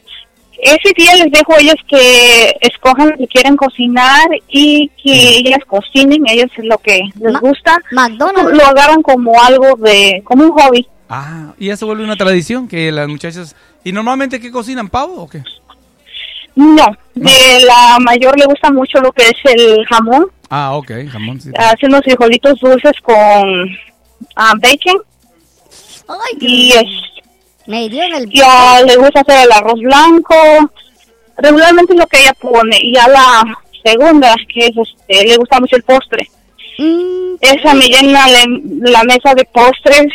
Ese 0.61 0.93
día 0.97 1.15
les 1.15 1.31
dejo 1.31 1.53
a 1.53 1.59
ellos 1.59 1.75
que 1.87 2.55
escojan 2.61 3.09
lo 3.11 3.17
que 3.17 3.27
quieren 3.27 3.55
cocinar 3.55 4.27
y 4.49 4.89
que 5.03 5.37
ellas 5.39 5.59
cocinen, 5.67 6.23
ellos 6.27 6.49
es 6.57 6.65
lo 6.65 6.77
que 6.79 7.01
les 7.19 7.33
Ma- 7.33 7.39
gusta. 7.39 7.77
McDonald's. 7.91 8.53
Lo 8.57 8.65
agarran 8.65 9.01
como 9.01 9.33
algo 9.41 9.75
de, 9.77 10.21
como 10.23 10.43
un 10.45 10.51
hobby. 10.51 10.87
Ah, 11.09 11.53
y 11.57 11.67
ya 11.67 11.77
se 11.77 11.85
vuelve 11.85 12.03
una 12.03 12.15
tradición 12.17 12.67
que 12.67 12.91
las 12.91 13.07
muchachas... 13.07 13.55
¿Y 13.83 13.91
normalmente 13.93 14.39
qué 14.41 14.51
cocinan, 14.51 14.89
pavo 14.89 15.21
o 15.23 15.29
qué? 15.29 15.41
No, 16.55 16.85
de 17.13 17.59
la 17.65 17.97
mayor 17.99 18.37
le 18.37 18.45
gusta 18.45 18.71
mucho 18.71 18.99
lo 18.99 19.11
que 19.11 19.23
es 19.23 19.35
el 19.53 19.85
jamón. 19.85 20.25
Ah, 20.49 20.73
ok, 20.75 20.91
jamón. 21.09 21.39
sí. 21.39 21.51
Hace 21.57 21.85
unos 21.85 22.01
frijolitos 22.01 22.59
dulces 22.59 22.93
con 23.03 23.15
ah, 24.35 24.53
bacon 24.59 25.01
Ay, 26.09 26.37
y 26.39 26.71
es, 26.71 26.85
me 27.67 27.87
dio 27.89 28.03
en 28.03 28.15
el... 28.15 28.29
ya 28.29 28.81
le 28.85 28.95
gusta 28.97 29.21
hacer 29.21 29.45
el 29.45 29.51
arroz 29.51 29.79
blanco. 29.79 30.35
Regularmente 31.37 31.93
es 31.93 31.99
lo 31.99 32.07
que 32.07 32.19
ella 32.19 32.33
pone. 32.33 32.77
Y 32.81 32.97
a 32.97 33.07
la 33.07 33.57
segunda, 33.83 34.33
que 34.53 34.67
es 34.67 34.71
este, 34.75 35.27
le 35.27 35.37
gusta 35.37 35.59
mucho 35.59 35.75
el 35.75 35.83
postre. 35.83 36.27
Mm, 36.79 37.35
Esa 37.41 37.73
me 37.73 37.85
llena 37.87 38.27
le- 38.27 38.91
la 38.91 39.03
mesa 39.03 39.33
de 39.35 39.45
postres 39.45 40.07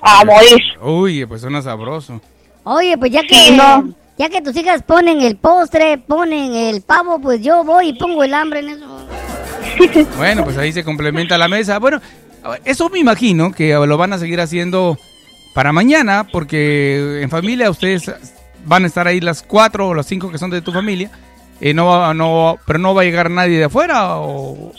a 0.00 0.24
morir. 0.24 0.58
Uy, 0.82 1.26
pues 1.26 1.40
suena 1.40 1.62
sabroso. 1.62 2.20
Oye, 2.64 2.96
pues 2.98 3.10
ya 3.12 3.22
que... 3.22 3.34
Sí, 3.34 3.50
no. 3.52 3.88
Ya 4.18 4.28
que 4.28 4.42
tus 4.42 4.56
hijas 4.56 4.82
ponen 4.82 5.20
el 5.20 5.36
postre, 5.36 5.96
ponen 5.98 6.52
el 6.52 6.82
pavo, 6.82 7.20
pues 7.20 7.40
yo 7.40 7.62
voy 7.62 7.90
y 7.90 7.92
pongo 7.92 8.24
el 8.24 8.34
hambre 8.34 8.60
en 8.60 8.68
eso. 8.70 9.06
Bueno, 10.16 10.42
pues 10.44 10.58
ahí 10.58 10.72
se 10.72 10.82
complementa 10.82 11.38
la 11.38 11.46
mesa. 11.46 11.78
Bueno, 11.78 12.00
eso 12.64 12.88
me 12.88 12.98
imagino 12.98 13.52
que 13.52 13.74
lo 13.74 13.96
van 13.96 14.12
a 14.12 14.18
seguir 14.18 14.40
haciendo 14.40 14.98
para 15.54 15.72
mañana, 15.72 16.26
porque 16.30 17.20
en 17.22 17.30
familia 17.30 17.70
ustedes 17.70 18.10
van 18.64 18.84
a 18.84 18.86
estar 18.86 19.06
ahí 19.06 19.20
las 19.20 19.42
cuatro 19.42 19.88
o 19.88 19.94
las 19.94 20.06
cinco 20.06 20.30
que 20.30 20.38
son 20.38 20.50
de 20.50 20.62
tu 20.62 20.72
familia. 20.72 21.10
Eh, 21.60 21.74
no, 21.74 21.86
va- 21.86 22.14
no, 22.14 22.56
pero 22.66 22.78
no 22.78 22.94
va 22.94 23.02
a 23.02 23.04
llegar 23.04 23.30
nadie 23.30 23.58
de 23.58 23.64
afuera 23.64 24.16
o... 24.18 24.72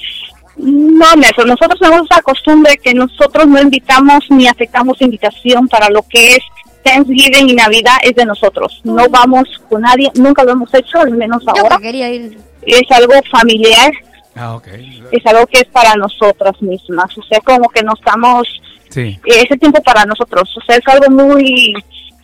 No, 0.57 1.15
Nelson, 1.15 1.47
nosotros 1.47 1.79
tenemos 1.79 2.07
esa 2.11 2.21
costumbre 2.21 2.77
que 2.77 2.93
nosotros 2.93 3.47
no 3.47 3.61
invitamos 3.61 4.25
ni 4.29 4.45
aceptamos 4.47 5.01
invitación 5.01 5.67
para 5.69 5.89
lo 5.89 6.01
que 6.03 6.31
es 6.35 6.39
Thanksgiving 6.83 7.49
y 7.49 7.53
Navidad 7.53 7.95
es 8.03 8.13
de 8.15 8.25
nosotros. 8.25 8.81
No 8.83 9.07
vamos 9.09 9.47
con 9.69 9.81
nadie, 9.81 10.11
nunca 10.15 10.43
lo 10.43 10.51
hemos 10.51 10.73
hecho, 10.73 10.99
al 10.99 11.11
menos 11.11 11.43
ahora. 11.47 11.77
que 11.77 11.83
quería 11.83 12.09
ir. 12.11 12.37
Es 12.63 12.91
algo 12.91 13.13
familiar, 13.31 13.91
Ah, 14.35 14.55
ok. 14.55 14.67
es 15.11 15.25
algo 15.25 15.47
que 15.47 15.59
es 15.59 15.65
para 15.67 15.95
nosotras 15.95 16.61
mismas. 16.61 17.17
O 17.17 17.23
sea, 17.23 17.39
como 17.39 17.69
que 17.69 17.81
no 17.83 17.93
estamos, 17.93 18.45
Sí. 18.89 19.19
ese 19.25 19.57
tiempo 19.57 19.81
para 19.83 20.03
nosotros. 20.05 20.49
O 20.57 20.61
sea, 20.65 20.75
es 20.77 20.87
algo 20.87 21.09
muy 21.11 21.73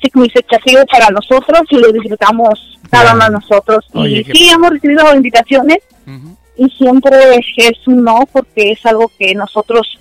significativo 0.02 0.80
para 0.92 1.10
nosotros 1.10 1.62
y 1.70 1.78
lo 1.78 1.92
disfrutamos 1.92 2.78
cada 2.92 3.14
uno 3.16 3.26
de 3.26 3.32
nosotros. 3.32 3.86
Oye, 3.94 4.20
y 4.20 4.24
qué- 4.24 4.32
sí, 4.34 4.50
hemos 4.50 4.70
recibido 4.72 5.16
invitaciones 5.16 5.80
y 6.58 6.70
siempre 6.72 7.16
es 7.58 7.88
un 7.88 8.04
no 8.04 8.20
porque 8.32 8.72
es 8.72 8.86
algo 8.86 9.12
que 9.18 9.34
nosotros 9.36 10.00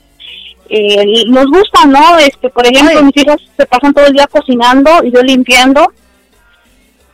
eh, 0.70 1.24
nos 1.28 1.46
gusta, 1.46 1.84
¿no? 1.86 2.18
Este, 2.18 2.48
por 2.48 2.66
ejemplo, 2.66 2.98
Ay. 2.98 3.04
mis 3.04 3.16
hijas 3.18 3.36
se 3.56 3.66
pasan 3.66 3.92
todo 3.92 4.06
el 4.06 4.12
día 4.14 4.26
cocinando 4.26 4.90
y 5.04 5.12
yo 5.12 5.22
limpiando 5.22 5.92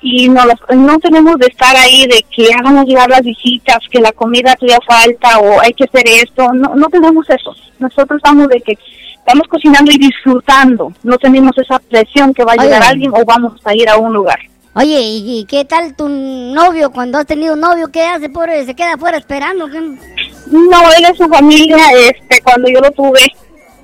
y 0.03 0.29
no 0.29 0.45
los- 0.47 0.77
no 0.79 0.99
tenemos 0.99 1.37
de 1.39 1.47
estar 1.49 1.77
ahí 1.77 2.07
de 2.07 2.25
que 2.35 2.53
háganos 2.55 2.87
llegar 2.87 3.09
las 3.11 3.23
visitas, 3.23 3.79
que 3.91 4.01
la 4.01 4.13
comida 4.13 4.55
todavía 4.57 4.79
falta 4.87 5.39
o 5.41 5.61
hay 5.61 5.75
que 5.75 5.85
hacer 5.85 6.05
esto, 6.09 6.53
no 6.55 6.75
no 6.75 6.87
tenemos 6.89 7.29
eso. 7.29 7.55
Nosotros 7.79 8.17
estamos 8.19 8.49
de 8.49 8.61
que 8.61 8.79
estamos 9.31 9.47
cocinando 9.49 9.93
y 9.93 9.99
disfrutando, 9.99 10.93
no 11.05 11.17
tenemos 11.19 11.57
esa 11.57 11.79
presión 11.79 12.35
que 12.35 12.45
va 12.45 12.53
a 12.53 12.57
Oye. 12.57 12.65
llegar 12.65 12.83
alguien 12.83 13.13
o 13.15 13.25
vamos 13.25 13.53
a 13.65 13.75
ir 13.75 13.89
a 13.89 13.97
un 13.97 14.13
lugar. 14.13 14.39
Oye, 14.75 15.01
¿y, 15.01 15.41
y 15.41 15.45
qué 15.45 15.65
tal 15.65 15.95
tu 15.95 16.09
novio 16.09 16.91
cuando 16.91 17.19
has 17.19 17.27
tenido 17.27 17.55
novio? 17.55 17.91
¿Qué 17.93 18.03
hace, 18.03 18.29
pobre? 18.29 18.65
¿Se 18.65 18.75
queda 18.75 18.95
afuera 18.95 19.19
esperando? 19.19 19.69
¿Qué? 19.69 19.81
No, 19.81 20.93
él 20.97 21.05
es 21.11 21.17
su 21.17 21.29
familia, 21.29 21.77
este, 22.09 22.43
cuando 22.43 22.69
yo 22.69 22.81
lo 22.81 22.91
tuve, 22.91 23.21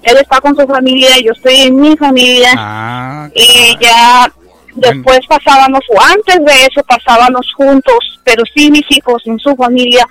él 0.03 0.17
está 0.17 0.41
con 0.41 0.57
su 0.57 0.67
familia, 0.67 1.11
yo 1.25 1.33
estoy 1.33 1.55
en 1.63 1.77
mi 1.81 1.97
familia, 1.97 2.51
Ah, 2.57 3.29
y 3.35 3.77
ya 3.81 4.27
después 4.75 5.21
pasábamos, 5.29 5.81
o 5.91 6.01
antes 6.01 6.45
de 6.45 6.67
eso 6.67 6.83
pasábamos 6.89 7.53
juntos, 7.55 8.21
pero 8.25 8.43
sí 8.53 8.69
mis 8.71 8.85
hijos 8.91 9.23
en 9.27 9.39
su 9.39 9.55
familia, 9.55 10.07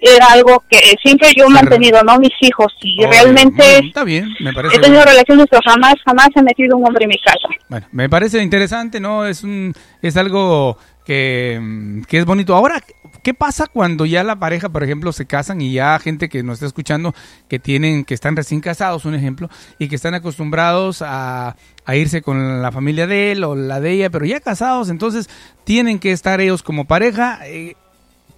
era 0.00 0.26
algo 0.32 0.62
que 0.70 0.78
siempre 1.02 1.30
yo 1.36 1.46
he 1.46 1.50
mantenido, 1.50 2.02
¿no? 2.02 2.18
Mis 2.18 2.32
hijos, 2.40 2.72
y 2.82 3.04
realmente 3.04 3.82
mm, 3.82 3.86
Está 3.86 4.04
bien, 4.04 4.28
me 4.40 4.52
parece... 4.52 4.76
he 4.76 4.80
tenido 4.80 5.04
relaciones, 5.04 5.46
pero 5.50 5.62
jamás, 5.64 5.94
jamás 6.04 6.28
he 6.34 6.42
metido 6.42 6.76
un 6.76 6.86
hombre 6.86 7.04
en 7.04 7.08
mi 7.08 7.18
casa. 7.18 7.48
Bueno, 7.68 7.86
me 7.92 8.08
parece 8.08 8.42
interesante, 8.42 9.00
¿no? 9.00 9.26
Es 9.26 9.42
un 9.42 9.72
es 10.02 10.16
algo 10.16 10.78
que, 11.04 11.58
mm, 11.60 12.02
que 12.02 12.18
es 12.18 12.24
bonito. 12.24 12.54
Ahora, 12.54 12.82
¿qué 13.22 13.34
pasa 13.34 13.66
cuando 13.66 14.06
ya 14.06 14.22
la 14.22 14.36
pareja, 14.36 14.68
por 14.68 14.84
ejemplo, 14.84 15.12
se 15.12 15.26
casan 15.26 15.60
y 15.60 15.72
ya 15.72 15.98
gente 15.98 16.28
que 16.28 16.42
nos 16.42 16.54
está 16.54 16.66
escuchando 16.66 17.14
que 17.48 17.58
tienen 17.58 18.04
que 18.04 18.14
están 18.14 18.36
recién 18.36 18.60
casados, 18.60 19.04
un 19.04 19.14
ejemplo, 19.14 19.48
y 19.78 19.88
que 19.88 19.96
están 19.96 20.14
acostumbrados 20.14 21.02
a, 21.02 21.56
a 21.84 21.96
irse 21.96 22.22
con 22.22 22.62
la 22.62 22.70
familia 22.70 23.06
de 23.06 23.32
él 23.32 23.44
o 23.44 23.56
la 23.56 23.80
de 23.80 23.92
ella, 23.92 24.10
pero 24.10 24.26
ya 24.26 24.40
casados, 24.40 24.90
entonces 24.90 25.28
tienen 25.64 25.98
que 25.98 26.12
estar 26.12 26.40
ellos 26.40 26.62
como 26.62 26.84
pareja, 26.84 27.40
eh, 27.46 27.74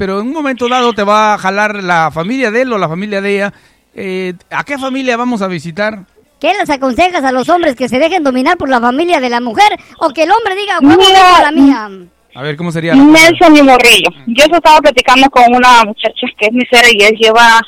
pero 0.01 0.19
en 0.19 0.29
un 0.29 0.33
momento 0.33 0.67
dado 0.67 0.95
te 0.95 1.05
va 1.05 1.35
a 1.35 1.39
jalar 1.39 1.85
la 1.85 2.11
familia 2.11 2.51
de 2.51 2.63
él 2.63 2.73
o 2.73 2.79
la 2.79 2.89
familia 2.89 3.21
de 3.21 3.35
ella. 3.35 3.53
Eh, 3.95 4.33
¿A 4.49 4.65
qué 4.65 4.79
familia 4.79 5.19
vamos 5.19 5.43
a 5.43 5.47
visitar? 5.47 6.07
¿Qué 6.41 6.55
les 6.59 6.71
aconsejas 6.71 7.23
a 7.23 7.33
los 7.33 7.51
hombres 7.51 7.77
que 7.77 7.87
se 7.87 7.99
dejen 7.99 8.23
dominar 8.23 8.57
por 8.57 8.71
la 8.71 8.81
familia 8.81 9.21
de 9.21 9.29
la 9.29 9.43
mujer? 9.43 9.69
¿O 9.99 10.09
que 10.09 10.23
el 10.23 10.31
hombre 10.31 10.55
diga, 10.55 10.79
huevo, 10.81 11.03
por 11.03 11.43
la 11.43 11.53
mía? 11.53 11.91
A 12.35 12.43
ver, 12.43 12.57
¿cómo 12.57 12.73
sería? 12.73 12.95
Nelson 12.95 13.55
y 13.55 13.63
Morrillo. 13.63 14.09
Yo 14.29 14.45
eso 14.45 14.55
estaba 14.55 14.81
platicando 14.81 15.29
con 15.29 15.55
una 15.55 15.85
muchacha 15.85 16.27
que 16.39 16.47
es 16.47 16.53
misera 16.55 16.89
y 16.91 17.03
él 17.03 17.15
lleva, 17.21 17.61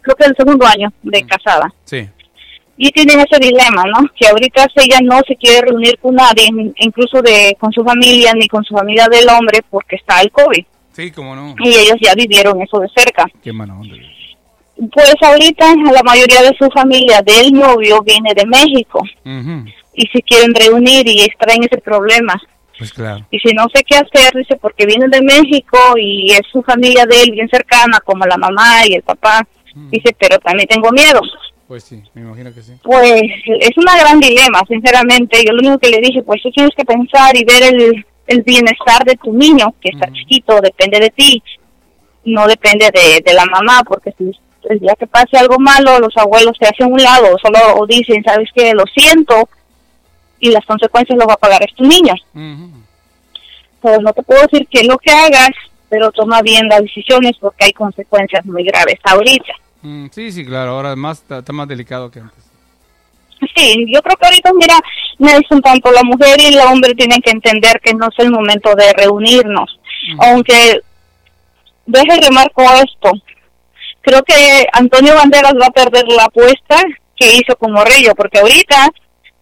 creo 0.00 0.16
que 0.16 0.24
el 0.24 0.34
segundo 0.36 0.66
año 0.66 0.92
de 1.04 1.24
casada. 1.24 1.72
Sí. 1.84 2.08
y 2.76 2.90
tienen 2.90 3.20
ese 3.20 3.38
dilema, 3.38 3.84
¿no? 3.84 4.08
Que 4.18 4.26
ahorita 4.26 4.66
ella 4.74 4.98
no 5.00 5.20
se 5.28 5.36
quiere 5.36 5.68
reunir 5.68 5.96
con 6.00 6.16
nadie, 6.16 6.48
incluso 6.78 7.22
de 7.22 7.56
con 7.60 7.70
su 7.70 7.84
familia 7.84 8.32
ni 8.34 8.48
con 8.48 8.64
su 8.64 8.74
familia 8.74 9.06
del 9.06 9.28
hombre, 9.28 9.60
porque 9.70 9.94
está 9.94 10.20
el 10.22 10.32
COVID. 10.32 10.64
Sí, 10.92 11.10
cómo 11.10 11.34
no. 11.34 11.54
Y 11.58 11.68
ellos 11.68 11.96
ya 12.00 12.14
vivieron 12.14 12.60
eso 12.60 12.78
de 12.78 12.88
cerca. 12.94 13.26
Qué 13.42 13.50
onda. 13.50 13.76
Pues 14.92 15.14
ahorita 15.20 15.74
la 15.92 16.02
mayoría 16.02 16.42
de 16.42 16.56
su 16.58 16.68
familia 16.70 17.22
del 17.22 17.52
novio 17.52 18.02
viene 18.02 18.32
de 18.34 18.46
México 18.46 19.00
y 19.94 20.06
se 20.06 20.22
quieren 20.22 20.54
reunir 20.54 21.06
y 21.06 21.28
traen 21.38 21.62
ese 21.62 21.80
problema. 21.80 22.40
Pues 22.78 22.92
claro. 22.92 23.24
Y 23.30 23.38
si 23.38 23.54
no 23.54 23.66
sé 23.72 23.84
qué 23.84 23.96
hacer, 23.96 24.32
dice, 24.34 24.56
porque 24.56 24.86
vienen 24.86 25.10
de 25.10 25.22
México 25.22 25.78
y 25.96 26.32
es 26.32 26.40
su 26.50 26.62
familia 26.62 27.06
de 27.06 27.22
él 27.22 27.30
bien 27.30 27.48
cercana, 27.48 28.00
como 28.00 28.24
la 28.26 28.36
mamá 28.36 28.86
y 28.86 28.94
el 28.94 29.02
papá. 29.02 29.46
Dice, 29.90 30.14
pero 30.18 30.38
también 30.38 30.68
tengo 30.68 30.90
miedo. 30.90 31.20
Pues 31.68 31.84
sí, 31.84 32.02
me 32.12 32.22
imagino 32.22 32.52
que 32.52 32.62
sí. 32.62 32.72
Pues 32.82 33.22
es 33.46 33.76
una 33.76 33.96
gran 33.96 34.20
dilema, 34.20 34.60
sinceramente. 34.68 35.42
Yo 35.46 35.52
lo 35.52 35.60
único 35.60 35.78
que 35.78 35.90
le 35.90 35.98
dije, 35.98 36.22
pues 36.22 36.42
tú 36.42 36.50
tienes 36.50 36.74
que 36.76 36.84
pensar 36.84 37.36
y 37.36 37.44
ver 37.44 37.74
el, 37.74 38.04
el 38.32 38.42
bienestar 38.42 39.04
de 39.04 39.16
tu 39.16 39.32
niño, 39.32 39.74
que 39.80 39.90
está 39.90 40.10
chiquito, 40.12 40.60
depende 40.60 40.98
de 41.00 41.10
ti, 41.10 41.42
no 42.24 42.46
depende 42.46 42.90
de, 42.92 43.22
de 43.24 43.34
la 43.34 43.44
mamá, 43.46 43.82
porque 43.86 44.12
si 44.18 44.32
el 44.68 44.78
día 44.78 44.94
que 44.98 45.06
pase 45.06 45.36
algo 45.36 45.58
malo, 45.58 45.98
los 45.98 46.16
abuelos 46.16 46.56
se 46.58 46.66
hacen 46.66 46.92
un 46.92 47.02
lado, 47.02 47.36
solo 47.42 47.58
o 47.76 47.86
dicen, 47.86 48.22
sabes 48.24 48.48
que 48.54 48.72
lo 48.72 48.84
siento, 48.94 49.48
y 50.42 50.50
las 50.50 50.64
consecuencias 50.66 51.18
lo 51.18 51.26
va 51.26 51.34
a 51.34 51.38
pagar 51.38 51.62
es 51.62 51.74
tu 51.74 51.84
niño. 51.84 52.14
Ujú. 52.34 52.82
Pues 53.80 54.00
no 54.00 54.12
te 54.12 54.22
puedo 54.22 54.42
decir 54.42 54.66
que 54.68 54.84
lo 54.84 54.98
que 54.98 55.10
hagas, 55.10 55.50
pero 55.88 56.10
toma 56.10 56.42
bien 56.42 56.68
las 56.68 56.82
decisiones 56.82 57.32
porque 57.40 57.66
hay 57.66 57.72
consecuencias 57.72 58.44
muy 58.44 58.64
graves 58.64 58.98
ahorita. 59.04 59.52
Mm, 59.82 60.06
sí, 60.10 60.32
sí, 60.32 60.44
claro. 60.44 60.72
Ahora 60.72 60.96
más 60.96 61.22
está 61.28 61.52
más 61.52 61.68
delicado 61.68 62.10
que 62.10 62.20
antes. 62.20 62.51
Sí, 63.54 63.84
yo 63.92 64.00
creo 64.02 64.16
que 64.16 64.26
ahorita, 64.26 64.50
mira, 64.54 64.76
Nelson, 65.18 65.60
tanto 65.60 65.90
la 65.92 66.02
mujer 66.02 66.40
y 66.40 66.46
el 66.46 66.60
hombre 66.60 66.94
tienen 66.94 67.20
que 67.20 67.30
entender 67.30 67.80
que 67.82 67.94
no 67.94 68.06
es 68.08 68.18
el 68.18 68.30
momento 68.30 68.74
de 68.74 68.92
reunirnos. 68.92 69.78
Aunque, 70.18 70.80
deje 71.86 72.20
remarco 72.20 72.62
esto, 72.62 73.12
creo 74.00 74.22
que 74.22 74.66
Antonio 74.72 75.14
Banderas 75.14 75.54
va 75.60 75.66
a 75.66 75.70
perder 75.70 76.06
la 76.08 76.24
apuesta 76.24 76.76
que 77.16 77.34
hizo 77.34 77.56
con 77.56 77.72
Morrillo, 77.72 78.14
porque 78.14 78.38
ahorita 78.40 78.88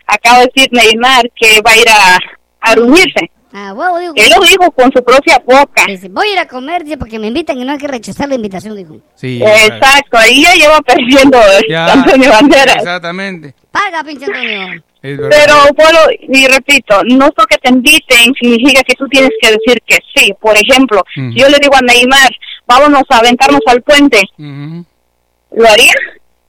acaba 0.06 0.40
de 0.40 0.50
decir 0.54 0.68
Neymar 0.72 1.30
que 1.34 1.60
va 1.62 1.72
a 1.72 1.78
ir 1.78 1.88
a, 1.88 2.18
a 2.60 2.74
reunirse. 2.74 3.30
Ah, 3.52 3.72
huevo, 3.74 3.98
digo. 3.98 4.12
Él 4.16 4.32
lo 4.36 4.42
dijo 4.46 4.70
con 4.70 4.92
su 4.92 5.02
propia 5.02 5.42
boca. 5.44 5.84
Dice, 5.86 6.08
voy 6.08 6.28
a 6.28 6.32
ir 6.32 6.38
a 6.38 6.46
comer, 6.46 6.84
dice, 6.84 6.96
porque 6.96 7.18
me 7.18 7.26
invitan 7.26 7.58
y 7.58 7.64
no 7.64 7.72
hay 7.72 7.78
que 7.78 7.88
rechazar 7.88 8.28
la 8.28 8.36
invitación, 8.36 8.76
dijo. 8.76 8.98
Sí. 9.16 9.42
Exacto, 9.42 10.18
ahí 10.18 10.42
ya 10.42 10.54
lleva 10.54 10.80
perdiendo 10.82 11.38
Ya, 11.68 11.92
Antonio 11.92 12.30
Banderas. 12.30 12.76
Exactamente. 12.76 13.54
Paga, 13.70 14.02
pinche 14.04 14.24
Antonio. 14.26 14.82
Pero 15.02 15.54
bueno, 15.76 15.98
y 16.28 16.46
repito, 16.46 17.02
no 17.04 17.26
es 17.26 17.32
porque 17.34 17.56
te 17.58 17.70
inviten 17.70 18.34
significa 18.40 18.82
que 18.82 18.94
tú 18.94 19.06
tienes 19.08 19.30
que 19.40 19.52
decir 19.52 19.82
que 19.86 19.98
sí. 20.14 20.34
Por 20.40 20.54
ejemplo, 20.56 21.02
Ujú. 21.16 21.30
yo 21.34 21.48
le 21.48 21.58
digo 21.58 21.74
a 21.74 21.80
Neymar, 21.80 22.30
vámonos 22.66 23.02
a 23.08 23.18
aventarnos 23.18 23.60
al 23.66 23.82
puente. 23.82 24.22
¿lo 24.36 25.68
haría? 25.68 25.94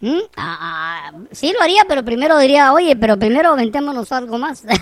¿Mm? 0.02 0.20
Ah, 0.36 0.58
ah, 0.60 1.12
sí 1.32 1.54
lo 1.54 1.62
haría, 1.62 1.84
pero 1.88 2.04
primero 2.04 2.38
diría, 2.40 2.74
oye, 2.74 2.96
pero 2.96 3.18
primero 3.18 3.50
aventémonos 3.52 4.12
algo 4.12 4.38
más. 4.38 4.64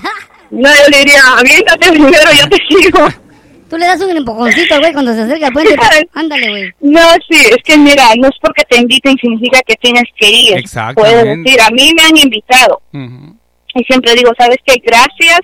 No, 0.51 0.67
yo 0.67 0.89
le 0.89 0.97
diría, 0.97 1.21
aviéntate 1.37 1.91
primero, 1.91 2.31
yo 2.35 2.49
te 2.49 2.57
sigo. 2.67 3.07
Tú 3.69 3.77
le 3.77 3.85
das 3.85 4.01
un 4.01 4.15
empujoncito, 4.15 4.79
güey, 4.79 4.93
cuando 4.93 5.13
se 5.13 5.21
acerca 5.21 5.47
al 5.47 5.53
puente. 5.53 5.75
Ándale, 6.13 6.49
güey. 6.49 6.73
No, 6.81 7.01
sí, 7.29 7.37
es 7.49 7.57
que 7.63 7.77
mira, 7.77 8.05
no 8.17 8.27
es 8.27 8.35
porque 8.41 8.63
te 8.69 8.77
inviten 8.77 9.15
significa 9.17 9.61
que 9.65 9.75
tienes 9.75 10.03
que 10.19 10.29
ir. 10.29 10.57
Exactamente. 10.57 11.19
Puedes 11.21 11.43
decir, 11.43 11.61
a 11.61 11.69
mí 11.69 11.93
me 11.95 12.03
han 12.03 12.17
invitado. 12.17 12.81
Y 12.91 13.83
siempre 13.83 14.13
digo, 14.15 14.31
¿sabes 14.37 14.57
qué? 14.65 14.81
Gracias, 14.83 15.39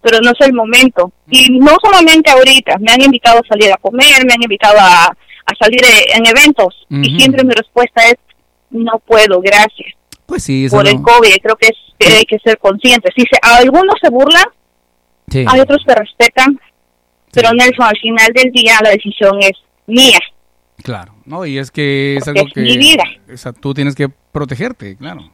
pero 0.00 0.20
no 0.20 0.30
es 0.30 0.46
el 0.46 0.52
momento. 0.54 1.12
Y 1.30 1.58
no 1.58 1.72
solamente 1.82 2.30
ahorita, 2.30 2.76
me 2.78 2.92
han 2.92 3.02
invitado 3.02 3.40
a 3.40 3.48
salir 3.48 3.72
a 3.72 3.76
comer, 3.78 4.24
me 4.24 4.34
han 4.34 4.42
invitado 4.42 4.78
a, 4.78 5.06
a 5.06 5.54
salir 5.60 5.80
eh, 5.84 6.06
en 6.14 6.26
eventos. 6.26 6.74
Y 6.90 7.18
siempre 7.18 7.42
mi 7.44 7.52
respuesta 7.52 8.02
es, 8.06 8.14
no 8.70 8.98
puedo, 9.04 9.40
gracias. 9.40 9.92
Pues 10.26 10.42
sí, 10.44 10.66
eso 10.66 10.76
Por 10.76 10.86
el 10.88 11.00
COVID, 11.02 11.36
creo 11.42 11.56
que, 11.56 11.68
es, 11.68 11.76
que 11.98 12.08
hay 12.12 12.24
que 12.24 12.38
ser 12.38 12.58
conscientes. 12.58 13.12
Si 13.16 13.22
se, 13.22 13.38
algunos 13.42 13.94
se 14.00 14.10
burlan, 14.10 14.44
Sí. 15.28 15.44
hay 15.48 15.58
otros 15.58 15.82
que 15.84 15.92
respetan, 15.92 16.60
pero 17.32 17.52
Nelson, 17.52 17.84
al 17.86 17.98
final 17.98 18.32
del 18.34 18.50
día 18.52 18.78
la 18.82 18.90
decisión 18.90 19.38
es 19.40 19.52
mía. 19.86 20.18
Claro, 20.82 21.14
no, 21.24 21.44
y 21.46 21.58
es 21.58 21.70
que 21.70 22.16
es 22.16 22.24
Porque 22.24 22.38
algo 22.40 22.48
es 22.48 22.54
que 22.54 22.60
mi 22.60 22.76
vida. 22.76 23.04
esa- 23.28 23.52
tú 23.52 23.72
tienes 23.74 23.94
que 23.94 24.08
protegerte, 24.08 24.96
claro. 24.96 25.32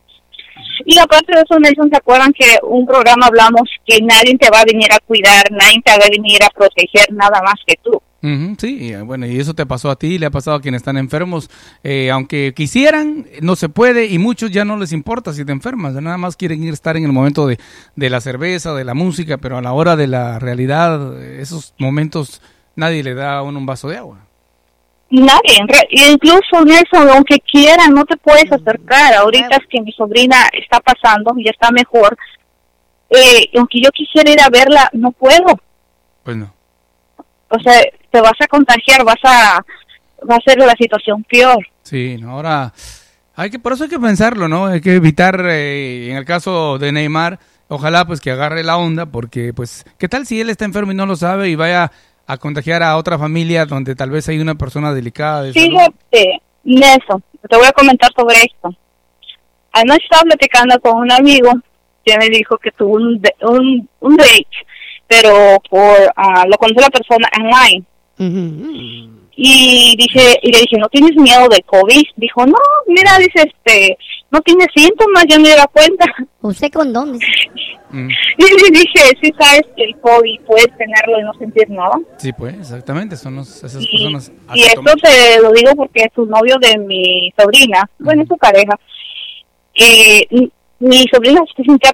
Y 0.84 0.99
aparte 0.99 1.32
de 1.34 1.43
eso, 1.43 1.59
Nelson, 1.59 1.90
¿se 1.90 1.97
acuerdan 1.97 2.32
que 2.32 2.57
un 2.62 2.86
programa 2.86 3.26
hablamos 3.26 3.62
que 3.86 3.99
nadie 4.01 4.36
te 4.38 4.49
va 4.51 4.61
a 4.61 4.64
venir 4.64 4.93
a 4.93 4.99
cuidar, 5.01 5.45
nadie 5.51 5.80
te 5.84 5.90
va 5.93 6.05
a 6.05 6.11
venir 6.11 6.43
a 6.43 6.51
proteger 6.51 7.12
nada 7.12 7.40
más 7.43 7.55
que 7.66 7.74
tú? 7.82 8.01
Ujú, 8.22 8.54
sí, 8.56 8.78
y, 8.80 8.92
eh, 8.92 9.02
bueno, 9.02 9.26
y 9.26 9.40
eso 9.40 9.52
te 9.52 9.66
pasó 9.66 9.90
a 9.90 9.96
ti, 9.96 10.16
le 10.16 10.26
ha 10.26 10.30
pasado 10.30 10.56
a 10.56 10.60
quienes 10.60 10.80
están 10.80 10.96
enfermos. 10.96 11.50
Eh, 11.82 12.10
aunque 12.10 12.52
quisieran, 12.54 13.26
no 13.40 13.56
se 13.56 13.68
puede 13.68 14.06
y 14.06 14.18
muchos 14.18 14.52
ya 14.52 14.64
no 14.64 14.76
les 14.76 14.92
importa 14.92 15.32
si 15.32 15.44
te 15.44 15.50
enfermas, 15.50 15.94
nada 15.94 16.18
más 16.18 16.36
quieren 16.36 16.62
ir 16.62 16.70
a 16.70 16.74
estar 16.74 16.96
en 16.96 17.04
el 17.04 17.12
momento 17.12 17.48
de, 17.48 17.58
de 17.96 18.10
la 18.10 18.20
cerveza, 18.20 18.74
de 18.74 18.84
la 18.84 18.94
música, 18.94 19.38
pero 19.38 19.58
a 19.58 19.62
la 19.62 19.72
hora 19.72 19.96
de 19.96 20.06
la 20.06 20.38
realidad, 20.38 21.20
esos 21.20 21.74
momentos 21.78 22.40
nadie 22.76 23.02
le 23.02 23.14
da 23.14 23.38
a 23.38 23.42
uno 23.42 23.58
un 23.58 23.66
vaso 23.66 23.88
de 23.88 23.96
agua. 23.96 24.18
Nadie, 25.10 25.58
y 25.90 26.04
incluso 26.04 26.64
Nelson, 26.64 27.10
aunque 27.10 27.38
quiera, 27.40 27.88
no 27.88 28.04
te 28.06 28.16
puedes 28.16 28.50
acercar. 28.50 29.12
Ahorita 29.14 29.56
es 29.56 29.66
que 29.68 29.82
mi 29.82 29.92
sobrina 29.92 30.36
está 30.58 30.80
pasando, 30.80 31.34
ya 31.44 31.50
está 31.50 31.70
mejor. 31.70 32.16
Eh, 33.10 33.50
aunque 33.58 33.80
yo 33.82 33.90
quisiera 33.90 34.30
ir 34.30 34.40
a 34.40 34.48
verla, 34.48 34.88
no 34.94 35.12
puedo. 35.12 35.60
Pues 36.22 36.36
no. 36.38 36.54
O 37.50 37.58
sea, 37.60 37.82
te 38.12 38.20
vas 38.20 38.38
a 38.40 38.46
contagiar, 38.46 39.04
vas 39.04 39.16
a, 39.24 39.64
va 40.30 40.36
a 40.36 40.40
ser 40.44 40.58
la 40.58 40.74
situación 40.78 41.24
peor. 41.24 41.66
Sí, 41.82 42.20
ahora 42.24 42.72
hay 43.34 43.50
que 43.50 43.58
por 43.58 43.72
eso 43.72 43.84
hay 43.84 43.90
que 43.90 43.98
pensarlo, 43.98 44.46
¿no? 44.46 44.66
Hay 44.66 44.80
que 44.80 44.94
evitar 44.94 45.40
eh, 45.48 46.10
en 46.10 46.16
el 46.16 46.24
caso 46.24 46.78
de 46.78 46.92
Neymar, 46.92 47.38
ojalá 47.68 48.04
pues 48.04 48.20
que 48.20 48.30
agarre 48.30 48.62
la 48.62 48.76
onda 48.76 49.06
porque 49.06 49.52
pues 49.54 49.84
qué 49.98 50.08
tal 50.08 50.26
si 50.26 50.40
él 50.40 50.50
está 50.50 50.64
enfermo 50.64 50.92
y 50.92 50.94
no 50.94 51.06
lo 51.06 51.16
sabe 51.16 51.48
y 51.48 51.56
vaya 51.56 51.90
a 52.26 52.36
contagiar 52.36 52.82
a 52.82 52.96
otra 52.96 53.18
familia 53.18 53.66
donde 53.66 53.94
tal 53.94 54.10
vez 54.10 54.28
hay 54.28 54.38
una 54.38 54.54
persona 54.54 54.92
delicada 54.92 55.42
de. 55.42 55.52
Fíjate, 55.52 56.42
Nelson, 56.64 57.24
te 57.48 57.56
voy 57.56 57.66
a 57.66 57.72
comentar 57.72 58.10
sobre 58.14 58.36
esto. 58.36 58.70
Anoche 59.72 60.04
estaba 60.04 60.22
platicando 60.22 60.78
con 60.80 60.98
un 60.98 61.10
amigo 61.10 61.50
que 62.04 62.18
me 62.18 62.28
dijo 62.28 62.58
que 62.58 62.70
tuvo 62.72 62.96
un, 62.96 63.22
un, 63.42 63.88
un 64.00 64.16
date, 64.16 64.46
pero 65.06 65.58
por 65.70 66.12
ah, 66.14 66.44
lo 66.46 66.56
conoció 66.58 66.82
la 66.82 66.90
persona 66.90 67.28
online. 67.40 67.84
Y 69.34 69.96
dije, 69.96 70.38
y 70.42 70.52
le 70.52 70.58
dije, 70.60 70.76
¿no 70.78 70.88
tienes 70.88 71.16
miedo 71.16 71.48
de 71.48 71.62
COVID? 71.62 72.02
Dijo, 72.16 72.46
no, 72.46 72.54
mira, 72.86 73.16
dice, 73.18 73.48
este, 73.50 73.96
no 74.30 74.40
tiene 74.42 74.66
síntomas, 74.74 75.24
yo 75.28 75.40
me 75.40 75.48
di 75.48 75.54
cuenta. 75.72 76.04
¿Usted 76.42 76.70
con 76.70 76.92
dónde? 76.92 77.18
Mm, 77.90 78.08
Y 78.38 78.42
le 78.42 78.70
dije, 78.78 79.00
sí 79.22 79.30
sabes 79.38 79.62
que 79.76 79.84
el 79.84 79.96
COVID 80.00 80.40
puedes 80.46 80.68
tenerlo 80.76 81.18
y 81.20 81.24
no 81.24 81.32
sentir 81.34 81.68
nada. 81.70 81.98
sí, 82.18 82.32
pues, 82.32 82.54
exactamente, 82.58 83.16
son 83.16 83.36
los- 83.36 83.64
esas 83.64 83.82
Y, 83.82 83.86
personas. 83.90 84.32
y 84.54 84.62
esto 84.62 84.82
te 85.02 85.40
lo 85.42 85.50
digo 85.52 85.70
porque 85.76 86.02
es 86.04 86.08
su 86.14 86.24
novio 86.26 86.56
de 86.60 86.78
mi 86.78 87.32
sobrina, 87.38 87.88
bueno, 87.98 88.22
es 88.22 88.28
su 88.28 88.36
pareja. 88.36 88.78
Eh, 89.74 90.26
mi- 90.30 90.50
mi 90.80 91.04
sobrina 91.12 91.40
se 91.56 91.62
sentía 91.64 91.92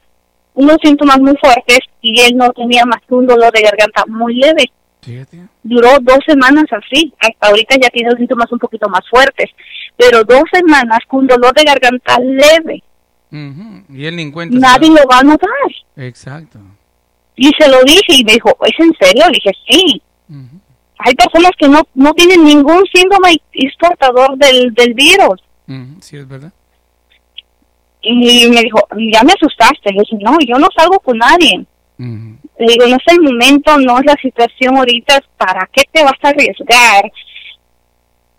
unos 0.54 0.76
síntomas 0.82 1.18
muy 1.20 1.36
fuertes 1.40 1.78
y 2.00 2.20
él 2.20 2.36
no 2.36 2.50
tenía 2.52 2.84
más 2.84 3.00
que 3.08 3.14
un 3.14 3.26
dolor 3.26 3.52
de 3.52 3.62
garganta 3.62 4.04
muy 4.08 4.34
leve. 4.34 4.64
Fíjate. 5.02 5.46
Duró 5.62 5.90
dos 6.02 6.18
semanas 6.26 6.64
así, 6.72 7.12
hasta 7.20 7.48
ahorita 7.48 7.76
ya 7.80 7.88
tiene 7.90 8.10
los 8.10 8.18
síntomas 8.18 8.50
un 8.52 8.58
poquito 8.58 8.88
más 8.88 9.02
fuertes, 9.08 9.50
pero 9.96 10.24
dos 10.24 10.42
semanas 10.52 10.98
con 11.08 11.26
dolor 11.26 11.52
de 11.54 11.62
garganta 11.64 12.18
leve, 12.20 12.82
Y 13.30 14.04
él 14.06 14.16
ni 14.16 14.22
en 14.22 14.32
cuenta. 14.32 14.54
se 14.54 14.60
nadie 14.60 14.88
lo 14.90 15.06
va 15.10 15.18
a 15.20 15.22
notar. 15.22 15.48
Exacto. 15.96 16.58
Y 17.36 17.50
se 17.58 17.68
lo 17.68 17.82
dije 17.84 18.14
y 18.18 18.24
me 18.24 18.32
dijo, 18.32 18.56
¿es 18.62 18.72
en 18.84 18.92
serio? 19.00 19.24
Le 19.26 19.32
dije, 19.32 19.52
sí. 19.70 20.02
Hay 21.00 21.14
personas 21.14 21.52
que 21.56 21.68
no, 21.68 21.80
no 21.94 22.12
tienen 22.14 22.44
ningún 22.44 22.82
síntoma 22.92 23.30
y 23.30 23.40
es 23.52 23.72
portador 23.78 24.36
del, 24.36 24.74
del 24.74 24.94
virus. 24.94 25.40
Sí, 26.00 26.16
es 26.16 26.26
verdad. 26.26 26.52
Y 28.02 28.48
me 28.48 28.62
dijo, 28.62 28.80
ya 29.12 29.22
me 29.22 29.32
asustaste. 29.32 29.92
Le 29.92 30.00
dije, 30.00 30.16
no, 30.20 30.36
yo 30.46 30.58
no 30.58 30.66
salgo 30.76 30.98
con 31.00 31.18
nadie. 31.18 31.64
Le 32.58 32.72
digo, 32.72 32.86
no 32.88 32.96
es 32.96 33.12
el 33.12 33.20
momento, 33.22 33.78
no 33.78 33.98
es 33.98 34.04
la 34.04 34.16
situación 34.20 34.76
ahorita, 34.76 35.20
¿para 35.36 35.68
qué 35.72 35.84
te 35.92 36.02
vas 36.02 36.14
a 36.22 36.28
arriesgar 36.28 37.10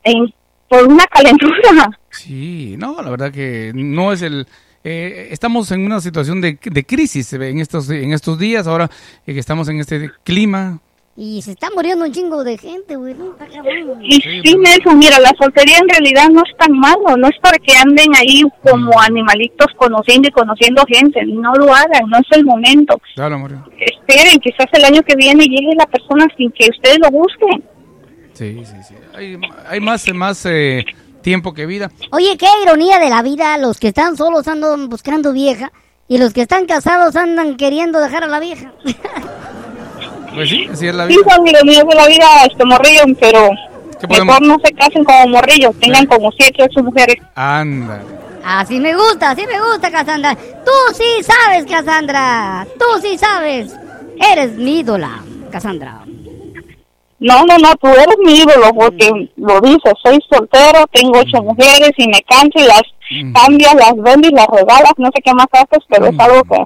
en, 0.03 0.33
por 0.67 0.87
una 0.87 1.05
calentura? 1.05 1.89
Sí, 2.09 2.75
no, 2.77 3.01
la 3.01 3.09
verdad 3.09 3.31
que 3.31 3.71
no 3.73 4.11
es 4.11 4.21
el... 4.21 4.45
eh, 4.83 5.29
estamos 5.31 5.71
en 5.71 5.85
una 5.85 6.01
situación 6.01 6.41
de, 6.41 6.59
de 6.61 6.85
crisis 6.85 7.31
eh, 7.33 7.49
en 7.49 7.59
estos, 7.59 7.89
en 7.89 8.11
estos 8.11 8.37
días, 8.37 8.67
ahora 8.67 8.89
eh, 9.25 9.33
que 9.33 9.39
estamos 9.39 9.69
en 9.69 9.79
este 9.79 10.11
clima. 10.23 10.79
Y 11.21 11.41
se 11.41 11.51
está 11.51 11.67
muriendo 11.75 12.05
un 12.05 12.13
chingo 12.13 12.45
de 12.45 12.57
gente, 12.57 12.95
güey. 12.95 13.13
¿no? 13.13 13.35
Y 14.01 14.21
sí, 14.21 14.55
Nelson, 14.57 14.97
mira, 14.97 15.19
la 15.19 15.33
soltería 15.37 15.77
en 15.77 15.89
realidad 15.89 16.29
no 16.29 16.41
es 16.49 16.57
tan 16.57 16.71
malo, 16.71 17.17
no 17.17 17.27
es 17.27 17.37
para 17.41 17.57
que 17.57 17.75
anden 17.75 18.15
ahí 18.15 18.41
como 18.63 18.97
animalitos 19.01 19.67
conociendo 19.75 20.29
y 20.29 20.31
conociendo 20.31 20.81
gente, 20.87 21.19
no 21.25 21.53
lo 21.55 21.75
hagan, 21.75 22.09
no 22.09 22.19
es 22.19 22.37
el 22.37 22.45
momento. 22.45 23.01
Claro. 23.15 23.35
Esperen, 23.81 24.39
quizás 24.39 24.67
el 24.71 24.85
año 24.85 25.01
que 25.01 25.17
viene 25.17 25.43
llegue 25.43 25.75
la 25.75 25.87
persona 25.87 26.25
sin 26.37 26.51
que 26.51 26.69
ustedes 26.69 26.99
lo 26.99 27.11
busquen. 27.11 27.65
Sí, 28.31 28.63
sí, 28.63 28.75
sí. 28.87 28.95
Hay, 29.13 29.37
hay 29.67 29.81
más, 29.81 30.07
más 30.13 30.45
eh, 30.45 30.85
tiempo 31.21 31.53
que 31.53 31.65
vida. 31.65 31.91
Oye, 32.13 32.37
qué 32.37 32.47
ironía 32.63 32.97
de 32.97 33.09
la 33.09 33.23
vida. 33.23 33.57
Los 33.57 33.77
que 33.77 33.89
están 33.89 34.15
solos 34.15 34.47
andan 34.47 34.87
buscando 34.87 35.33
vieja. 35.33 35.73
Y 36.07 36.17
los 36.17 36.31
que 36.31 36.43
están 36.43 36.65
casados 36.65 37.17
andan 37.17 37.57
queriendo 37.57 37.99
dejar 37.99 38.23
a 38.23 38.27
la 38.27 38.39
vieja. 38.39 38.71
Pues 40.33 40.49
sí, 40.49 40.67
así 40.71 40.87
es 40.87 40.95
la 40.95 41.07
Sí, 41.07 41.15
vida. 41.17 41.35
son 41.35 41.47
ironías 41.47 41.85
de 41.87 41.95
la 41.95 42.07
vida, 42.07 42.25
este 42.49 42.65
morrillo, 42.65 43.03
pero 43.19 43.49
¿Qué 43.99 44.07
podemos- 44.07 44.27
mejor 44.39 44.41
no 44.47 44.57
se 44.63 44.73
casen 44.73 45.03
como 45.03 45.27
morrillos, 45.27 45.75
tengan 45.79 46.05
como 46.05 46.31
siete, 46.31 46.63
ocho 46.63 46.83
mujeres. 46.83 47.17
Ándale. 47.35 48.03
Así 48.43 48.79
me 48.79 48.95
gusta, 48.95 49.31
así 49.31 49.45
me 49.45 49.59
gusta, 49.59 49.91
Cassandra. 49.91 50.35
Tú 50.35 50.71
sí 50.93 51.23
sabes, 51.23 51.65
Cassandra. 51.65 52.65
Tú 52.79 52.85
sí 53.01 53.17
sabes. 53.17 53.75
Eres 54.31 54.53
mi 54.53 54.79
ídola, 54.79 55.21
Cassandra. 55.51 56.01
No, 57.19 57.43
no, 57.45 57.57
no, 57.57 57.75
tú 57.75 57.87
eres 57.89 58.15
mi 58.23 58.33
ídolo, 58.39 58.73
porque 58.73 59.09
lo 59.35 59.59
dices, 59.59 59.93
soy 60.01 60.17
soltero, 60.29 60.85
tengo 60.93 61.19
ocho 61.19 61.43
mujeres 61.43 61.91
y 61.97 62.07
me 62.07 62.21
canso 62.23 62.59
y 62.59 62.63
las 62.67 62.81
Mm. 63.11 63.33
cambias, 63.33 63.73
las 63.75 63.95
vendes 63.97 64.31
y 64.31 64.35
las 64.35 64.47
regalas, 64.47 64.93
no 64.97 65.09
sé 65.13 65.21
qué 65.23 65.33
más 65.33 65.47
haces, 65.51 65.83
pero 65.89 66.05
es 66.07 66.19
algo 66.19 66.43
que... 66.43 66.63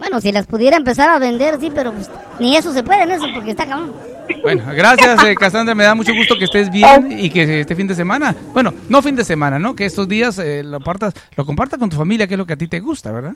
Bueno, 0.00 0.18
si 0.18 0.32
las 0.32 0.46
pudiera 0.46 0.78
empezar 0.78 1.10
a 1.10 1.18
vender, 1.18 1.60
sí, 1.60 1.70
pero 1.74 1.92
pues, 1.92 2.10
ni 2.38 2.56
eso 2.56 2.72
se 2.72 2.82
puede 2.82 3.02
en 3.02 3.10
eso 3.10 3.26
porque 3.34 3.50
está 3.50 3.66
cabrón. 3.66 3.92
Bueno, 4.40 4.64
gracias, 4.74 5.22
eh, 5.24 5.34
Cassandra. 5.34 5.74
Me 5.74 5.84
da 5.84 5.94
mucho 5.94 6.14
gusto 6.14 6.38
que 6.38 6.46
estés 6.46 6.70
bien 6.70 7.20
y 7.20 7.28
que 7.28 7.60
este 7.60 7.76
fin 7.76 7.86
de 7.86 7.94
semana, 7.94 8.34
bueno, 8.54 8.72
no 8.88 9.02
fin 9.02 9.14
de 9.14 9.24
semana, 9.24 9.58
¿no? 9.58 9.76
Que 9.76 9.84
estos 9.84 10.08
días 10.08 10.38
eh, 10.38 10.62
lo, 10.64 10.80
partas, 10.80 11.12
lo 11.36 11.44
compartas 11.44 11.78
con 11.78 11.90
tu 11.90 11.96
familia, 11.96 12.26
que 12.26 12.32
es 12.32 12.38
lo 12.38 12.46
que 12.46 12.54
a 12.54 12.56
ti 12.56 12.66
te 12.66 12.80
gusta, 12.80 13.12
¿verdad? 13.12 13.34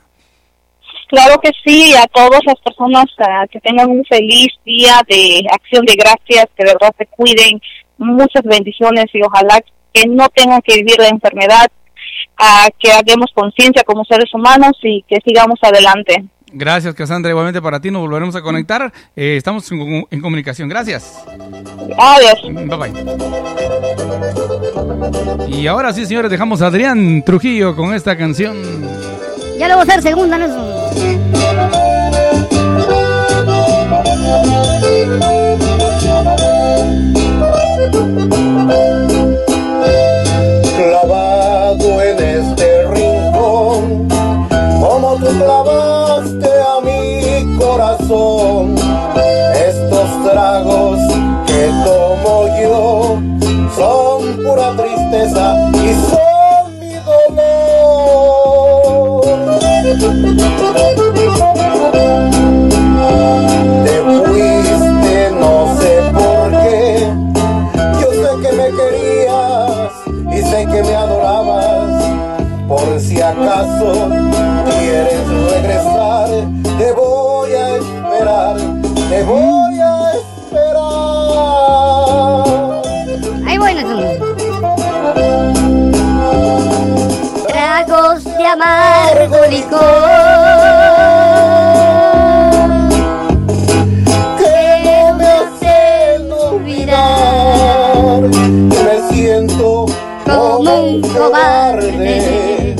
Claro 1.07 1.39
que 1.39 1.51
sí, 1.63 1.93
a 1.93 2.07
todas 2.07 2.41
las 2.47 2.55
personas 2.55 3.05
ah, 3.19 3.45
que 3.51 3.59
tengan 3.59 3.91
un 3.91 4.03
feliz 4.05 4.47
día 4.65 5.01
de 5.07 5.45
acción 5.53 5.85
de 5.85 5.93
gracias, 5.93 6.47
que 6.57 6.63
de 6.63 6.73
verdad 6.73 6.95
se 6.97 7.05
cuiden, 7.05 7.61
muchas 7.99 8.41
bendiciones 8.43 9.05
y 9.13 9.21
ojalá 9.21 9.61
que 9.93 10.07
no 10.07 10.27
tengan 10.29 10.61
que 10.63 10.77
vivir 10.77 10.97
la 10.97 11.09
enfermedad, 11.09 11.67
que 12.79 12.91
hagamos 12.91 13.31
conciencia 13.35 13.83
como 13.83 14.03
seres 14.03 14.33
humanos 14.33 14.73
y 14.81 15.03
que 15.07 15.19
sigamos 15.23 15.59
adelante. 15.61 16.25
Gracias, 16.57 16.95
Cassandra. 16.95 17.29
Igualmente 17.31 17.61
para 17.61 17.81
ti 17.81 17.91
nos 17.91 18.01
volveremos 18.01 18.33
a 18.35 18.41
conectar. 18.41 18.93
Eh, 19.13 19.35
estamos 19.35 19.69
en, 19.71 20.07
en 20.09 20.21
comunicación. 20.21 20.69
Gracias. 20.69 21.21
Adiós. 21.97 22.39
Bye 22.43 22.77
bye. 22.77 22.93
Y 25.49 25.67
ahora 25.67 25.91
sí, 25.91 26.05
señores, 26.05 26.31
dejamos 26.31 26.61
a 26.61 26.67
Adrián 26.67 27.23
Trujillo 27.25 27.75
con 27.75 27.93
esta 27.93 28.17
canción. 28.17 28.55
Ya 29.59 29.67
le 29.67 29.75
voy 29.75 29.81
a 29.81 29.83
hacer 29.83 30.01
segunda 30.01 30.37
en 30.37 30.43
eso. 30.43 30.75
Estos 48.15 50.09
tragos 50.23 50.99
que 51.45 51.69
tomo 51.83 52.47
yo 52.61 53.19
son 53.75 54.37
pura 54.37 54.71
tristeza 54.77 55.45
y 55.73 55.93
son 56.09 56.79
mi 56.79 56.93
dolor. 56.93 57.45
Te 63.83 63.95
fuiste, 64.23 65.15
no 65.37 65.53
sé 65.77 65.93
por 66.13 66.45
qué. 66.63 66.79
Yo 67.99 68.07
sé 68.13 68.31
que 68.41 68.51
me 68.55 68.67
querías 68.77 69.91
y 70.31 70.39
sé 70.41 70.59
que 70.67 70.79
me 70.83 70.95
adorabas. 70.95 71.91
Por 72.69 72.99
si 72.99 73.21
acaso 73.21 74.09
que 89.47 89.61
me 95.17 95.25
hacen 95.27 96.31
olvidar 96.31 98.21
me 98.21 98.95
siento 99.11 99.85
como 100.25 100.71
un 100.81 101.01
cobarde 101.01 102.75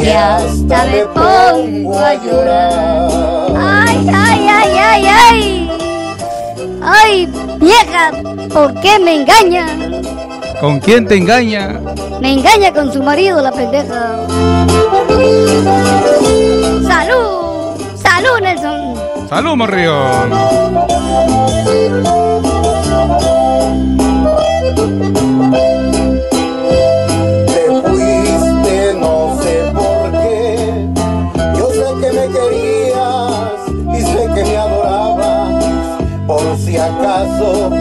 que 0.00 0.12
hasta 0.12 0.84
me 0.86 1.06
pongo 1.06 1.98
a 1.98 2.14
llorar. 2.14 3.52
Ay, 3.56 4.08
ay, 4.12 4.48
ay, 4.48 4.78
ay, 4.78 5.06
ay. 5.06 5.70
Ay, 6.82 7.28
vieja, 7.60 8.10
¿por 8.52 8.74
qué 8.80 8.98
me 8.98 9.20
engaña? 9.20 9.66
¿Con 10.60 10.78
quién 10.78 11.06
te 11.06 11.16
engaña? 11.16 11.80
Me 12.20 12.32
engaña 12.34 12.70
con 12.70 12.92
su 12.92 13.02
marido, 13.02 13.40
la 13.40 13.50
pendeja. 13.50 14.26
Salud, 16.86 17.80
salud, 17.96 18.40
Nelson. 18.42 18.94
Salud, 19.30 19.56
Morrión. 19.56 20.30
Te 27.46 27.66
fuiste, 27.88 28.94
no 29.00 29.38
sé 29.40 29.72
por 29.72 30.12
qué. 30.12 30.88
Yo 31.56 31.70
sé 31.70 31.86
que 32.02 32.12
me 32.12 32.28
querías 32.28 33.98
y 33.98 34.02
sé 34.02 34.28
que 34.34 34.44
me 34.44 34.56
adorabas. 34.58 36.04
Por 36.26 36.58
si 36.58 36.76
acaso 36.76 37.79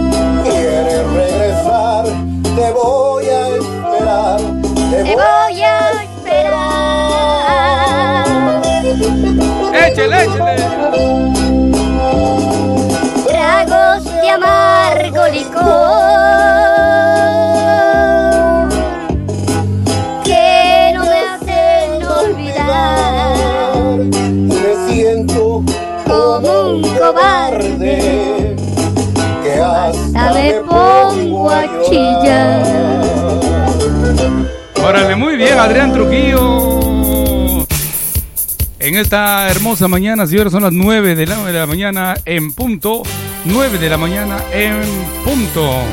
esperar. 9.90 10.24
Échale, 10.24 10.24
échale. 10.26 10.56
Tragos 13.28 14.04
de 14.06 14.30
amargo 14.30 15.24
licor 15.34 15.70
que 20.24 20.92
no 20.96 21.02
me 21.06 21.20
hacen 21.30 22.04
olvidar 22.04 23.38
Me 24.28 24.72
siento 24.94 25.64
como 26.08 26.52
un 26.70 26.82
cobarde. 26.98 28.56
que 29.44 29.54
hasta 29.62 30.28
Hasta 30.28 30.34
me 30.34 30.54
pongo 30.68 31.50
a 31.50 31.64
chillar. 31.90 32.64
Órale, 34.86 35.16
muy 35.16 35.36
bien, 35.36 35.58
Adrián 35.60 35.92
Trujillo. 35.94 36.59
En 38.90 38.96
esta 38.96 39.48
hermosa 39.52 39.88
mañana, 39.88 40.26
señores, 40.26 40.52
son 40.52 40.64
las 40.64 40.74
9 40.74 41.14
de 41.14 41.28
la, 41.28 41.46
de 41.46 41.54
la 41.54 41.68
mañana 41.68 42.16
en 42.26 42.52
punto. 42.52 43.04
9 43.46 43.78
de 43.78 43.88
la 43.88 43.98
mañana 44.00 44.44
en 44.52 44.82
punto. 45.24 45.84